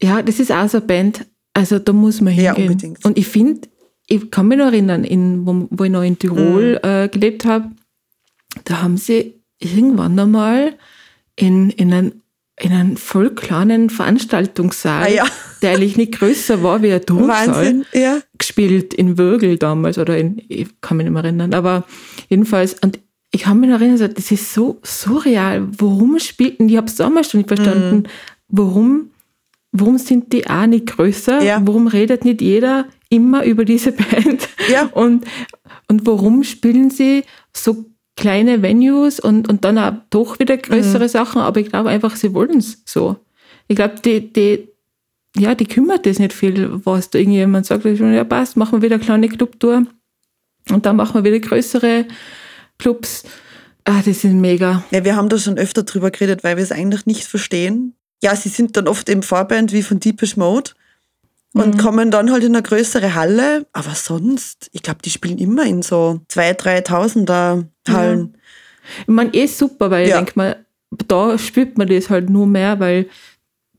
Ja, 0.01 0.23
das 0.23 0.39
ist 0.39 0.51
auch 0.51 0.67
so 0.67 0.77
eine 0.79 0.87
Band, 0.87 1.27
also 1.53 1.77
da 1.77 1.93
muss 1.93 2.19
man 2.21 2.33
Ja, 2.33 2.55
hingehen. 2.55 2.71
unbedingt. 2.71 3.05
Und 3.05 3.17
ich 3.19 3.27
finde, 3.27 3.67
ich 4.07 4.31
kann 4.31 4.47
mich 4.47 4.57
noch 4.57 4.65
erinnern, 4.67 5.03
in, 5.03 5.45
wo, 5.45 5.67
wo 5.69 5.83
ich 5.83 5.91
noch 5.91 6.01
in 6.01 6.17
Tirol 6.17 6.79
Mhm. 6.83 6.89
äh, 6.89 7.07
gelebt 7.09 7.45
habe, 7.45 7.69
da 8.63 8.81
haben 8.81 8.97
sie 8.97 9.35
irgendwann 9.59 10.17
einmal 10.17 10.73
in, 11.35 11.69
in 11.69 11.93
einen, 11.93 12.21
in 12.63 12.71
einen 12.73 12.97
voll 12.97 13.31
kleinen 13.31 13.89
Veranstaltungssaal, 13.89 15.03
Ah, 15.03 15.09
ja. 15.09 15.25
der 15.61 15.71
eigentlich 15.71 15.97
nicht 15.97 16.13
größer 16.13 16.63
war 16.63 16.81
wie 16.81 16.91
ein 16.91 17.05
Turnsaal, 17.05 17.85
ja. 17.93 18.19
gespielt 18.37 18.93
in 18.93 19.17
Würgel 19.17 19.57
damals 19.57 19.97
oder 19.97 20.17
in, 20.17 20.41
ich 20.47 20.67
kann 20.81 20.97
mich 20.97 21.05
nicht 21.05 21.13
mehr 21.13 21.23
erinnern, 21.23 21.53
aber 21.53 21.85
jedenfalls, 22.29 22.75
und 22.81 22.99
ich 23.31 23.43
kann 23.43 23.59
mich 23.59 23.69
noch 23.69 23.79
erinnern, 23.79 24.13
das 24.13 24.31
ist 24.31 24.53
so 24.53 24.79
surreal. 24.83 25.67
Warum 25.77 26.19
spielten, 26.19 26.67
ich 26.67 26.77
habe 26.77 26.87
es 26.87 26.95
damals 26.95 27.31
schon 27.31 27.39
nicht 27.39 27.47
verstanden, 27.47 27.97
mhm. 27.97 28.03
warum, 28.49 29.11
warum 29.71 29.97
sind 29.97 30.33
die 30.33 30.47
auch 30.49 30.65
nicht 30.65 30.87
größer? 30.87 31.41
Ja. 31.41 31.61
Warum 31.63 31.87
redet 31.87 32.25
nicht 32.25 32.41
jeder 32.41 32.85
immer 33.09 33.43
über 33.45 33.63
diese 33.65 33.91
Band? 33.93 34.49
Ja. 34.69 34.87
Und, 34.87 35.25
und 35.87 36.05
warum 36.05 36.43
spielen 36.43 36.89
sie 36.89 37.23
so 37.55 37.85
kleine 38.15 38.61
Venues 38.61 39.19
und, 39.19 39.49
und 39.49 39.65
dann 39.65 39.77
auch 39.77 39.93
doch 40.09 40.39
wieder 40.39 40.57
größere 40.57 41.03
mhm. 41.03 41.09
Sachen? 41.09 41.41
Aber 41.41 41.59
ich 41.59 41.69
glaube 41.69 41.89
einfach, 41.89 42.15
sie 42.15 42.33
wollen 42.33 42.59
es 42.59 42.81
so. 42.85 43.17
Ich 43.67 43.75
glaube, 43.75 43.95
die, 44.03 44.31
die, 44.31 44.67
ja, 45.37 45.55
die 45.55 45.65
kümmert 45.65 46.05
es 46.05 46.19
nicht 46.19 46.33
viel, 46.33 46.69
was 46.85 47.09
da 47.09 47.19
irgendjemand 47.19 47.65
sagt, 47.65 47.85
ja 47.85 48.23
passt, 48.23 48.57
machen 48.57 48.73
wir 48.73 48.81
wieder 48.81 48.95
eine 48.95 49.03
kleine 49.03 49.29
Clubtour 49.29 49.85
und 50.69 50.85
dann 50.85 50.95
machen 50.95 51.15
wir 51.15 51.23
wieder 51.23 51.39
größere 51.39 52.05
Clubs. 52.77 53.23
Ah, 53.85 54.01
das 54.05 54.23
ist 54.23 54.25
mega. 54.25 54.83
Ja, 54.91 55.03
wir 55.03 55.15
haben 55.15 55.29
da 55.29 55.37
schon 55.37 55.57
öfter 55.57 55.83
drüber 55.83 56.11
geredet, 56.11 56.43
weil 56.43 56.57
wir 56.57 56.63
es 56.63 56.71
eigentlich 56.71 57.05
nicht 57.05 57.23
verstehen. 57.23 57.95
Ja, 58.21 58.35
sie 58.35 58.49
sind 58.49 58.77
dann 58.77 58.87
oft 58.87 59.09
im 59.09 59.23
Vorband 59.23 59.73
wie 59.73 59.81
von 59.81 59.99
Deepish 59.99 60.37
Mode 60.37 60.71
und 61.53 61.75
mhm. 61.75 61.77
kommen 61.79 62.11
dann 62.11 62.31
halt 62.31 62.43
in 62.43 62.55
eine 62.55 62.63
größere 62.63 63.13
Halle. 63.13 63.65
Aber 63.73 63.93
sonst, 63.95 64.69
ich 64.71 64.83
glaube, 64.83 65.01
die 65.03 65.09
spielen 65.09 65.37
immer 65.37 65.65
in 65.65 65.81
so 65.81 66.21
2.000, 66.31 66.85
3.000er 66.87 67.65
Hallen. 67.89 68.33
Ja. 68.33 68.39
Ich 69.01 69.07
meine, 69.07 69.33
eh 69.33 69.45
super, 69.47 69.91
weil 69.91 70.07
ja. 70.07 70.19
ich 70.19 70.25
denke 70.25 70.33
mal, 70.35 70.65
da 71.07 71.37
spürt 71.37 71.77
man 71.77 71.87
das 71.87 72.09
halt 72.09 72.29
nur 72.29 72.47
mehr, 72.47 72.79
weil 72.79 73.07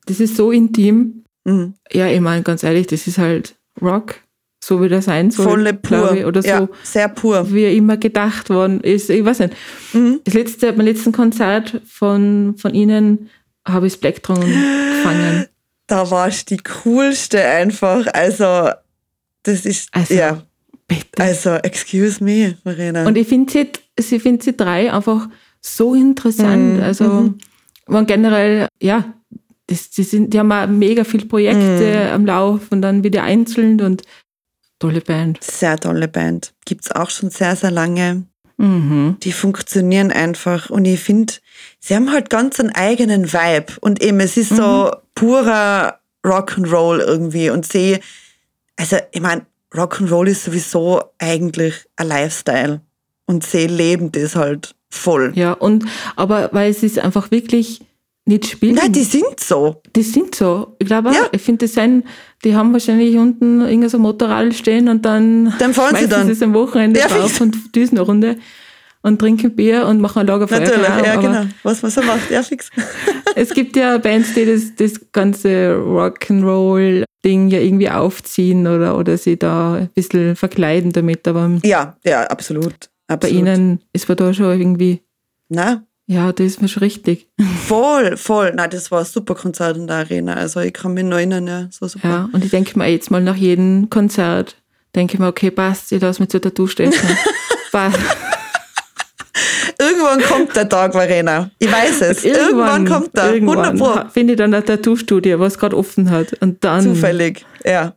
das 0.07 0.20
ist 0.20 0.37
so 0.37 0.51
intim. 0.51 1.25
Mhm. 1.45 1.75
Ja, 1.93 2.09
ich 2.09 2.20
meine, 2.20 2.43
ganz 2.43 2.62
ehrlich, 2.62 2.87
das 2.87 3.07
ist 3.07 3.18
halt 3.18 3.55
Rock 3.81 4.16
so 4.62 4.81
wie 4.81 4.89
das 4.89 5.07
sein 5.07 5.31
soll. 5.31 5.45
Volle 5.45 5.75
pur. 5.75 6.14
Ich, 6.14 6.25
oder 6.25 6.41
so, 6.41 6.49
ja, 6.49 6.68
sehr 6.85 7.09
pur. 7.09 7.53
Wie 7.53 7.77
immer 7.77 7.97
gedacht 7.97 8.49
worden 8.49 8.81
ist. 8.81 9.11
Ich 9.11 9.25
weiß 9.25 9.41
nicht. 9.41 9.57
Mhm. 9.93 10.20
Das 10.23 10.35
letzte, 10.35 10.73
mein 10.73 10.87
letzten 10.87 11.11
Konzert 11.11 11.83
von, 11.85 12.55
von 12.57 12.73
Ihnen 12.73 13.29
habe 13.66 13.89
ich 13.89 13.95
Spektrum 13.95 14.37
gefangen. 14.41 15.47
Da 15.93 16.11
warst 16.11 16.51
du 16.51 16.57
die 16.57 16.62
coolste 16.62 17.45
einfach. 17.45 18.07
Also, 18.14 18.70
das 19.43 19.66
ist, 19.66 19.90
also, 19.93 20.14
ja. 20.14 20.43
Bitte. 20.88 21.22
Also, 21.22 21.51
excuse 21.57 22.24
me, 22.24 22.57
Marina. 22.64 23.07
Und 23.07 23.18
ich 23.18 23.28
finde 23.28 23.53
sie, 23.53 23.68
sie, 24.01 24.18
find 24.18 24.43
sie 24.43 24.57
drei 24.57 24.90
einfach 24.90 25.28
so 25.61 25.95
interessant. 25.95 26.78
Mhm. 26.78 26.82
Also, 26.82 27.05
mhm. 27.05 27.38
man 27.88 28.07
generell, 28.07 28.68
ja, 28.80 29.12
das, 29.66 29.90
die, 29.90 30.05
sind, 30.05 30.32
die 30.32 30.38
haben 30.38 30.51
auch 30.51 30.66
mega 30.66 31.05
viele 31.05 31.26
Projekte 31.26 32.07
mhm. 32.07 32.14
am 32.14 32.24
Lauf 32.24 32.61
und 32.70 32.80
dann 32.80 33.05
wieder 33.05 33.24
einzeln 33.24 33.78
und 33.82 34.03
Tolle 34.78 35.03
Band. 35.03 35.45
Sehr 35.45 35.78
tolle 35.78 36.09
Band. 36.09 36.55
Gibt 36.64 36.86
es 36.86 36.90
auch 36.90 37.11
schon 37.11 37.28
sehr, 37.28 37.55
sehr 37.55 37.70
lange. 37.70 38.26
Mhm. 38.57 39.16
Die 39.22 39.32
funktionieren 39.32 40.12
einfach. 40.12 40.70
Und 40.70 40.84
ich 40.84 41.00
finde, 41.00 41.34
sie 41.80 41.94
haben 41.94 42.12
halt 42.12 42.30
ganz 42.30 42.61
einen 42.61 42.74
eigenen 42.74 43.32
Vibe. 43.32 43.74
Und 43.80 44.03
eben, 44.03 44.20
es 44.20 44.36
ist 44.36 44.53
mhm. 44.53 44.57
so 44.57 44.90
purer 45.14 45.98
Rock'n'Roll 46.24 47.00
irgendwie. 47.00 47.50
Und 47.50 47.70
sie, 47.70 47.98
also 48.76 48.96
ich 49.12 49.20
meine, 49.20 49.46
Rock'n'Roll 49.74 50.28
ist 50.28 50.44
sowieso 50.44 51.03
eigentlich 51.18 51.74
ein 51.96 52.09
Lifestyle. 52.09 52.80
Und 53.26 53.44
sie 53.46 53.66
leben 53.66 54.12
das 54.12 54.36
halt 54.36 54.74
voll. 54.90 55.32
Ja, 55.34 55.53
und 55.53 55.86
aber 56.16 56.50
weil 56.53 56.70
es 56.70 56.82
ist 56.82 56.98
einfach 56.98 57.30
wirklich 57.30 57.80
nicht 58.25 58.47
spielen. 58.47 58.77
Nein, 58.77 58.93
die 58.93 59.03
sind 59.03 59.41
so. 59.41 59.83
Die 59.95 60.03
sind 60.03 60.35
so. 60.35 60.77
Ich 60.79 60.87
glaube 60.87 61.11
ja. 61.12 61.29
ich 61.33 61.43
finde, 61.43 61.66
das 61.66 61.75
sind, 61.75 62.05
die 62.45 62.55
haben 62.55 62.73
wahrscheinlich 62.73 63.16
unten 63.16 63.61
irgendein 63.61 63.89
so 63.89 63.99
Motorrad 63.99 64.55
stehen 64.55 64.89
und 64.89 65.05
dann, 65.05 65.53
dann 65.59 65.75
fahren 65.75 65.97
sie 65.97 66.09
dann. 66.09 66.27
sie 66.27 66.33
es 66.33 66.43
am 66.43 66.55
Wochenende 66.55 67.01
ja, 67.01 67.09
drauf 67.09 67.41
und 67.41 67.75
düsen 67.75 67.99
eine 67.99 68.07
Runde 68.07 68.37
und 69.03 69.18
trinken 69.18 69.55
Bier 69.57 69.87
und 69.87 70.01
machen 70.01 70.20
ein 70.20 70.27
Lagerfeuer. 70.29 70.61
Natürlich, 70.61 70.89
ja, 71.05 71.16
genau. 71.16 71.45
Was 71.64 71.83
man 71.83 71.91
so 71.91 72.03
macht, 72.03 72.31
ja, 72.31 72.43
fix. 72.43 72.70
es 73.35 73.53
gibt 73.53 73.77
ja 73.77 73.99
Bands, 73.99 74.35
die 74.35 74.47
das, 74.47 74.75
das 74.77 75.01
ganze 75.11 75.75
Rock'n'Roll-Ding 75.75 77.49
ja 77.49 77.59
irgendwie 77.59 77.91
aufziehen 77.91 78.68
oder, 78.68 78.97
oder 78.97 79.18
sie 79.18 79.37
da 79.37 79.75
ein 79.75 79.89
bisschen 79.89 80.37
verkleiden 80.37 80.93
damit, 80.93 81.27
aber. 81.27 81.59
Ja, 81.64 81.97
ja, 82.05 82.23
absolut. 82.29 82.89
absolut. 83.09 83.20
Bei 83.20 83.29
ihnen 83.29 83.81
ist 83.93 84.09
man 84.09 84.16
da 84.16 84.33
schon 84.33 84.59
irgendwie. 84.59 85.03
Na, 85.49 85.85
ja, 86.07 86.32
das 86.32 86.46
ist 86.46 86.62
mir 86.62 86.68
schon 86.68 86.82
richtig. 86.82 87.28
Voll, 87.66 88.16
voll. 88.16 88.53
Nein, 88.55 88.70
das 88.70 88.90
war 88.90 89.00
ein 89.00 89.05
super 89.05 89.34
Konzert 89.34 89.76
in 89.76 89.86
der 89.86 89.96
Arena. 89.96 90.34
Also 90.34 90.61
ich 90.61 90.72
kann 90.72 90.94
mich 90.94 91.05
noch 91.05 91.16
erinnern, 91.16 91.46
ja, 91.46 91.68
so 91.70 91.86
super. 91.86 92.09
Ja, 92.09 92.28
und 92.32 92.44
ich 92.44 92.50
denke 92.50 92.76
mir 92.78 92.88
jetzt 92.88 93.11
mal 93.11 93.22
nach 93.22 93.36
jedem 93.36 93.88
Konzert, 93.88 94.57
denke 94.94 95.14
ich 95.14 95.20
mir, 95.20 95.28
okay, 95.28 95.50
passt, 95.50 95.92
ich 95.92 96.03
lasse 96.03 96.20
mich 96.20 96.28
zur 96.28 96.40
Tattoo 96.40 96.66
stechen. 96.66 97.16
passt. 97.72 97.98
Irgendwann 99.78 100.20
kommt 100.22 100.55
der 100.55 100.68
Tag, 100.68 100.92
Verena. 100.92 101.50
Ich 101.59 101.70
weiß 101.70 102.03
es. 102.03 102.24
Irgendwann, 102.24 102.84
irgendwann 102.84 102.88
kommt 102.88 103.16
der. 103.16 103.34
Irgendwann 103.34 104.11
finde 104.11 104.34
ich 104.34 104.38
dann 104.38 104.55
eine 104.55 104.64
Tattoo-Studio, 104.64 105.40
was 105.40 105.59
gerade 105.59 105.76
offen 105.76 106.11
hat. 106.11 106.34
Und 106.40 106.62
dann. 106.62 106.82
Zufällig, 106.82 107.44
ja. 107.64 107.94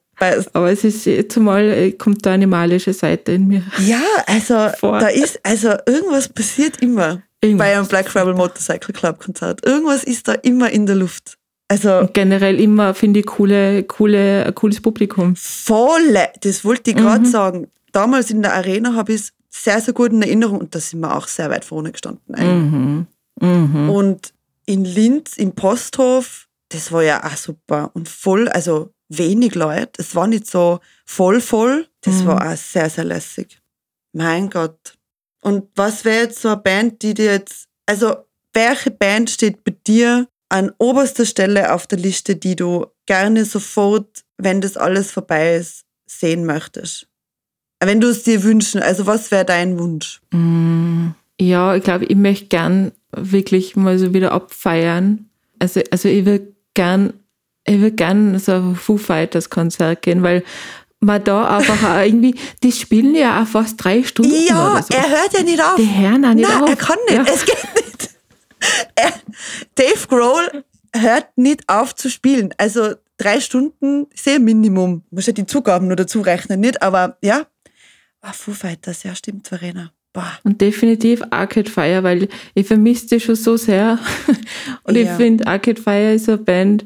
Aber 0.54 0.72
es 0.72 0.84
ist 0.84 1.06
jetzt 1.06 1.38
mal, 1.38 1.64
äh, 1.64 1.92
kommt 1.92 2.26
da 2.26 2.32
eine 2.32 2.48
malische 2.48 2.94
Seite 2.94 3.34
in 3.34 3.48
mir. 3.48 3.64
Ja, 3.86 4.02
also 4.26 4.70
vor. 4.80 5.00
da 5.00 5.08
ist, 5.08 5.40
also 5.44 5.74
irgendwas 5.86 6.30
passiert 6.30 6.82
immer. 6.82 7.22
Irgendwas. 7.46 7.68
bei 7.68 7.78
einem 7.78 7.88
Black 7.88 8.16
Rebel 8.16 8.34
Motorcycle 8.34 8.94
Club 8.94 9.20
Konzert. 9.20 9.66
Irgendwas 9.66 10.04
ist 10.04 10.28
da 10.28 10.34
immer 10.34 10.70
in 10.70 10.86
der 10.86 10.96
Luft. 10.96 11.38
Also 11.68 12.00
Und 12.00 12.14
generell 12.14 12.60
immer 12.60 12.94
finde 12.94 13.22
ich 13.22 13.26
coole, 13.26 13.84
coole, 13.84 14.46
ein 14.46 14.56
cooles 14.56 14.82
Publikum. 14.82 15.36
Volle, 15.36 16.30
das 16.42 16.64
wollte 16.64 16.92
ich 16.92 16.98
gerade 16.98 17.26
mhm. 17.26 17.32
sagen. 17.32 17.68
Damals 17.92 18.30
in 18.30 18.42
der 18.42 18.54
Arena 18.54 18.94
habe 18.94 19.14
ich 19.14 19.22
es 19.22 19.34
sehr, 19.50 19.82
sehr 19.82 19.94
gut 19.94 20.12
in 20.12 20.22
Erinnerung 20.22 20.60
und 20.60 20.76
da 20.76 20.80
sind 20.80 21.00
wir 21.00 21.16
auch 21.16 21.28
sehr 21.28 21.50
weit 21.50 21.66
vorne 21.66 21.92
gestanden. 21.92 22.22
Mhm. 22.28 23.08
Mhm. 23.42 23.90
Und 23.90 24.34
in 24.66 24.86
Linz, 24.86 25.38
im 25.38 25.54
Posthof, 25.54 26.48
das 26.70 26.92
war 26.92 27.04
ja 27.04 27.24
auch 27.24 27.38
super 27.38 27.92
und 27.94 28.10
voll, 28.10 28.48
also 28.50 28.92
wenig 29.10 29.56
Leute. 29.56 29.92
Es 29.98 30.16
war 30.16 30.28
nicht 30.28 30.48
so 30.50 30.80
voll, 31.06 31.42
voll. 31.42 31.88
Das 32.02 32.22
mhm. 32.22 32.28
war 32.28 32.52
auch 32.52 32.58
sehr, 32.58 32.90
sehr 32.90 33.06
lässig. 33.06 33.62
Mein 34.14 34.50
Gott, 34.50 34.96
und 35.46 35.66
was 35.76 36.06
wäre 36.06 36.24
jetzt 36.24 36.42
so 36.42 36.48
eine 36.48 36.58
Band, 36.58 37.04
die 37.04 37.14
dir 37.14 37.34
jetzt, 37.34 37.68
also 37.86 38.16
welche 38.54 38.90
Band 38.90 39.30
steht 39.30 39.64
bei 39.64 39.76
dir 39.86 40.28
an 40.50 40.72
oberster 40.80 41.24
Stelle 41.24 41.72
auf 41.72 41.86
der 41.86 42.00
Liste, 42.00 42.36
die 42.36 42.56
du 42.56 42.88
gerne 43.06 43.46
sofort, 43.46 44.24
wenn 44.40 44.60
das 44.60 44.76
alles 44.76 45.12
vorbei 45.12 45.58
ist, 45.58 45.84
sehen 46.08 46.46
möchtest? 46.46 47.08
Wenn 47.80 48.02
du 48.02 48.08
es 48.08 48.24
dir 48.24 48.42
wünschen, 48.42 48.82
also 48.82 49.06
was 49.06 49.30
wäre 49.30 49.46
dein 49.46 49.78
Wunsch? 49.78 50.20
Mm, 50.32 51.10
ja, 51.40 51.76
ich 51.76 51.84
glaube, 51.84 52.06
ich 52.06 52.18
möchte 52.18 52.48
gern 52.48 52.92
wirklich 53.12 53.76
mal 53.76 54.00
so 54.00 54.16
wieder 54.16 54.32
abfeiern. 54.32 55.30
Also, 55.60 55.82
also 55.92 56.10
ich 56.10 56.26
will 56.26 56.56
gern, 56.74 57.14
ich 57.68 57.80
will 57.80 57.92
gern 57.92 58.40
so 58.40 58.54
ein 58.54 58.76
Foo 58.76 58.98
Fighters 58.98 59.52
Konzert 59.52 60.02
gehen, 60.02 60.24
weil 60.24 60.44
man 61.06 61.24
da 61.24 61.58
einfach 61.58 62.04
irgendwie, 62.04 62.36
die 62.64 62.72
spielen 62.72 63.16
ja 63.16 63.42
auch 63.42 63.48
fast 63.48 63.84
drei 63.84 64.04
Stunden. 64.04 64.34
Ja, 64.48 64.82
so. 64.82 64.94
er 64.94 65.10
hört 65.10 65.34
ja 65.34 65.44
nicht 65.44 65.62
auf. 65.62 65.76
Die 65.76 65.88
hören 65.88 66.26
auch 66.26 66.34
nicht 66.34 66.50
Nein, 66.50 66.64
auf. 66.64 66.70
er 66.70 66.76
kann 66.76 66.98
nicht, 67.08 67.28
ja. 67.28 67.34
es 67.34 67.46
geht 67.46 67.76
nicht. 67.76 68.10
Er, 68.96 69.14
Dave 69.76 70.08
Grohl 70.08 70.64
hört 70.96 71.38
nicht 71.38 71.68
auf 71.68 71.94
zu 71.96 72.10
spielen. 72.10 72.54
Also 72.58 72.96
drei 73.18 73.40
Stunden 73.40 74.08
sehr 74.14 74.40
Minimum. 74.40 75.04
Muss 75.12 75.28
ja 75.28 75.34
die 75.34 75.46
Zugaben 75.46 75.88
nur 75.88 75.96
dazu 75.96 76.22
rechnen, 76.22 76.60
nicht? 76.60 76.82
Aber 76.82 77.18
ja, 77.22 77.46
oh, 78.24 78.34
Foo 78.34 78.52
Fighters, 78.52 79.04
ja 79.04 79.16
stimmt, 79.16 79.48
Verena. 79.48 79.92
Boah. 80.14 80.32
Und 80.44 80.62
definitiv 80.62 81.22
Arcade 81.30 81.70
Fire, 81.70 82.02
weil 82.04 82.30
ich 82.54 82.66
vermisse 82.66 83.08
die 83.08 83.20
schon 83.20 83.36
so 83.36 83.58
sehr. 83.58 84.00
Und 84.84 84.96
ja. 84.96 85.04
ich 85.04 85.10
finde, 85.10 85.46
Arcade 85.46 85.82
Fire 85.82 86.14
ist 86.14 86.30
eine 86.30 86.38
Band, 86.38 86.86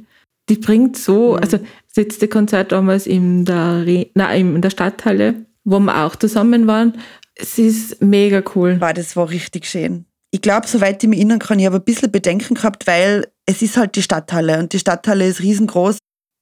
die 0.49 0.55
bringt 0.55 0.97
so, 0.97 1.33
mhm. 1.33 1.43
also 1.43 1.59
letzte 1.99 2.27
Konzert 2.27 2.71
damals 2.71 3.05
in 3.05 3.45
der, 3.45 3.83
nein, 4.15 4.55
in 4.55 4.61
der 4.61 4.69
Stadthalle, 4.69 5.45
wo 5.63 5.79
wir 5.79 6.05
auch 6.05 6.15
zusammen 6.15 6.65
waren. 6.67 6.97
Es 7.35 7.57
ist 7.57 8.01
mega 8.01 8.41
cool. 8.55 8.77
Wow, 8.79 8.93
das 8.93 9.15
war 9.15 9.29
richtig 9.29 9.65
schön. 9.65 10.05
Ich 10.31 10.41
glaube, 10.41 10.67
soweit 10.67 11.03
ich 11.03 11.09
mich 11.09 11.19
erinnern 11.19 11.39
kann, 11.39 11.59
ich 11.59 11.65
habe 11.65 11.77
ein 11.77 11.83
bisschen 11.83 12.11
Bedenken 12.11 12.55
gehabt, 12.55 12.85
weil 12.87 13.27
es 13.45 13.61
ist 13.61 13.77
halt 13.77 13.95
die 13.95 14.03
Stadthalle 14.03 14.59
und 14.59 14.73
die 14.73 14.79
Stadthalle 14.79 15.27
ist 15.27 15.41
riesengroß. 15.41 15.97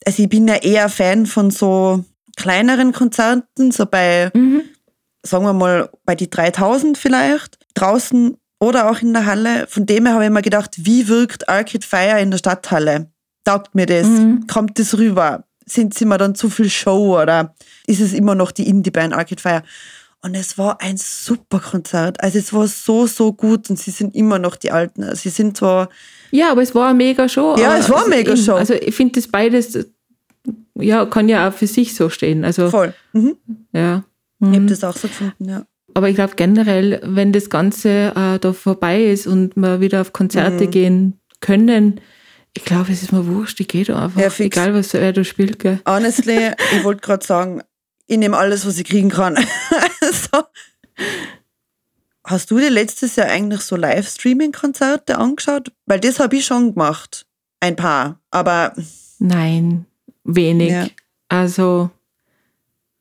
Also 0.06 0.24
ich 0.24 0.30
bin 0.30 0.48
ja 0.48 0.56
eher 0.56 0.90
Fan 0.90 1.26
von 1.26 1.52
so 1.52 2.04
kleineren 2.36 2.92
Konzerten, 2.92 3.72
so 3.72 3.86
bei, 3.86 4.30
mhm. 4.34 4.62
sagen 5.24 5.46
wir 5.46 5.54
mal, 5.54 5.90
bei 6.06 6.16
die 6.16 6.30
3000 6.30 6.98
vielleicht, 6.98 7.58
draußen 7.76 8.38
oder 8.60 8.92
auch 8.92 9.02
in 9.02 9.14
der 9.14 9.26
Halle. 9.26 9.68
Von 9.68 9.86
dem 9.86 10.06
her 10.06 10.16
habe 10.16 10.26
ich 10.26 10.32
mir 10.32 10.42
gedacht, 10.42 10.76
wie 10.78 11.08
wirkt 11.08 11.48
Arcade 11.48 11.86
Fire 11.86 12.20
in 12.20 12.32
der 12.32 12.40
Stadthalle? 12.40 13.10
Taugt 13.46 13.76
mir 13.76 13.86
das? 13.86 14.08
Mhm. 14.08 14.46
Kommt 14.48 14.78
das 14.78 14.98
rüber? 14.98 15.47
Sind 15.68 15.94
sie 15.94 16.06
mir 16.06 16.18
dann 16.18 16.34
zu 16.34 16.50
viel 16.50 16.70
Show 16.70 17.20
oder 17.22 17.54
ist 17.86 18.02
es 18.02 18.14
immer 18.14 18.36
noch 18.36 18.52
die 18.52 18.68
Indie-Band 18.68 19.14
Arcade 19.14 19.42
Fire? 19.42 19.64
Und 20.22 20.34
es 20.34 20.58
war 20.58 20.82
ein 20.82 20.98
super 20.98 21.60
Konzert. 21.60 22.22
Also 22.24 22.40
es 22.40 22.52
war 22.52 22.68
so, 22.68 23.06
so 23.06 23.34
gut 23.34 23.70
und 23.70 23.78
sie 23.78 23.92
sind 23.92 24.16
immer 24.16 24.40
noch 24.40 24.56
die 24.56 24.72
Alten. 24.72 25.16
Sie 25.16 25.30
sind 25.30 25.58
zwar... 25.58 25.90
Ja, 26.32 26.52
aber 26.52 26.64
es 26.64 26.74
war 26.74 26.90
eine 26.90 26.98
mega 26.98 27.30
Show. 27.30 27.56
Ja, 27.58 27.78
es 27.78 27.90
war 27.90 27.98
also 27.98 28.12
eine 28.12 28.16
mega 28.16 28.36
Show. 28.36 28.56
Also 28.56 28.74
ich 28.74 28.96
finde 28.96 29.20
das 29.20 29.28
beides, 29.28 29.78
ja, 30.76 31.06
kann 31.06 31.30
ja 31.30 31.48
auch 31.48 31.54
für 31.54 31.68
sich 31.68 31.96
so 31.96 32.10
stehen. 32.10 32.44
Also, 32.46 32.70
Voll. 32.70 32.94
Mhm. 33.14 33.38
Ja. 33.74 34.04
Mhm. 34.40 34.52
Ich 34.52 34.60
habe 34.60 34.66
das 34.68 34.84
auch 34.84 34.96
so 34.96 35.08
gefunden, 35.08 35.50
ja. 35.50 35.66
aber 35.94 36.10
ich 36.10 36.16
glaube 36.16 36.34
generell, 36.36 37.02
wenn 37.04 37.32
das 37.32 37.50
Ganze 37.50 38.14
äh, 38.16 38.40
da 38.40 38.54
vorbei 38.54 39.06
ist 39.06 39.28
und 39.28 39.56
wir 39.56 39.82
wieder 39.82 40.02
auf 40.02 40.14
Konzerte 40.14 40.66
mhm. 40.66 40.72
gehen 40.72 41.20
können, 41.42 42.02
ich 42.54 42.66
glaube, 42.66 42.92
es 42.92 43.04
ist 43.04 43.12
mir 43.12 43.26
wurscht, 43.28 43.60
ich 43.60 43.68
gehe 43.68 43.86
da 43.86 44.04
einfach. 44.04 44.20
Ja, 44.22 44.32
egal, 44.40 44.74
was 44.74 44.94
wer 44.94 45.14
da 45.14 45.24
spielt. 45.24 45.60
Gell. 45.60 45.80
Honestly, 45.88 46.52
ich 46.76 46.84
wollte 46.84 47.02
gerade 47.02 47.26
sagen, 47.26 47.62
ich 48.08 48.18
nehme 48.18 48.38
alles, 48.38 48.66
was 48.66 48.78
ich 48.78 48.86
kriegen 48.86 49.10
kann. 49.10 49.36
so. 50.02 50.44
Hast 52.24 52.52
du 52.52 52.58
dir 52.58 52.70
letztes 52.70 53.16
Jahr 53.16 53.28
eigentlich 53.28 53.62
so 53.62 53.76
Livestreaming-Konzerte 53.76 55.18
angeschaut? 55.18 55.72
Weil 55.86 56.00
das 56.00 56.20
habe 56.20 56.36
ich 56.36 56.46
schon 56.46 56.74
gemacht. 56.74 57.26
Ein 57.60 57.76
paar, 57.76 58.20
aber. 58.32 58.74
Nein, 59.20 59.86
wenig. 60.24 60.72
Ja. 60.72 60.88
Also, 61.30 61.90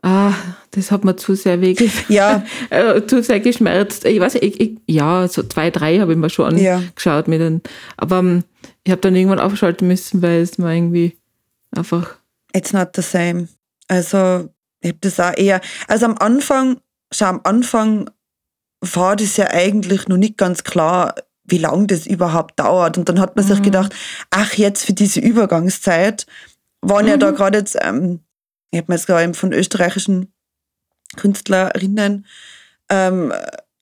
ah, 0.02 0.32
das 0.70 0.90
hat 0.90 1.04
mir 1.04 1.16
zu 1.16 1.34
sehr 1.34 1.60
weh 1.60 1.74
Ja. 2.08 2.44
Äh, 2.70 3.06
zu 3.06 3.22
sehr 3.22 3.40
geschmerzt. 3.40 4.04
Ich 4.04 4.20
weiß 4.20 4.36
ich, 4.36 4.60
ich, 4.60 4.78
ja, 4.86 5.26
so 5.28 5.42
zwei, 5.42 5.70
drei 5.70 5.98
habe 5.98 6.12
ich 6.12 6.18
mir 6.18 6.30
schon 6.30 6.56
ja. 6.58 6.76
angeschaut 6.76 7.28
mit 7.28 7.40
den, 7.40 7.62
aber 7.96 8.20
ähm, 8.20 8.44
ich 8.86 8.92
habe 8.92 9.00
dann 9.00 9.16
irgendwann 9.16 9.40
aufschalten 9.40 9.88
müssen, 9.88 10.22
weil 10.22 10.40
es 10.42 10.58
mir 10.58 10.72
irgendwie 10.72 11.18
einfach. 11.72 12.18
It's 12.54 12.72
not 12.72 12.90
the 12.94 13.02
same. 13.02 13.48
Also, 13.88 14.48
ich 14.80 14.90
habe 14.90 14.98
das 15.00 15.18
auch 15.18 15.36
eher, 15.36 15.60
also 15.88 16.06
am 16.06 16.16
Anfang, 16.18 16.80
schon 17.12 17.26
am 17.26 17.40
Anfang 17.42 18.08
war 18.80 19.16
das 19.16 19.36
ja 19.38 19.48
eigentlich 19.48 20.06
noch 20.06 20.16
nicht 20.16 20.38
ganz 20.38 20.62
klar, 20.62 21.16
wie 21.42 21.58
lange 21.58 21.88
das 21.88 22.06
überhaupt 22.06 22.60
dauert. 22.60 22.96
Und 22.96 23.08
dann 23.08 23.18
hat 23.18 23.34
man 23.34 23.44
mhm. 23.44 23.48
sich 23.48 23.62
gedacht, 23.62 23.92
ach, 24.30 24.54
jetzt 24.54 24.84
für 24.84 24.92
diese 24.92 25.18
Übergangszeit 25.18 26.24
waren 26.80 27.06
mhm. 27.06 27.10
ja 27.10 27.16
da 27.16 27.32
mhm. 27.32 27.34
gerade 27.34 27.58
jetzt, 27.58 27.76
ähm, 27.80 28.20
ich 28.70 28.78
habe 28.78 28.92
mir 28.92 28.96
jetzt 28.96 29.08
gerade 29.08 29.34
von 29.34 29.52
österreichischen 29.52 30.32
Künstlerinnen 31.16 32.24
ähm, 32.88 33.32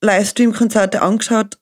Livestream-Konzerte 0.01 1.03
angeschaut, 1.03 1.59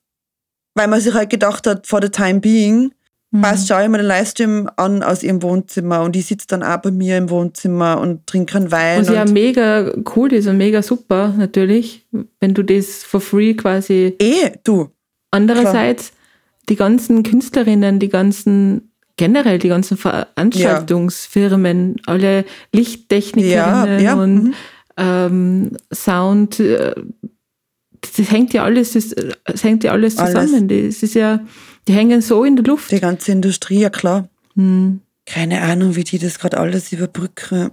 weil 0.76 0.88
man 0.88 1.02
sich 1.02 1.14
halt 1.14 1.30
gedacht 1.30 1.68
hat, 1.68 1.88
for 1.88 2.02
the 2.02 2.08
time 2.08 2.40
being. 2.40 2.94
Passt, 3.42 3.68
schaue 3.68 3.84
ich 3.84 3.90
mir 3.90 3.98
den 3.98 4.06
Livestream 4.06 4.70
an 4.76 5.02
aus 5.02 5.24
ihrem 5.24 5.42
Wohnzimmer 5.42 6.02
und 6.04 6.16
ich 6.16 6.28
sitze 6.28 6.46
dann 6.48 6.62
auch 6.62 6.78
bei 6.78 6.92
mir 6.92 7.18
im 7.18 7.30
Wohnzimmer 7.30 8.00
und 8.00 8.28
trinke 8.28 8.58
einen 8.58 8.72
Wein. 8.72 9.02
Was 9.02 9.10
ja 9.10 9.26
mega 9.26 9.92
cool 10.16 10.32
ist 10.34 10.48
und 10.48 10.58
mega 10.58 10.84
super 10.84 11.34
natürlich, 11.36 12.06
wenn 12.40 12.54
du 12.54 12.64
das 12.64 13.04
for 13.04 13.22
free 13.22 13.56
quasi. 13.56 14.16
Eh, 14.20 14.52
du. 14.64 14.90
Andererseits, 15.32 16.10
Klar. 16.10 16.20
die 16.70 16.76
ganzen 16.76 17.24
Künstlerinnen, 17.24 18.00
die 18.00 18.10
ganzen 18.10 18.94
generell 19.18 19.60
die 19.60 19.70
ganzen 19.70 19.98
Veranstaltungsfirmen, 19.98 21.96
ja. 21.98 22.04
alle 22.06 22.46
Lichttechnikerinnen 22.72 24.00
ja, 24.00 24.00
ja. 24.00 24.16
und 24.16 24.44
mhm. 24.44 24.54
ähm, 24.98 25.72
Sound, 25.94 26.60
äh, 26.60 26.94
das 28.02 28.32
hängt 28.32 28.54
ja 28.54 28.64
alles, 28.64 28.94
das, 28.94 29.16
das 29.46 29.64
hängt 29.64 29.84
ja 29.84 29.92
alles 29.92 30.16
zusammen. 30.16 30.70
Alles. 30.70 30.96
Das 30.96 31.04
ist 31.04 31.16
ja 31.16 31.40
die 31.88 31.94
hängen 31.94 32.22
so 32.22 32.44
in 32.44 32.56
der 32.56 32.66
Luft. 32.66 32.92
Die 32.92 33.00
ganze 33.00 33.32
Industrie, 33.32 33.80
ja 33.80 33.90
klar. 33.90 34.28
Hm. 34.56 35.02
Keine 35.26 35.62
Ahnung, 35.62 35.96
wie 35.96 36.04
die 36.04 36.20
das 36.20 36.40
gerade 36.40 36.58
alles 36.58 36.92
überbrücken. 36.92 37.72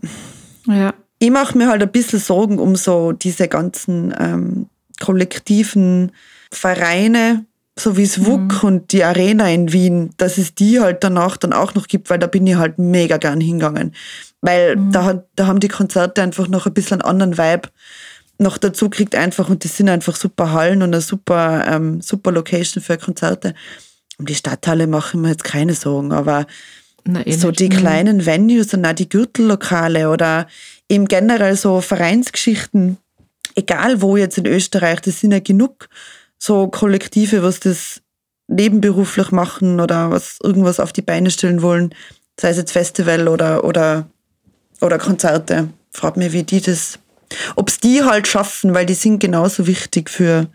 Ja. 0.66 0.94
Ich 1.18 1.30
mache 1.30 1.58
mir 1.58 1.68
halt 1.68 1.82
ein 1.82 1.90
bisschen 1.90 2.18
Sorgen 2.18 2.58
um 2.58 2.76
so 2.76 3.12
diese 3.12 3.48
ganzen 3.48 4.14
ähm, 4.18 4.66
kollektiven 5.00 6.12
Vereine, 6.52 7.44
so 7.78 7.96
wie 7.96 8.04
es 8.04 8.24
WUK 8.24 8.62
mhm. 8.62 8.68
und 8.68 8.92
die 8.92 9.04
Arena 9.04 9.48
in 9.48 9.72
Wien, 9.72 10.10
dass 10.16 10.38
es 10.38 10.54
die 10.54 10.80
halt 10.80 11.02
danach 11.02 11.36
dann 11.36 11.52
auch 11.52 11.74
noch 11.74 11.88
gibt, 11.88 12.08
weil 12.10 12.18
da 12.18 12.26
bin 12.26 12.46
ich 12.46 12.56
halt 12.56 12.78
mega 12.78 13.16
gern 13.16 13.40
hingegangen. 13.40 13.94
Weil 14.40 14.76
mhm. 14.76 14.92
da, 14.92 15.24
da 15.36 15.46
haben 15.46 15.60
die 15.60 15.68
Konzerte 15.68 16.22
einfach 16.22 16.48
noch 16.48 16.66
ein 16.66 16.74
bisschen 16.74 17.00
einen 17.00 17.10
anderen 17.10 17.38
Vibe 17.38 17.68
noch 18.40 18.58
dazu 18.58 18.88
kriegt 18.88 19.14
einfach 19.14 19.48
und 19.48 19.64
das 19.64 19.76
sind 19.76 19.88
einfach 19.88 20.16
super 20.16 20.52
Hallen 20.52 20.82
und 20.82 20.94
eine 20.94 21.02
super, 21.02 21.66
ähm, 21.68 22.00
super 22.00 22.32
Location 22.32 22.82
für 22.82 22.96
Konzerte. 22.96 23.54
Um 24.20 24.26
die 24.26 24.34
Stadthalle 24.34 24.86
mache 24.86 25.16
ich 25.16 25.22
mir 25.22 25.30
jetzt 25.30 25.44
keine 25.44 25.72
Sorgen, 25.72 26.12
aber 26.12 26.46
Na, 27.04 27.26
eh 27.26 27.32
so 27.32 27.50
die 27.50 27.70
kleinen 27.70 28.26
Venues 28.26 28.74
und 28.74 28.84
auch 28.84 28.92
die 28.92 29.08
Gürtellokale 29.08 30.10
oder 30.10 30.46
eben 30.90 31.08
generell 31.08 31.56
so 31.56 31.80
Vereinsgeschichten, 31.80 32.98
egal 33.54 34.02
wo 34.02 34.18
jetzt 34.18 34.36
in 34.36 34.44
Österreich, 34.44 35.00
das 35.00 35.20
sind 35.20 35.32
ja 35.32 35.40
genug 35.40 35.88
so 36.36 36.68
Kollektive, 36.68 37.42
was 37.42 37.60
das 37.60 38.02
nebenberuflich 38.46 39.30
machen 39.30 39.80
oder 39.80 40.10
was 40.10 40.36
irgendwas 40.42 40.80
auf 40.80 40.92
die 40.92 41.00
Beine 41.00 41.30
stellen 41.30 41.62
wollen, 41.62 41.94
sei 42.38 42.50
es 42.50 42.58
jetzt 42.58 42.72
Festival 42.72 43.26
oder, 43.26 43.64
oder, 43.64 44.06
oder 44.82 44.98
Konzerte. 44.98 45.70
Fragt 45.92 46.18
mich, 46.18 46.32
wie 46.32 46.42
die 46.42 46.60
das, 46.60 46.98
ob 47.56 47.70
es 47.70 47.80
die 47.80 48.02
halt 48.02 48.28
schaffen, 48.28 48.74
weil 48.74 48.84
die 48.84 48.92
sind 48.92 49.18
genauso 49.18 49.66
wichtig 49.66 50.10
für, 50.10 50.48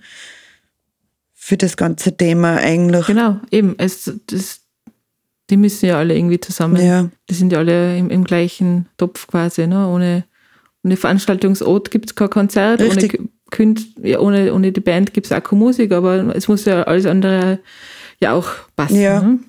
für 1.46 1.58
das 1.58 1.78
ganze 1.78 2.18
Thema 2.18 2.58
eigentlich. 2.58 3.06
Genau, 3.06 3.40
eben. 3.52 3.76
Es, 3.78 4.12
das, 4.26 4.62
die 5.52 5.58
müssen 5.58 5.86
ja 5.86 6.00
alle 6.00 6.18
irgendwie 6.18 6.40
zusammen. 6.40 6.84
Ja. 6.84 7.08
Die 7.30 7.36
sind 7.36 7.52
ja 7.52 7.60
alle 7.60 7.96
im, 8.00 8.10
im 8.10 8.24
gleichen 8.24 8.88
Topf 8.98 9.28
quasi. 9.28 9.68
Ne? 9.68 9.88
Ohne, 9.88 10.24
ohne 10.84 10.98
Veranstaltungsort 10.98 11.92
gibt 11.92 12.10
es 12.10 12.16
kein 12.16 12.32
Konzert. 12.32 12.82
Richtig. 12.82 13.20
Ohne, 13.20 13.30
Künst, 13.52 13.90
ja, 14.02 14.20
ohne, 14.22 14.56
ohne 14.56 14.72
die 14.72 14.82
Band 14.82 15.14
gibt 15.14 15.28
es 15.28 15.32
auch 15.32 15.44
keine 15.44 15.60
Musik, 15.60 15.92
aber 15.92 16.36
es 16.36 16.48
muss 16.48 16.66
ja 16.66 16.82
alles 16.82 17.06
andere 17.06 17.60
ja 18.20 18.34
auch 18.34 18.50
passen. 18.76 19.00
Ja. 19.00 19.22
Ne? 19.22 19.40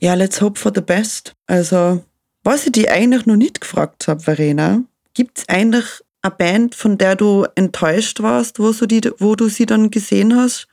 ja, 0.00 0.12
let's 0.12 0.42
hope 0.42 0.60
for 0.60 0.72
the 0.74 0.82
best. 0.82 1.32
Also, 1.46 2.04
was 2.42 2.66
ich 2.66 2.72
dich 2.72 2.90
eigentlich 2.90 3.24
noch 3.24 3.36
nicht 3.36 3.62
gefragt 3.62 4.08
habe, 4.08 4.20
Verena, 4.20 4.82
gibt 5.14 5.38
es 5.38 5.48
eigentlich 5.48 5.86
eine 6.20 6.34
Band, 6.36 6.74
von 6.74 6.98
der 6.98 7.16
du 7.16 7.46
enttäuscht 7.54 8.20
warst, 8.20 8.58
wo, 8.58 8.72
so 8.72 8.84
die, 8.84 9.00
wo 9.20 9.36
du 9.36 9.48
sie 9.48 9.64
dann 9.64 9.90
gesehen 9.90 10.36
hast? 10.36 10.68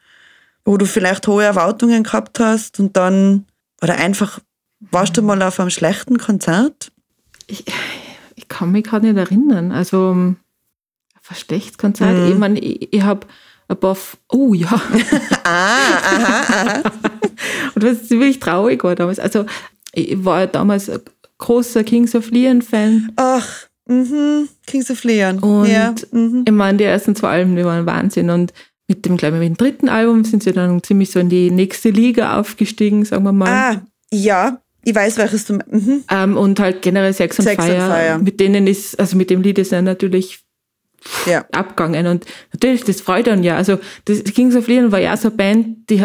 Wo 0.65 0.77
du 0.77 0.85
vielleicht 0.85 1.27
hohe 1.27 1.43
Erwartungen 1.43 2.03
gehabt 2.03 2.39
hast 2.39 2.79
und 2.79 2.95
dann, 2.97 3.45
oder 3.81 3.95
einfach, 3.95 4.39
warst 4.79 5.17
du 5.17 5.21
mal 5.21 5.41
auf 5.41 5.59
einem 5.59 5.69
schlechten 5.69 6.17
Konzert? 6.17 6.91
Ich, 7.47 7.65
ich 8.35 8.47
kann 8.47 8.71
mich 8.71 8.83
gerade 8.83 9.07
nicht 9.11 9.17
erinnern. 9.17 9.71
Also, 9.71 10.13
ein 11.31 11.35
schlechtes 11.35 11.77
Konzert. 11.77 12.17
Mhm. 12.17 12.31
Ich 12.31 12.37
meine, 12.37 12.59
ich, 12.59 12.93
ich 12.93 13.01
habe 13.01 13.27
ein 13.67 13.79
paar, 13.79 13.97
oh 14.29 14.53
ja. 14.53 14.69
ah, 15.43 15.77
aha, 16.03 16.43
aha. 16.47 16.81
und 17.75 17.83
was 17.83 18.09
wirklich 18.09 18.39
traurig 18.39 18.83
war 18.83 18.95
damals. 18.95 19.19
Also, 19.19 19.45
ich 19.93 20.23
war 20.23 20.47
damals 20.47 20.89
ein 20.89 21.01
großer 21.37 21.83
Kings 21.83 22.15
of 22.15 22.31
Leon-Fan. 22.31 23.13
Ach, 23.15 23.47
mhm. 23.87 24.49
Kings 24.65 24.91
of 24.91 25.03
Leon. 25.03 25.39
Und 25.39 25.67
ja, 25.67 25.95
mhm. 26.11 26.43
ich 26.45 26.53
meine, 26.53 26.77
die 26.77 26.83
ersten 26.83 27.15
zwei 27.15 27.31
Alben, 27.31 27.55
die 27.55 27.65
waren 27.65 27.85
Wahnsinn. 27.85 28.29
Und 28.29 28.53
mit 28.87 29.05
dem, 29.05 29.17
glaube 29.17 29.37
ich, 29.37 29.39
mit 29.41 29.49
dem 29.49 29.57
dritten 29.57 29.89
Album 29.89 30.23
sind 30.23 30.43
sie 30.43 30.51
dann 30.51 30.83
ziemlich 30.83 31.11
so 31.11 31.19
in 31.19 31.29
die 31.29 31.51
nächste 31.51 31.89
Liga 31.89 32.39
aufgestiegen, 32.39 33.05
sagen 33.05 33.23
wir 33.23 33.31
mal. 33.31 33.49
Ah, 33.49 33.81
ja, 34.11 34.61
ich 34.83 34.95
weiß, 34.95 35.17
welches 35.17 35.45
du 35.45 35.53
mhm. 35.53 36.03
ähm, 36.09 36.37
Und 36.37 36.59
halt 36.59 36.81
generell 36.81 37.13
Sex 37.13 37.39
and, 37.39 37.47
Sex 37.47 37.63
Fire, 37.63 37.81
and 37.81 37.93
Fire. 37.93 38.19
Mit 38.19 38.39
denen 38.39 38.67
ist, 38.67 38.99
also 38.99 39.15
mit 39.15 39.29
dem 39.29 39.41
Lied 39.41 39.59
ist 39.59 39.71
er 39.71 39.81
natürlich 39.81 40.39
ja. 41.25 41.45
abgegangen. 41.51 42.07
Und 42.07 42.25
natürlich, 42.53 42.83
das 42.83 43.01
freut 43.01 43.27
dann 43.27 43.43
ja. 43.43 43.57
Also 43.57 43.79
das 44.05 44.23
Kings 44.23 44.55
of 44.55 44.67
Leon 44.67 44.91
war 44.91 44.99
ja 44.99 45.15
so 45.17 45.27
eine 45.27 45.37
Band, 45.37 45.89
die 45.89 46.03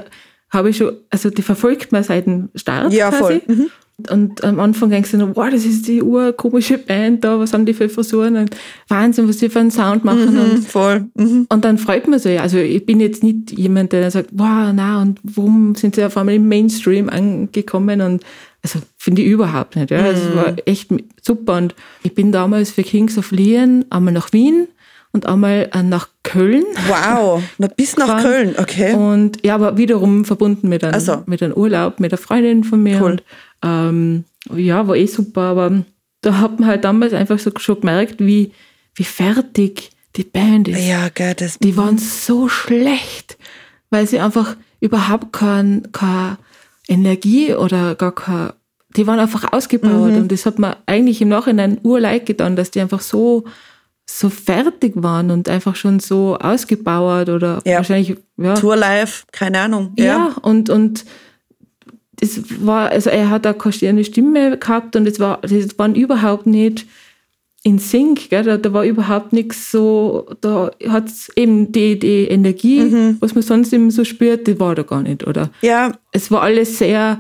habe 0.51 0.70
ich 0.70 0.77
schon, 0.77 0.97
also 1.11 1.31
die 1.31 1.43
verfolgt 1.43 1.93
man 1.93 2.03
seit 2.03 2.27
dem 2.27 2.51
Start. 2.55 2.93
Ja, 2.93 3.09
quasi. 3.09 3.22
voll. 3.22 3.43
Mhm. 3.47 3.70
Und 4.11 4.44
am 4.44 4.61
Anfang 4.61 4.90
denkst 4.90 5.12
du 5.12 5.16
nur, 5.16 5.36
wow, 5.36 5.49
das 5.51 5.64
ist 5.64 5.88
die 5.88 6.03
urkomische 6.03 6.76
Band 6.76 7.24
da, 7.24 7.38
was 7.38 7.55
haben 7.55 7.64
die 7.64 7.72
für 7.72 7.88
Frisuren 7.88 8.36
und 8.36 8.55
Wahnsinn, 8.88 9.26
was 9.26 9.38
die 9.38 9.49
für 9.49 9.61
einen 9.61 9.70
Sound 9.70 10.05
machen. 10.05 10.34
Mhm, 10.34 10.40
und, 10.40 10.68
voll. 10.68 11.07
Mhm. 11.14 11.47
und 11.49 11.64
dann 11.64 11.78
freut 11.78 12.07
man 12.07 12.18
sich. 12.18 12.38
Also 12.38 12.59
ich 12.59 12.84
bin 12.84 13.01
jetzt 13.01 13.22
nicht 13.22 13.53
jemand, 13.53 13.92
der 13.92 14.11
sagt, 14.11 14.28
wow, 14.32 14.70
na, 14.74 15.01
und 15.01 15.18
warum 15.22 15.74
sind 15.76 15.94
sie 15.94 16.05
auf 16.05 16.16
einmal 16.18 16.34
im 16.34 16.47
Mainstream 16.47 17.09
angekommen? 17.09 18.03
Und 18.03 18.22
also 18.62 18.80
finde 18.99 19.22
ich 19.22 19.28
überhaupt 19.28 19.76
nicht. 19.76 19.90
Ja. 19.90 20.01
Also, 20.01 20.28
es 20.28 20.36
war 20.36 20.55
echt 20.66 20.90
super. 21.22 21.57
Und 21.57 21.74
ich 22.03 22.14
bin 22.14 22.32
damals 22.32 22.72
für 22.72 22.82
Kings 22.82 23.16
of 23.16 23.30
Leon 23.30 23.86
einmal 23.88 24.12
nach 24.12 24.30
Wien 24.32 24.68
und 25.12 25.24
einmal 25.24 25.70
äh, 25.72 25.82
nach 25.82 26.09
Köln. 26.22 26.64
Wow, 26.88 27.42
bis 27.76 27.97
nach 27.97 28.20
Köln, 28.20 28.55
okay. 28.59 28.92
Und 28.92 29.44
ja, 29.44 29.55
aber 29.55 29.78
wiederum 29.78 30.24
verbunden 30.24 30.68
mit 30.68 30.84
einem, 30.84 30.92
also. 30.92 31.22
mit 31.26 31.42
einem 31.42 31.55
Urlaub 31.55 32.01
mit 32.01 32.12
einer 32.12 32.18
Freundin 32.18 32.64
von 32.64 32.82
mir. 32.82 33.01
Cool. 33.01 33.12
Und 33.12 33.22
ähm, 33.62 34.24
ja, 34.54 34.86
war 34.86 34.96
eh 34.96 35.07
super, 35.07 35.42
aber 35.42 35.84
da 36.20 36.38
hat 36.38 36.59
man 36.59 36.68
halt 36.68 36.84
damals 36.84 37.12
einfach 37.12 37.38
so 37.38 37.50
schon 37.57 37.80
gemerkt, 37.80 38.16
wie, 38.18 38.52
wie 38.94 39.04
fertig 39.04 39.90
die 40.16 40.24
Band 40.24 40.68
ist. 40.68 40.86
Ja, 40.86 41.09
geil, 41.09 41.34
das 41.36 41.59
die 41.59 41.76
waren 41.76 41.98
so 41.98 42.48
schlecht, 42.48 43.38
weil 43.90 44.07
sie 44.07 44.18
einfach 44.18 44.57
überhaupt 44.80 45.32
keine, 45.32 45.82
keine 45.92 46.38
Energie 46.88 47.54
oder 47.54 47.94
gar 47.94 48.14
keine, 48.14 48.54
die 48.96 49.07
waren 49.07 49.18
einfach 49.18 49.52
ausgebaut 49.52 50.12
mhm. 50.12 50.16
und 50.16 50.32
das 50.32 50.46
hat 50.46 50.59
man 50.59 50.76
eigentlich 50.86 51.20
im 51.20 51.28
Nachhinein 51.28 51.78
urleid 51.82 52.26
getan, 52.26 52.57
dass 52.57 52.70
die 52.70 52.80
einfach 52.80 53.00
so 53.00 53.44
so 54.09 54.30
fertig 54.30 54.92
waren 54.94 55.32
und 55.32 55.48
einfach 55.48 55.74
schon 55.74 55.98
so 55.98 56.36
ausgebaut 56.38 57.28
oder 57.28 57.61
ja. 57.64 57.78
wahrscheinlich 57.78 58.16
ja. 58.36 58.54
Tour 58.54 58.76
live, 58.76 59.26
keine 59.32 59.61
Ahnung. 59.61 59.92
Ja, 59.96 60.04
ja 60.04 60.36
und 60.42 60.70
und 60.70 61.04
das 62.21 62.41
war, 62.64 62.91
also 62.91 63.11
er 63.11 63.31
hat 63.31 63.47
auch 63.47 63.59
keine 63.59 64.05
Stimme 64.05 64.57
gehabt 64.59 64.97
und 64.97 65.07
es 65.07 65.21
war, 65.21 65.41
das 65.43 65.79
waren 65.79 65.95
überhaupt 65.95 66.47
nicht 66.47 66.87
in 67.62 67.79
Sync, 67.79 68.31
gell? 68.31 68.45
Da, 68.45 68.57
da 68.59 68.73
war 68.73 68.85
überhaupt 68.85 69.33
nichts 69.33 69.71
so, 69.73 70.27
da 70.41 70.71
hat 70.89 71.09
es 71.09 71.31
eben 71.37 71.73
die, 71.73 71.99
die 71.99 72.29
Energie, 72.29 72.81
Mhm. 72.81 73.17
was 73.21 73.35
man 73.35 73.43
sonst 73.43 73.73
immer 73.73 73.91
so 73.91 74.05
spürt, 74.05 74.47
die 74.47 74.59
war 74.61 74.75
da 74.77 74.83
gar 74.83 75.03
nicht, 75.03 75.27
oder? 75.27 75.51
Ja, 75.62 75.93
Es 76.12 76.31
war 76.31 76.43
alles 76.43 76.79
sehr, 76.79 77.19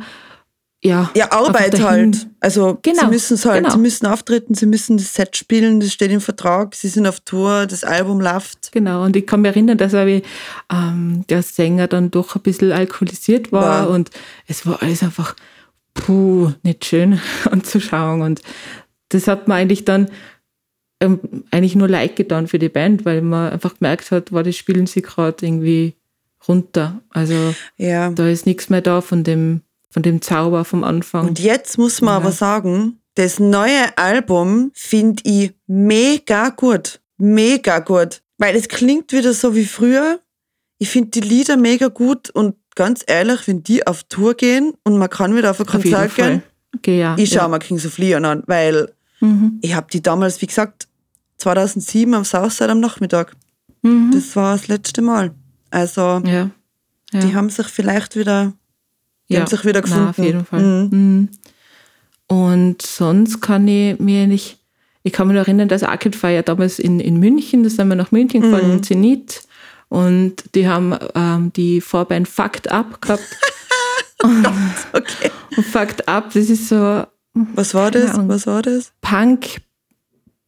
ja. 0.86 1.10
ja, 1.16 1.32
Arbeit 1.32 1.80
halt. 1.82 2.26
Also 2.40 2.78
Genau, 2.82 3.00
sie 3.02 3.06
müssen 3.08 3.34
es 3.34 3.44
halt, 3.44 3.62
genau. 3.64 3.74
sie 3.74 3.80
müssen 3.80 4.06
auftreten, 4.06 4.54
sie 4.54 4.66
müssen 4.66 4.96
das 4.96 5.12
Set 5.14 5.36
spielen, 5.36 5.80
das 5.80 5.92
steht 5.92 6.10
im 6.10 6.20
Vertrag, 6.20 6.74
sie 6.74 6.88
sind 6.88 7.06
auf 7.06 7.20
Tour, 7.20 7.66
das 7.66 7.84
Album 7.84 8.20
läuft. 8.20 8.72
Genau, 8.72 9.04
und 9.04 9.16
ich 9.16 9.26
kann 9.26 9.40
mich 9.42 9.50
erinnern, 9.50 9.78
dass 9.78 9.92
wie, 9.92 10.22
ähm, 10.72 11.24
der 11.28 11.42
Sänger 11.42 11.88
dann 11.88 12.10
doch 12.10 12.36
ein 12.36 12.42
bisschen 12.42 12.72
alkoholisiert 12.72 13.52
war 13.52 13.86
Wow. 13.88 13.94
und 13.94 14.10
es 14.46 14.64
war 14.66 14.82
alles 14.82 15.02
einfach, 15.02 15.34
puh, 15.94 16.52
nicht 16.62 16.84
schön 16.84 17.20
anzuschauen. 17.50 18.22
Und 18.22 18.42
das 19.08 19.26
hat 19.28 19.48
man 19.48 19.58
eigentlich 19.58 19.84
dann 19.84 20.08
ähm, 21.00 21.20
eigentlich 21.50 21.74
nur 21.76 21.88
leid 21.88 22.16
getan 22.16 22.46
für 22.48 22.58
die 22.58 22.68
Band, 22.70 23.04
weil 23.04 23.20
man 23.22 23.52
einfach 23.52 23.78
gemerkt 23.78 24.10
hat, 24.10 24.32
war 24.32 24.42
das 24.42 24.56
spielen 24.56 24.86
sie 24.86 25.02
gerade 25.02 25.44
irgendwie 25.44 25.94
runter. 26.48 27.00
Also 27.10 27.54
Ja. 27.76 28.10
da 28.10 28.28
ist 28.28 28.46
nichts 28.46 28.70
mehr 28.70 28.80
da 28.80 29.00
von 29.00 29.22
dem, 29.24 29.60
von 29.90 30.02
dem 30.02 30.20
Zauber 30.22 30.64
vom 30.64 30.84
Anfang. 30.84 31.26
Und 31.28 31.38
jetzt 31.38 31.78
muss 31.78 32.00
man 32.00 32.14
Ja. 32.14 32.16
aber 32.18 32.32
sagen, 32.32 32.98
das 33.14 33.38
neue 33.38 33.96
Album 33.96 34.70
finde 34.74 35.22
ich 35.24 35.52
mega 35.66 36.50
gut. 36.50 37.00
Mega 37.18 37.78
gut. 37.78 38.22
Weil 38.38 38.54
es 38.56 38.68
klingt 38.68 39.12
wieder 39.12 39.32
so 39.32 39.54
wie 39.54 39.64
früher. 39.64 40.20
Ich 40.78 40.90
finde 40.90 41.10
die 41.12 41.20
Lieder 41.20 41.56
mega 41.56 41.88
gut 41.88 42.28
und 42.30 42.56
ganz 42.74 43.02
ehrlich, 43.06 43.46
wenn 43.48 43.62
die 43.62 43.86
auf 43.86 44.02
Tour 44.04 44.34
gehen 44.34 44.74
und 44.84 44.98
man 44.98 45.08
kann 45.08 45.34
wieder 45.34 45.50
auf 45.50 45.60
ein 45.60 45.66
Konzert 45.66 46.14
gehen. 46.14 46.42
Okay, 46.76 46.98
ja, 47.00 47.16
ich 47.16 47.30
schaue 47.30 47.38
ja. 47.42 47.48
mir 47.48 47.58
Kings 47.58 47.86
of 47.86 47.96
Leon 47.96 48.24
an, 48.26 48.42
weil 48.46 48.92
Mhm. 49.20 49.58
ich 49.62 49.74
habe 49.74 49.86
die 49.90 50.02
damals, 50.02 50.42
wie 50.42 50.46
gesagt, 50.46 50.88
2007 51.38 52.12
am 52.12 52.24
Southside 52.26 52.70
am 52.72 52.80
Nachmittag. 52.80 53.34
Mhm. 53.80 54.10
Das 54.12 54.36
war 54.36 54.52
das 54.56 54.68
letzte 54.68 55.00
Mal. 55.00 55.32
Also 55.70 56.20
ja. 56.26 56.50
die 57.14 57.34
haben 57.34 57.48
sich 57.48 57.66
vielleicht 57.68 58.14
wieder, 58.16 58.52
die 59.28 59.38
haben 59.38 59.46
sich 59.46 59.64
wieder 59.64 59.82
gefunden. 59.82 60.04
Na, 60.04 60.10
auf 60.10 60.18
jeden 60.18 60.44
Fall. 60.44 60.62
Mhm. 60.62 60.88
Mhm. 60.90 61.28
Und 62.28 62.82
sonst 62.82 63.40
kann 63.40 63.66
ich 63.68 63.98
mir 64.00 64.26
nicht, 64.26 64.58
ich 65.02 65.12
kann 65.12 65.28
mich 65.28 65.34
noch 65.36 65.42
erinnern, 65.44 65.68
dass 65.68 65.82
Arcade 65.82 66.16
Fire 66.16 66.42
damals 66.42 66.78
in, 66.78 66.98
in 67.00 67.18
München, 67.20 67.62
da 67.62 67.68
sind 67.70 67.88
wir 67.88 67.94
nach 67.96 68.10
München 68.12 68.42
gefahren, 68.42 68.66
Mhm. 68.68 68.72
in 68.78 68.82
Zenit. 68.82 69.42
Und 69.88 70.44
die 70.56 70.66
haben 70.66 70.96
ähm, 71.14 71.52
die 71.54 71.80
Vorband 71.80 72.28
Fucked 72.28 72.70
Up 72.70 73.00
gehabt. 73.00 73.22
Okay. 74.92 75.30
Und 75.56 75.66
Fucked 75.66 76.08
Up, 76.08 76.32
das 76.32 76.48
ist 76.48 76.68
so 76.68 77.04
Was 77.34 77.74
war 77.74 77.90
das? 77.90 78.12
Ahnung. 78.14 78.28
Was 78.28 78.46
war 78.46 78.62
das? 78.62 78.92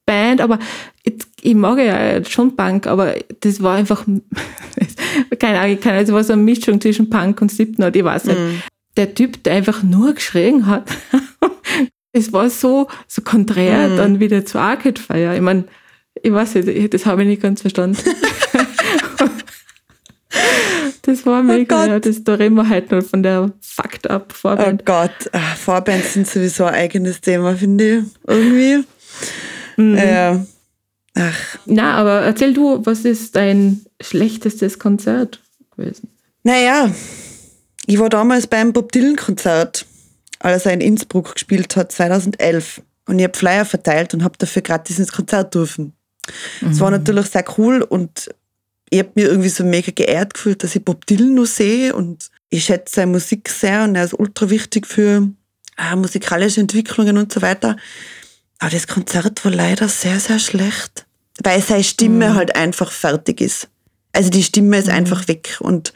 Punk-Band, 0.08 0.40
aber 0.40 0.58
jetzt, 1.04 1.28
ich 1.42 1.54
mag 1.54 1.78
ja 1.78 2.24
schon 2.24 2.56
Punk, 2.56 2.86
aber 2.86 3.14
das 3.40 3.62
war 3.62 3.76
einfach, 3.76 4.04
keine 5.38 5.60
Ahnung, 5.60 5.80
keine 5.80 6.00
es 6.00 6.12
war 6.12 6.24
so 6.24 6.32
eine 6.32 6.42
Mischung 6.42 6.80
zwischen 6.80 7.10
Punk 7.10 7.40
und 7.42 7.52
Slipknot, 7.52 7.94
ich 7.94 8.04
weiß 8.04 8.24
nicht. 8.24 8.38
Mhm. 8.38 8.62
Der 8.96 9.14
Typ, 9.14 9.42
der 9.44 9.54
einfach 9.54 9.82
nur 9.82 10.14
geschrien 10.14 10.66
hat, 10.66 10.90
es 12.12 12.32
war 12.32 12.50
so, 12.50 12.88
so 13.06 13.22
konträr 13.22 13.88
Mhm. 13.88 13.96
dann 13.96 14.20
wieder 14.20 14.44
zu 14.44 14.58
Arcade 14.58 15.00
Fire. 15.00 15.34
Ich 15.34 15.40
meine, 15.40 15.64
ich 16.20 16.32
weiß 16.32 16.54
nicht, 16.56 16.92
das 16.94 17.06
habe 17.06 17.22
ich 17.22 17.28
nicht 17.28 17.42
ganz 17.42 17.60
verstanden. 17.60 17.98
das 21.02 21.24
war 21.24 21.42
mega, 21.44 21.84
Oh 21.84 21.86
ja, 21.86 22.00
das, 22.00 22.24
da 22.24 22.34
reden 22.34 22.56
wir 22.56 22.68
heute 22.68 22.96
noch 22.96 23.04
von 23.04 23.22
der 23.22 23.52
Fucked 23.60 24.10
Up 24.10 24.26
Oh 24.30 24.34
Vorband. 24.34 24.84
Gott, 24.84 25.12
ah, 25.32 25.54
Vorbands 25.56 26.14
sind 26.14 26.26
sowieso 26.26 26.64
ein 26.64 26.74
eigenes 26.74 27.20
Thema, 27.20 27.54
finde 27.54 27.98
ich. 27.98 28.04
Irgendwie. 28.26 28.84
Mhm. 29.78 29.96
Ja. 29.96 30.46
Ach. 31.14 31.58
Na, 31.66 31.94
aber 31.94 32.20
erzähl 32.20 32.52
du, 32.52 32.84
was 32.84 33.04
ist 33.04 33.34
dein 33.36 33.84
schlechtestes 34.00 34.78
Konzert 34.78 35.40
gewesen? 35.74 36.10
Naja, 36.42 36.92
ich 37.86 37.98
war 37.98 38.08
damals 38.08 38.46
beim 38.46 38.72
Bob 38.72 38.92
Dylan-Konzert, 38.92 39.86
als 40.38 40.66
er 40.66 40.74
in 40.74 40.80
Innsbruck 40.80 41.34
gespielt 41.34 41.74
hat, 41.76 41.92
2011. 41.92 42.82
Und 43.06 43.18
ich 43.18 43.24
habe 43.24 43.38
Flyer 43.38 43.64
verteilt 43.64 44.14
und 44.14 44.22
habe 44.22 44.36
dafür 44.38 44.62
gratis 44.62 44.98
ins 44.98 45.12
Konzert 45.12 45.54
dürfen. 45.54 45.94
Es 46.60 46.78
war 46.80 46.90
natürlich 46.90 47.26
sehr 47.26 47.44
cool 47.56 47.80
und 47.80 48.28
ich 48.90 48.98
habe 48.98 49.10
mir 49.14 49.28
irgendwie 49.28 49.48
so 49.48 49.64
mega 49.64 49.92
geehrt 49.92 50.34
gefühlt, 50.34 50.62
dass 50.62 50.76
ich 50.76 50.84
Bob 50.84 51.06
Dylan 51.06 51.34
noch 51.34 51.46
sehe 51.46 51.94
und 51.94 52.30
ich 52.50 52.64
schätze 52.64 52.96
seine 52.96 53.12
Musik 53.12 53.48
sehr 53.48 53.84
und 53.84 53.94
er 53.94 54.04
ist 54.04 54.18
ultra 54.18 54.50
wichtig 54.50 54.86
für 54.86 55.28
äh, 55.78 55.96
musikalische 55.96 56.60
Entwicklungen 56.60 57.16
und 57.16 57.32
so 57.32 57.40
weiter. 57.40 57.76
Aber 58.58 58.70
das 58.70 58.86
Konzert 58.86 59.44
war 59.44 59.52
leider 59.52 59.88
sehr, 59.88 60.18
sehr 60.20 60.38
schlecht, 60.38 61.06
weil 61.42 61.62
seine 61.62 61.84
Stimme 61.84 62.34
halt 62.34 62.56
einfach 62.56 62.90
fertig 62.90 63.40
ist. 63.40 63.68
Also 64.12 64.30
die 64.30 64.42
Stimme 64.42 64.78
ist 64.78 64.88
einfach 64.88 65.28
weg 65.28 65.58
und 65.60 65.92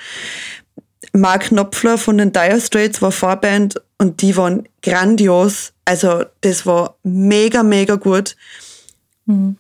Mark 1.13 1.49
Knopfler 1.49 1.99
von 1.99 2.19
den 2.19 2.33
Dire 2.33 2.61
Straits 2.61 3.03
war 3.03 3.13
Vorband 3.13 3.83
und 3.99 4.23
die 4.23 4.37
waren 4.37 4.69
grandios. 4.83 5.73
Also 5.85 6.25
das 6.41 6.65
war 6.65 6.97
mega, 7.03 7.63
mega 7.63 7.97
gut. 7.97 8.37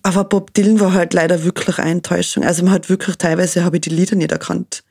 Aber 0.02 0.24
Bob 0.24 0.52
Dylan 0.54 0.80
war 0.80 0.92
halt 0.92 1.14
leider 1.14 1.44
wirklich 1.44 1.78
eine 1.78 1.92
Enttäuschung. 1.92 2.44
Also 2.44 2.64
man 2.64 2.72
hat 2.72 2.88
wirklich 2.88 3.16
teilweise 3.16 3.64
habe 3.64 3.76
ich 3.76 3.82
die 3.82 3.90
Lieder 3.90 4.16
nicht 4.16 4.32
erkannt. 4.32 4.82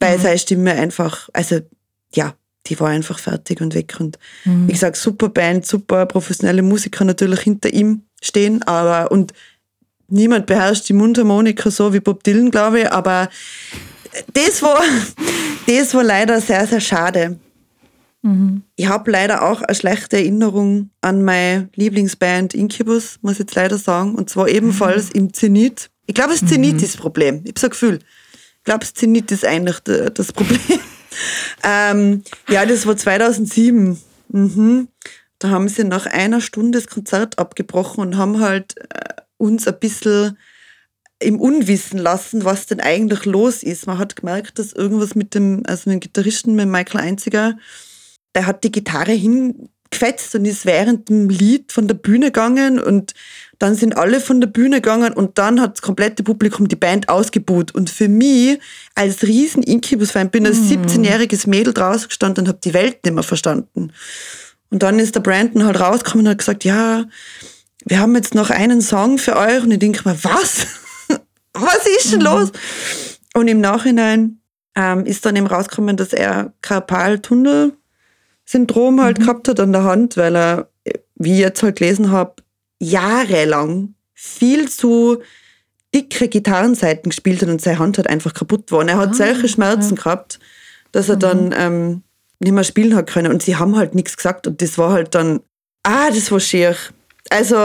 Weil 0.00 0.18
seine 0.18 0.38
Stimme 0.38 0.72
einfach, 0.72 1.28
also 1.32 1.60
ja, 2.12 2.34
die 2.68 2.78
war 2.80 2.88
einfach 2.88 3.18
fertig 3.18 3.60
und 3.60 3.74
weg. 3.74 3.96
Und 3.98 4.18
wie 4.44 4.72
gesagt, 4.72 4.96
super 4.96 5.28
Band, 5.28 5.66
super 5.66 6.06
professionelle 6.06 6.62
Musiker 6.62 7.04
natürlich 7.04 7.40
hinter 7.40 7.72
ihm 7.72 8.02
stehen, 8.22 8.62
aber 8.64 9.10
und 9.10 9.32
niemand 10.08 10.46
beherrscht 10.46 10.88
die 10.88 10.94
Mundharmonika 10.94 11.70
so 11.70 11.92
wie 11.92 12.00
Bob 12.00 12.24
Dylan, 12.24 12.50
glaube 12.50 12.80
ich, 12.80 12.90
aber 12.90 13.28
das 14.34 14.62
war, 14.62 14.80
das 15.66 15.94
war 15.94 16.04
leider 16.04 16.40
sehr, 16.40 16.66
sehr 16.66 16.80
schade. 16.80 17.38
Ich 18.76 18.88
habe 18.88 19.10
leider 19.10 19.42
auch 19.42 19.62
eine 19.62 19.74
schlechte 19.74 20.16
Erinnerung 20.16 20.90
an 21.00 21.22
meine 21.22 21.68
Lieblingsband 21.76 22.54
Incubus, 22.54 23.18
muss 23.22 23.34
ich 23.34 23.38
jetzt 23.40 23.54
leider 23.54 23.78
sagen. 23.78 24.14
Und 24.14 24.28
zwar 24.28 24.48
ebenfalls 24.48 25.10
im 25.10 25.32
Zenit. 25.32 25.90
Ich 26.06 26.14
glaube, 26.14 26.30
das 26.32 26.44
Zenit 26.44 26.82
ist 26.82 26.94
das 26.94 27.00
Problem. 27.00 27.42
Ich 27.44 27.50
habe 27.50 27.60
so 27.60 27.66
ein 27.66 27.70
Gefühl. 27.70 27.98
Ich 28.58 28.64
glaube, 28.64 28.80
das 28.80 28.94
Zenit 28.94 29.30
ist 29.30 29.44
eigentlich 29.44 29.78
das 29.80 30.32
Problem. 30.32 30.58
Ähm, 31.62 32.22
ja, 32.48 32.66
das 32.66 32.86
war 32.86 32.96
2007. 32.96 34.00
Mhm. 34.28 34.88
Da 35.38 35.50
haben 35.50 35.68
sie 35.68 35.84
nach 35.84 36.06
einer 36.06 36.40
Stunde 36.40 36.78
das 36.78 36.88
Konzert 36.88 37.38
abgebrochen 37.38 38.00
und 38.00 38.16
haben 38.16 38.40
halt 38.40 38.74
äh, 38.78 39.14
uns 39.36 39.68
ein 39.68 39.78
bisschen 39.78 40.36
im 41.20 41.40
Unwissen 41.40 41.98
lassen, 41.98 42.44
was 42.44 42.66
denn 42.66 42.80
eigentlich 42.80 43.24
los 43.24 43.62
ist. 43.62 43.86
Man 43.86 43.98
hat 43.98 44.16
gemerkt, 44.16 44.58
dass 44.58 44.72
irgendwas 44.72 45.14
mit 45.14 45.34
dem, 45.34 45.62
also 45.66 45.90
mit 45.90 45.96
dem 45.96 46.00
Gitarristen, 46.00 46.54
mit 46.54 46.68
Michael 46.68 47.00
Einziger, 47.00 47.58
der 48.34 48.46
hat 48.46 48.62
die 48.62 48.70
Gitarre 48.70 49.12
hingefetzt 49.12 50.34
und 50.34 50.44
ist 50.44 50.64
während 50.64 51.08
dem 51.08 51.28
Lied 51.28 51.72
von 51.72 51.88
der 51.88 51.94
Bühne 51.94 52.26
gegangen 52.26 52.78
und 52.78 53.14
dann 53.58 53.74
sind 53.74 53.96
alle 53.96 54.20
von 54.20 54.40
der 54.40 54.48
Bühne 54.48 54.80
gegangen 54.80 55.12
und 55.12 55.38
dann 55.38 55.60
hat 55.60 55.74
das 55.74 55.82
komplette 55.82 56.22
Publikum 56.22 56.68
die 56.68 56.76
Band 56.76 57.08
ausgebuht. 57.08 57.74
Und 57.74 57.90
für 57.90 58.06
mich 58.08 58.60
als 58.94 59.24
riesen 59.24 59.64
Incubus-Fan 59.64 60.30
bin 60.30 60.46
als 60.46 60.58
17-jähriges 60.58 61.48
Mädel 61.48 61.74
draußen 61.74 62.06
gestanden 62.08 62.44
und 62.44 62.48
habe 62.48 62.60
die 62.62 62.72
Welt 62.72 63.04
nicht 63.04 63.14
mehr 63.14 63.24
verstanden. 63.24 63.92
Und 64.70 64.82
dann 64.82 65.00
ist 65.00 65.16
der 65.16 65.20
Brandon 65.20 65.64
halt 65.64 65.80
rausgekommen 65.80 66.26
und 66.26 66.30
hat 66.30 66.38
gesagt, 66.38 66.64
ja, 66.64 67.04
wir 67.84 68.00
haben 68.00 68.14
jetzt 68.14 68.34
noch 68.34 68.48
einen 68.50 68.80
Song 68.80 69.18
für 69.18 69.36
euch. 69.36 69.62
Und 69.62 69.72
ich 69.72 69.80
denke 69.80 70.08
mir, 70.08 70.16
was? 70.22 70.66
was 71.52 71.86
ist 71.98 72.12
denn 72.12 72.20
los? 72.20 72.52
Und 73.34 73.48
im 73.48 73.60
Nachhinein 73.60 74.40
ähm, 74.76 75.04
ist 75.04 75.26
dann 75.26 75.34
eben 75.34 75.48
rausgekommen, 75.48 75.96
dass 75.96 76.12
er 76.12 76.52
Karpaltunnel-Syndrom 76.62 79.00
halt 79.00 79.18
gehabt 79.18 79.48
hat 79.48 79.58
an 79.58 79.72
der 79.72 79.82
Hand, 79.82 80.16
weil 80.16 80.36
er, 80.36 80.68
wie 81.16 81.32
ich 81.32 81.40
jetzt 81.40 81.64
halt 81.64 81.78
gelesen 81.78 82.12
habe, 82.12 82.34
jahrelang 82.80 83.94
viel 84.14 84.68
zu 84.68 85.22
dicke 85.94 86.28
Gitarrenseiten 86.28 87.10
gespielt 87.10 87.42
hat 87.42 87.48
und 87.48 87.60
seine 87.60 87.78
Hand 87.78 87.96
halt 87.98 88.08
einfach 88.08 88.34
kaputt 88.34 88.70
war. 88.72 88.80
Und 88.80 88.88
er 88.88 88.98
hat 88.98 89.10
Ah, 89.10 89.14
solche 89.14 89.48
Schmerzen 89.48 89.96
gehabt, 89.96 90.38
dass 90.92 91.08
er 91.08 91.16
dann 91.16 91.54
ähm, 91.56 92.02
nicht 92.40 92.52
mehr 92.52 92.64
spielen 92.64 92.94
hat 92.94 93.08
können. 93.08 93.32
Und 93.32 93.42
sie 93.42 93.56
haben 93.56 93.76
halt 93.76 93.94
nichts 93.94 94.16
gesagt. 94.16 94.46
Und 94.46 94.60
das 94.60 94.76
war 94.78 94.92
halt 94.92 95.14
dann, 95.14 95.40
ah, 95.82 96.10
das 96.10 96.30
war 96.30 96.40
schier. 96.40 96.76
Also 97.30 97.56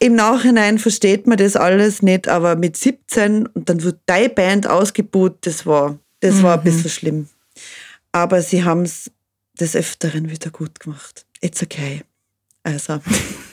im 0.00 0.14
Nachhinein 0.16 0.78
versteht 0.80 1.28
man 1.28 1.38
das 1.38 1.54
alles 1.54 2.02
nicht, 2.02 2.26
aber 2.26 2.56
mit 2.56 2.76
17 2.76 3.46
und 3.46 3.68
dann 3.68 3.84
wird 3.84 4.00
deine 4.06 4.30
Band 4.30 4.66
ausgebuht, 4.66 5.36
das 5.42 5.64
war, 5.64 5.98
das 6.18 6.42
war 6.42 6.58
ein 6.58 6.64
bisschen 6.64 6.90
schlimm. 6.90 7.28
Aber 8.10 8.42
sie 8.42 8.64
haben 8.64 8.82
es 8.82 9.10
des 9.60 9.76
Öfteren 9.76 10.28
wieder 10.28 10.50
gut 10.50 10.80
gemacht. 10.80 11.24
It's 11.40 11.62
okay. 11.62 12.02
Also. 12.64 13.00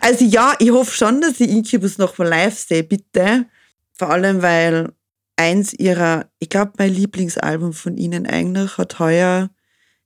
also 0.00 0.24
ja, 0.24 0.54
ich 0.58 0.70
hoffe 0.70 0.94
schon, 0.94 1.20
dass 1.20 1.40
ich 1.40 1.50
Incubus 1.50 1.98
noch 1.98 2.18
mal 2.18 2.28
live 2.28 2.58
sehe, 2.58 2.82
bitte. 2.82 3.46
Vor 3.92 4.10
allem, 4.10 4.42
weil 4.42 4.92
eins 5.36 5.72
ihrer, 5.72 6.26
ich 6.38 6.48
glaube, 6.48 6.72
mein 6.78 6.92
Lieblingsalbum 6.92 7.72
von 7.72 7.96
ihnen 7.96 8.26
eigentlich 8.26 8.78
hat 8.78 8.98
heuer 8.98 9.50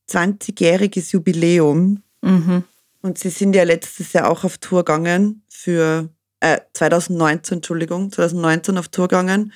20-jähriges 0.08 1.12
Jubiläum. 1.12 2.02
Mhm. 2.22 2.64
Und 3.02 3.18
sie 3.18 3.30
sind 3.30 3.54
ja 3.54 3.64
letztes 3.64 4.12
Jahr 4.12 4.30
auch 4.30 4.44
auf 4.44 4.58
Tour 4.58 4.84
gegangen 4.84 5.42
für, 5.48 6.08
äh, 6.40 6.60
2019, 6.74 7.58
Entschuldigung, 7.58 8.12
2019 8.12 8.78
auf 8.78 8.88
Tour 8.88 9.08
gegangen, 9.08 9.52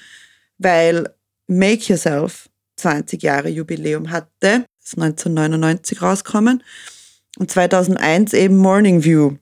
weil 0.58 1.08
Make 1.46 1.84
Yourself 1.84 2.48
20 2.76 3.22
Jahre 3.22 3.48
Jubiläum 3.48 4.10
hatte. 4.10 4.30
Das 4.40 4.92
ist 4.92 4.98
1999 4.98 6.02
rausgekommen. 6.02 6.62
Und 7.38 7.50
2001 7.50 8.32
eben 8.32 8.56
Morning 8.56 9.04
View. 9.04 9.36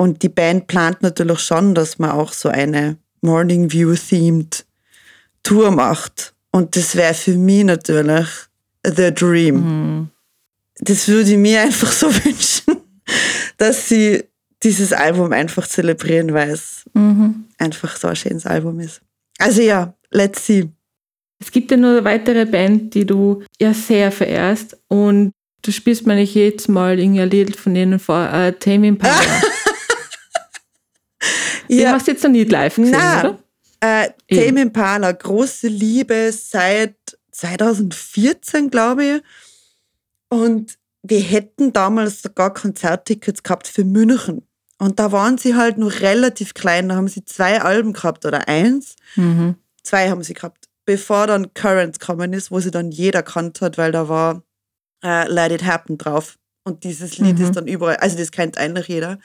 Und 0.00 0.22
die 0.22 0.30
Band 0.30 0.66
plant 0.66 1.02
natürlich 1.02 1.40
schon, 1.40 1.74
dass 1.74 1.98
man 1.98 2.12
auch 2.12 2.32
so 2.32 2.48
eine 2.48 2.96
Morning 3.20 3.70
View-themed 3.70 4.64
Tour 5.42 5.70
macht. 5.72 6.32
Und 6.52 6.74
das 6.74 6.96
wäre 6.96 7.12
für 7.12 7.36
mich 7.36 7.64
natürlich 7.64 8.26
the 8.82 9.12
dream. 9.12 9.56
Mhm. 9.56 10.08
Das 10.78 11.06
würde 11.06 11.32
ich 11.32 11.36
mir 11.36 11.60
einfach 11.60 11.92
so 11.92 12.06
wünschen, 12.24 12.78
dass 13.58 13.90
sie 13.90 14.24
dieses 14.62 14.94
Album 14.94 15.32
einfach 15.32 15.66
zelebrieren, 15.66 16.32
weil 16.32 16.48
es 16.48 16.86
mhm. 16.94 17.44
einfach 17.58 17.94
so 17.98 18.08
ein 18.08 18.16
schönes 18.16 18.46
Album 18.46 18.80
ist. 18.80 19.02
Also 19.36 19.60
ja, 19.60 19.92
let's 20.10 20.46
see. 20.46 20.70
Es 21.40 21.50
gibt 21.50 21.70
ja 21.70 21.76
nur 21.76 21.90
eine 21.90 22.04
weitere 22.04 22.46
Band, 22.46 22.94
die 22.94 23.04
du 23.04 23.42
ja 23.60 23.74
sehr 23.74 24.10
verehrst 24.10 24.78
und 24.88 25.32
du 25.60 25.70
spielst 25.72 26.06
mir 26.06 26.14
nicht 26.14 26.34
jedes 26.34 26.68
Mal 26.68 26.98
irgendein 26.98 27.28
Lied 27.28 27.54
von 27.54 27.74
denen 27.74 27.98
vor, 27.98 28.32
äh, 28.32 28.54
Tame 28.54 28.86
Impala. 28.86 29.14
ja. 31.70 31.84
Den 31.84 31.92
hast 31.92 32.06
du 32.06 32.10
jetzt 32.12 32.22
noch 32.24 32.30
nie 32.30 32.44
live 32.44 32.76
gesehen, 32.76 32.92
Nein. 32.92 33.26
oder? 33.26 33.38
Äh, 33.80 34.10
Tame 34.30 34.62
Impala, 34.62 35.12
große 35.12 35.68
Liebe 35.68 36.30
seit 36.32 36.96
2014, 37.32 38.70
glaube 38.70 39.04
ich. 39.04 39.22
Und 40.28 40.78
wir 41.02 41.20
hätten 41.20 41.72
damals 41.72 42.22
sogar 42.22 42.52
Konzerttickets 42.52 43.42
gehabt 43.42 43.66
für 43.66 43.84
München. 43.84 44.42
Und 44.78 44.98
da 44.98 45.12
waren 45.12 45.38
sie 45.38 45.54
halt 45.54 45.78
noch 45.78 46.00
relativ 46.00 46.54
klein. 46.54 46.88
Da 46.88 46.96
haben 46.96 47.08
sie 47.08 47.24
zwei 47.24 47.60
Alben 47.60 47.92
gehabt 47.92 48.24
oder 48.24 48.48
eins. 48.48 48.96
Mhm. 49.16 49.56
Zwei 49.82 50.10
haben 50.10 50.22
sie 50.22 50.34
gehabt. 50.34 50.68
Bevor 50.86 51.26
dann 51.26 51.52
Currents 51.54 51.98
gekommen 51.98 52.32
ist, 52.32 52.50
wo 52.50 52.60
sie 52.60 52.70
dann 52.70 52.90
jeder 52.90 53.22
kannt 53.22 53.60
hat, 53.60 53.78
weil 53.78 53.92
da 53.92 54.08
war 54.08 54.42
äh, 55.02 55.28
Let 55.28 55.52
It 55.52 55.64
Happen 55.64 55.98
drauf. 55.98 56.38
Und 56.64 56.84
dieses 56.84 57.18
Lied 57.18 57.38
mhm. 57.38 57.44
ist 57.44 57.56
dann 57.56 57.66
überall, 57.66 57.96
also 57.96 58.16
das 58.16 58.30
kennt 58.30 58.58
eigentlich 58.58 58.88
jeder. 58.88 59.18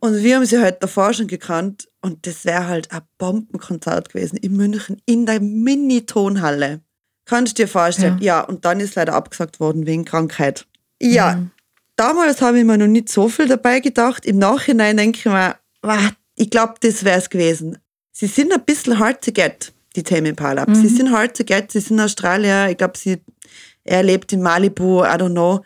Und 0.00 0.22
wir 0.22 0.36
haben 0.36 0.46
sie 0.46 0.60
halt 0.60 0.82
davor 0.82 1.12
schon 1.12 1.26
gekannt 1.26 1.88
und 2.02 2.26
das 2.26 2.44
wäre 2.44 2.66
halt 2.66 2.92
ein 2.92 3.02
Bombenkonzert 3.18 4.10
gewesen 4.10 4.36
in 4.36 4.56
München 4.56 5.00
in 5.06 5.26
der 5.26 5.40
Mini-Tonhalle. 5.40 6.80
Kannst 7.24 7.58
du 7.58 7.62
dir 7.62 7.68
vorstellen? 7.68 8.18
Ja. 8.20 8.38
ja. 8.38 8.40
und 8.42 8.64
dann 8.64 8.80
ist 8.80 8.94
leider 8.94 9.14
abgesagt 9.14 9.58
worden 9.58 9.86
wegen 9.86 10.04
Krankheit. 10.04 10.66
Ja, 11.00 11.36
mhm. 11.36 11.50
damals 11.96 12.40
habe 12.40 12.58
ich 12.58 12.64
mir 12.64 12.78
noch 12.78 12.86
nicht 12.86 13.08
so 13.08 13.28
viel 13.28 13.48
dabei 13.48 13.80
gedacht. 13.80 14.24
Im 14.24 14.38
Nachhinein 14.38 14.96
denke 14.96 15.18
ich 15.18 15.24
mir, 15.24 15.56
ich 16.36 16.50
glaube, 16.50 16.74
das 16.80 17.04
wäre 17.04 17.18
es 17.18 17.30
gewesen. 17.30 17.78
Sie 18.12 18.26
sind 18.26 18.52
ein 18.52 18.64
bisschen 18.64 18.98
hard 18.98 19.24
to 19.24 19.32
get, 19.32 19.72
die 19.94 20.02
Tame 20.02 20.28
Impala. 20.28 20.66
Mhm. 20.66 20.74
Sie 20.74 20.88
sind 20.88 21.10
hard 21.10 21.36
to 21.36 21.44
get, 21.44 21.72
sie 21.72 21.80
sind 21.80 22.00
Australier. 22.00 22.68
Ich 22.70 22.76
glaube, 22.76 22.96
sie 22.96 23.20
er 23.86 24.02
lebt 24.02 24.32
in 24.32 24.42
Malibu, 24.42 25.02
I 25.04 25.16
don't 25.16 25.30
know. 25.30 25.64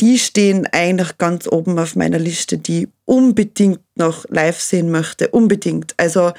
Die 0.00 0.18
stehen 0.18 0.66
eigentlich 0.72 1.18
ganz 1.18 1.46
oben 1.46 1.78
auf 1.78 1.94
meiner 1.94 2.18
Liste, 2.18 2.58
die 2.58 2.88
unbedingt 3.04 3.80
noch 3.96 4.24
live 4.28 4.58
sehen 4.58 4.90
möchte. 4.90 5.28
Unbedingt. 5.28 5.94
Also, 5.98 6.32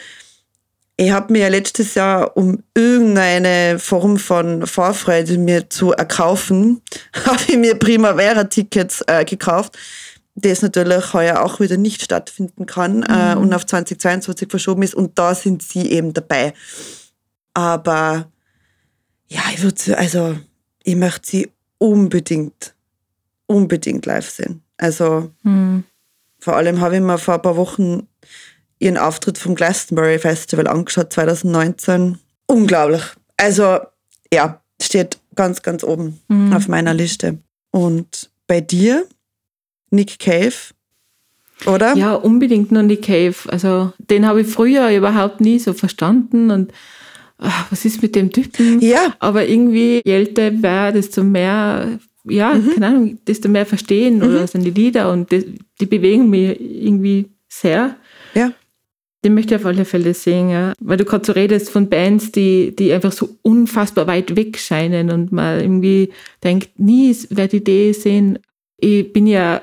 ich 0.98 1.12
habe 1.12 1.34
mir 1.34 1.50
letztes 1.50 1.96
Jahr, 1.96 2.36
um 2.38 2.64
irgendeine 2.76 3.80
Form 3.80 4.18
von 4.18 4.68
Vorfreude 4.68 5.38
mir 5.38 5.70
zu 5.70 5.94
erkaufen, 5.94 6.82
habe 7.26 7.42
ich 7.48 7.58
mir 7.58 7.76
Primavera-Tickets 7.76 9.04
äh, 9.08 9.26
gekauft, 9.26 9.78
das 10.36 10.62
natürlich 10.62 11.14
heuer 11.14 11.44
auch 11.44 11.60
wieder 11.60 11.78
nicht 11.78 12.02
stattfinden 12.02 12.66
kann 12.66 13.04
äh, 13.04 13.36
mhm. 13.36 13.42
und 13.42 13.54
auf 13.54 13.66
2022 13.66 14.50
verschoben 14.50 14.84
ist. 14.84 14.96
Und 14.96 15.18
da 15.20 15.36
sind 15.36 15.62
sie 15.62 15.92
eben 15.92 16.14
dabei. 16.14 16.54
Aber 17.54 18.32
ja, 19.28 19.42
ich 19.54 19.62
würde, 19.62 19.98
also 19.98 20.38
ich 20.84 20.96
möchte 20.96 21.30
sie 21.30 21.52
unbedingt, 21.78 22.74
unbedingt 23.52 24.06
live 24.06 24.30
sehen. 24.30 24.62
Also 24.78 25.32
mhm. 25.44 25.84
vor 26.40 26.56
allem 26.56 26.82
habe 26.82 26.96
ich 26.96 27.02
mir 27.02 27.18
vor 27.18 27.36
ein 27.36 27.42
paar 27.42 27.58
Wochen 27.58 28.08
ihren 28.80 28.98
Auftritt 28.98 29.38
vom 29.38 29.56
Glastonbury 29.56 30.18
Festival 30.18 30.68
angeschaut, 30.68 31.14
2019. 31.14 32.18
Unglaublich. 32.48 33.04
Also 33.38 33.80
ja, 34.34 34.62
steht 34.82 35.20
ganz, 35.36 35.62
ganz 35.62 35.84
oben 35.84 36.20
mhm. 36.28 36.54
auf 36.54 36.68
meiner 36.68 36.94
Liste. 36.94 37.38
Und 37.72 38.30
bei 38.48 38.60
dir, 38.62 39.06
Nick 39.92 40.20
Cave, 40.20 40.54
oder? 41.66 41.96
Ja, 41.96 42.16
unbedingt 42.16 42.72
nur 42.72 42.84
Nick 42.84 43.04
Cave. 43.04 43.36
Also 43.48 43.94
den 44.00 44.26
habe 44.26 44.42
ich 44.42 44.48
früher 44.48 44.90
überhaupt 44.90 45.42
nie 45.42 45.60
so 45.60 45.74
verstanden 45.74 46.50
und 46.52 46.74
ach, 47.38 47.72
was 47.72 47.86
ist 47.86 48.02
mit 48.02 48.16
dem 48.16 48.32
Typen? 48.32 48.80
Ja. 48.82 49.16
Aber 49.20 49.48
irgendwie, 49.48 50.02
je 50.04 50.14
älter 50.14 50.48
ich 50.48 50.94
desto 50.94 51.24
mehr, 51.24 52.00
ja, 52.26 52.54
mhm. 52.54 52.74
keine 52.74 52.88
Ahnung, 52.88 53.18
desto 53.28 53.50
mehr 53.50 53.66
verstehen 53.66 54.18
mhm. 54.18 54.24
oder 54.24 54.48
sind 54.48 54.64
die 54.64 54.72
Lieder 54.72 55.12
und 55.12 55.32
die, 55.32 55.60
die, 55.80 55.86
bewegen 55.86 56.30
mich 56.30 56.60
irgendwie 56.60 57.28
sehr. 57.48 57.96
Ja. 58.34 58.54
Den 59.24 59.36
möchte 59.36 59.54
ich 59.54 59.62
auf 59.62 59.68
alle 59.68 59.86
Fälle 59.86 60.14
sehen, 60.14 60.50
ja. 60.50 60.74
Weil 60.80 60.98
du 60.98 61.06
gerade 61.06 61.26
so 61.26 61.34
redest 61.34 61.70
von 61.70 61.90
Bands, 61.90 62.32
die, 62.32 62.76
die 62.76 62.92
einfach 62.92 63.12
so 63.12 63.38
unfassbar 63.44 64.08
weit 64.08 64.36
weg 64.36 64.58
scheinen 64.58 65.12
und 65.12 65.32
man 65.32 65.60
irgendwie 65.60 66.12
denkt, 66.44 66.80
nie 66.80 67.16
werde 67.30 67.58
ich 67.58 67.64
die 67.64 67.94
sehen. 67.94 68.40
Ich 68.78 69.14
bin 69.14 69.28
ja 69.28 69.62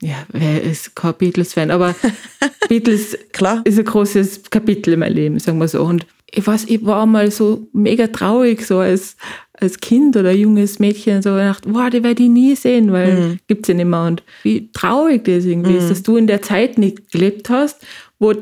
ja, 0.00 0.26
wer 0.32 0.62
ist 0.62 0.96
kein 0.96 1.14
Beatles-Fan, 1.14 1.70
aber 1.70 1.94
Beatles 2.68 3.16
Klar. 3.32 3.60
ist 3.64 3.78
ein 3.78 3.84
großes 3.84 4.50
Kapitel 4.50 4.94
in 4.94 5.00
meinem 5.00 5.14
Leben, 5.14 5.38
sagen 5.38 5.58
wir 5.58 5.68
so. 5.68 5.82
Und 5.82 6.06
ich 6.30 6.46
weiß, 6.46 6.64
ich 6.68 6.84
war 6.84 7.06
mal 7.06 7.30
so 7.30 7.68
mega 7.72 8.06
traurig, 8.08 8.66
so 8.66 8.78
als, 8.78 9.16
als 9.60 9.80
Kind 9.80 10.16
oder 10.16 10.32
junges 10.32 10.78
Mädchen, 10.78 11.22
so 11.22 11.30
gedacht, 11.30 11.64
wow, 11.66 11.88
die 11.90 12.02
werde 12.02 12.22
ich 12.22 12.28
nie 12.28 12.54
sehen, 12.56 12.92
weil 12.92 13.20
mhm. 13.20 13.38
gibt's 13.46 13.68
ja 13.68 13.74
nicht 13.74 13.86
mehr. 13.86 14.04
Und 14.04 14.22
wie 14.42 14.70
traurig 14.72 15.24
das 15.24 15.44
irgendwie 15.44 15.72
mhm. 15.72 15.78
ist, 15.78 15.90
dass 15.90 16.02
du 16.02 16.16
in 16.16 16.26
der 16.26 16.42
Zeit 16.42 16.78
nicht 16.78 17.10
gelebt 17.10 17.50
hast, 17.50 17.84
wo 18.18 18.32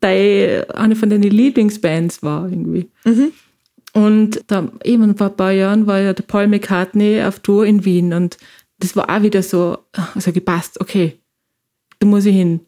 deine, 0.00 0.66
eine 0.74 0.96
von 0.96 1.10
deinen 1.10 1.30
Lieblingsbands 1.30 2.22
war 2.22 2.48
irgendwie. 2.48 2.88
Mhm. 3.04 3.32
Und 3.92 4.42
da, 4.46 4.70
eben 4.84 5.16
vor 5.16 5.28
ein 5.28 5.36
paar 5.36 5.52
Jahren 5.52 5.86
war 5.86 6.00
ja 6.00 6.12
der 6.12 6.22
Paul 6.22 6.48
McCartney 6.48 7.22
auf 7.22 7.40
Tour 7.40 7.64
in 7.64 7.84
Wien 7.84 8.12
und 8.12 8.36
das 8.78 8.94
war 8.94 9.08
auch 9.08 9.22
wieder 9.22 9.42
so, 9.42 9.78
also 10.14 10.32
gepasst, 10.32 10.80
okay, 10.80 11.18
da 11.98 12.06
muss 12.06 12.26
ich 12.26 12.36
hin. 12.36 12.60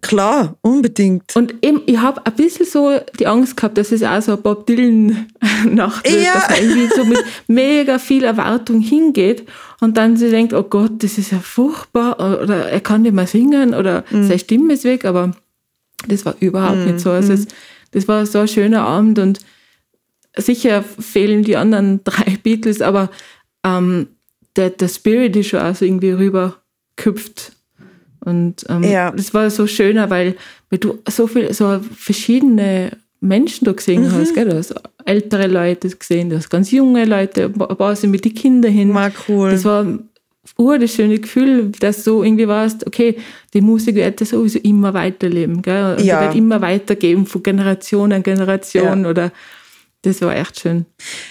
Klar, 0.00 0.56
unbedingt. 0.62 1.36
Und 1.36 1.54
eben, 1.62 1.82
ich 1.86 1.98
habe 1.98 2.24
ein 2.24 2.34
bisschen 2.34 2.66
so 2.66 2.98
die 3.18 3.26
Angst 3.26 3.56
gehabt, 3.56 3.76
dass 3.76 3.92
es 3.92 4.02
auch 4.02 4.20
so 4.22 4.32
ein 4.32 4.42
Bob 4.42 4.66
Dylan-Nacht 4.66 6.04
wird, 6.10 6.24
ja. 6.24 6.34
dass 6.34 6.48
man 6.48 6.58
irgendwie 6.58 6.94
so 6.94 7.04
mit 7.04 7.22
mega 7.48 7.98
viel 7.98 8.24
Erwartung 8.24 8.80
hingeht 8.80 9.46
und 9.80 9.96
dann 9.96 10.16
sie 10.16 10.30
denkt, 10.30 10.52
oh 10.52 10.62
Gott, 10.62 11.02
das 11.02 11.18
ist 11.18 11.32
ja 11.32 11.38
furchtbar 11.38 12.18
oder 12.42 12.68
er 12.68 12.80
kann 12.80 13.02
nicht 13.02 13.14
mehr 13.14 13.26
singen 13.26 13.74
oder 13.74 14.04
mhm. 14.10 14.24
seine 14.24 14.38
Stimme 14.38 14.74
ist 14.74 14.84
weg, 14.84 15.04
aber 15.04 15.32
das 16.08 16.24
war 16.24 16.34
überhaupt 16.40 16.78
mhm. 16.78 16.86
nicht 16.86 17.00
so. 17.00 17.10
Also 17.10 17.32
es, 17.32 17.46
das 17.90 18.08
war 18.08 18.24
so 18.26 18.38
ein 18.40 18.48
schöner 18.48 18.82
Abend 18.82 19.18
und 19.18 19.38
sicher 20.36 20.82
fehlen 20.82 21.42
die 21.42 21.56
anderen 21.56 22.00
drei 22.04 22.38
Beatles, 22.42 22.80
aber 22.80 23.10
ähm, 23.64 24.08
der, 24.56 24.70
der 24.70 24.88
Spirit 24.88 25.36
ist 25.36 25.48
schon 25.48 25.60
auch 25.60 25.74
so 25.74 25.84
irgendwie 25.84 26.12
rüberküpft 26.12 27.52
und 28.24 28.64
ähm, 28.68 28.82
ja. 28.84 29.10
das 29.10 29.32
war 29.32 29.50
so 29.50 29.66
schöner, 29.66 30.10
weil, 30.10 30.36
du 30.70 30.98
so 31.08 31.26
viel, 31.26 31.52
so 31.52 31.80
verschiedene 31.96 32.92
Menschen 33.20 33.64
da 33.64 33.72
gesehen 33.72 34.02
mhm. 34.02 34.12
hast, 34.12 34.34
gell? 34.34 34.48
Du 34.48 34.56
hast 34.56 34.74
ältere 35.04 35.46
Leute 35.46 35.88
gesehen, 35.88 36.30
du 36.30 36.36
hast 36.36 36.50
ganz 36.50 36.70
junge 36.70 37.04
Leute, 37.04 37.46
ein 37.46 37.76
paar 37.76 37.96
sind 37.96 38.10
mit 38.10 38.24
den 38.24 38.34
Kindern 38.34 38.72
hin. 38.72 38.94
War 38.94 39.10
cool. 39.28 39.50
Das 39.50 39.64
war 39.64 39.86
ur 40.58 40.78
das 40.78 40.94
schöne 40.94 41.18
Gefühl, 41.18 41.70
dass 41.80 42.04
du 42.04 42.22
irgendwie 42.22 42.48
warst, 42.48 42.86
okay, 42.86 43.16
die 43.54 43.60
Musik 43.60 43.96
wird 43.96 44.20
sowieso 44.20 44.58
immer 44.60 44.94
weiterleben, 44.94 45.62
gell? 45.62 45.96
Und 45.96 46.04
ja. 46.04 46.20
Die 46.20 46.26
wird 46.26 46.36
immer 46.36 46.60
weitergeben 46.60 47.26
von 47.26 47.42
Generation 47.42 48.12
an 48.12 48.22
Generation 48.22 49.04
ja. 49.04 49.10
oder 49.10 49.32
das 50.02 50.20
war 50.22 50.34
echt 50.34 50.60
schön 50.60 50.86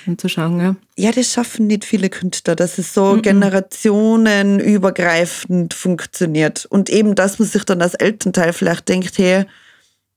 anzuschauen. 0.06 0.60
Ja. 0.60 0.76
ja, 0.96 1.12
das 1.12 1.34
schaffen 1.34 1.66
nicht 1.68 1.86
viele 1.86 2.10
Künstler, 2.10 2.56
dass 2.56 2.78
es 2.78 2.94
so 2.94 3.16
mhm. 3.16 3.24
generationenübergreifend 3.24 5.74
funktioniert. 5.74 6.66
Und 6.66 6.90
eben, 6.90 7.16
dass 7.16 7.40
man 7.40 7.48
sich 7.48 7.64
dann 7.64 7.82
als 7.82 7.96
Elternteil 7.96 8.54
vielleicht 8.54 8.88
denkt, 8.88 9.18
hey, 9.18 9.46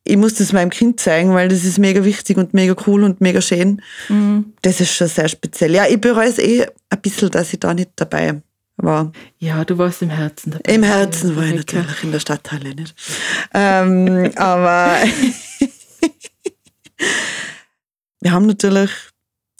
ich 0.05 0.16
muss 0.16 0.34
das 0.34 0.53
meinem 0.53 0.70
Kind 0.70 1.00
zeigen, 1.00 1.32
weil 1.32 1.48
das 1.48 1.64
ist 1.64 1.78
mega 1.78 2.05
wichtig 2.05 2.36
und 2.36 2.53
mega 2.53 2.74
cool 2.86 3.05
und 3.05 3.20
mega 3.20 3.40
schön. 3.40 3.80
Mhm. 4.09 4.53
Das 4.61 4.80
ist 4.80 4.94
schon 4.94 5.09
sehr 5.09 5.28
speziell. 5.28 5.74
Ja, 5.74 5.86
ich 5.86 6.00
bereue 6.00 6.28
es 6.28 6.38
eh 6.38 6.66
ein 6.90 7.00
bisschen, 7.00 7.30
dass 7.30 7.53
ich 7.53 7.61
da 7.61 7.72
nicht 7.72 7.90
dabei 7.96 8.42
war. 8.76 9.12
Ja, 9.38 9.64
du 9.64 9.78
warst 9.78 10.03
im 10.03 10.11
Herzen 10.11 10.50
dabei. 10.50 10.74
Im 10.74 10.82
Herzen 10.82 11.30
ja, 11.30 11.36
war 11.36 11.44
ich 11.44 11.55
natürlich, 11.55 12.03
in 12.03 12.12
der 12.12 12.20
Stadthalle 12.20 12.74
nicht. 12.74 12.94
ähm, 13.55 14.32
aber 14.34 14.98
Wir 18.22 18.30
haben 18.30 18.46
natürlich 18.46 18.90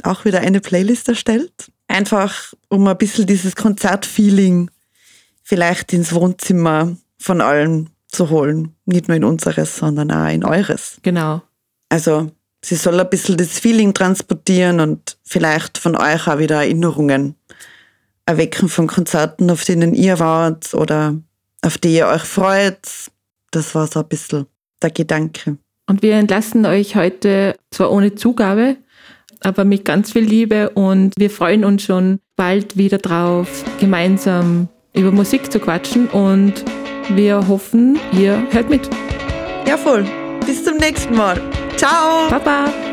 auch 0.04 0.24
wieder 0.24 0.40
eine 0.40 0.60
Playlist 0.60 1.08
erstellt, 1.08 1.72
einfach 1.88 2.54
um 2.68 2.86
ein 2.86 2.96
bisschen 2.96 3.26
dieses 3.26 3.56
Konzertfeeling 3.56 4.70
vielleicht 5.42 5.92
ins 5.92 6.12
Wohnzimmer 6.12 6.96
von 7.18 7.40
allen 7.40 7.90
zu 8.06 8.30
holen. 8.30 8.72
Nicht 8.84 9.08
nur 9.08 9.16
in 9.16 9.24
unseres, 9.24 9.76
sondern 9.76 10.12
auch 10.12 10.28
in 10.28 10.44
eures. 10.44 10.98
Genau. 11.02 11.42
Also 11.88 12.30
sie 12.64 12.76
soll 12.76 13.00
ein 13.00 13.10
bisschen 13.10 13.36
das 13.36 13.58
Feeling 13.58 13.94
transportieren 13.94 14.78
und 14.78 15.18
vielleicht 15.24 15.78
von 15.78 15.96
euch 15.96 16.28
auch 16.28 16.38
wieder 16.38 16.58
Erinnerungen 16.58 17.34
erwecken 18.26 18.68
von 18.68 18.86
Konzerten, 18.86 19.50
auf 19.50 19.64
denen 19.64 19.92
ihr 19.92 20.20
wart 20.20 20.72
oder 20.72 21.16
auf 21.62 21.78
die 21.78 21.96
ihr 21.96 22.06
euch 22.06 22.22
freut. 22.22 23.10
Das 23.50 23.74
war 23.74 23.88
so 23.88 24.00
ein 24.00 24.08
bisschen 24.08 24.46
der 24.80 24.90
Gedanke. 24.90 25.58
Und 25.93 26.01
wir 26.01 26.14
entlassen 26.14 26.64
euch 26.64 26.97
heute 26.97 27.55
zwar 27.70 27.93
ohne 27.93 28.14
Zugabe, 28.14 28.76
aber 29.40 29.66
mit 29.66 29.84
ganz 29.84 30.12
viel 30.12 30.22
Liebe 30.24 30.70
und 30.70 31.12
wir 31.18 31.28
freuen 31.28 31.66
uns 31.66 31.82
schon 31.82 32.18
bald 32.34 32.78
wieder 32.78 32.97
drauf, 32.97 33.62
gemeinsam 33.78 34.68
über 34.95 35.11
Musik 35.11 35.53
zu 35.53 35.61
quatschen 35.61 36.09
und 36.09 36.55
wir 37.11 37.47
hoffen, 37.47 37.99
ihr 38.18 38.43
hört 38.53 38.70
mit. 38.70 38.88
Ja, 39.68 39.76
voll. 39.76 40.07
Bis 40.47 40.64
zum 40.64 40.78
nächsten 40.78 41.14
Mal. 41.14 41.38
Ciao. 41.76 42.30
Baba. 42.30 42.91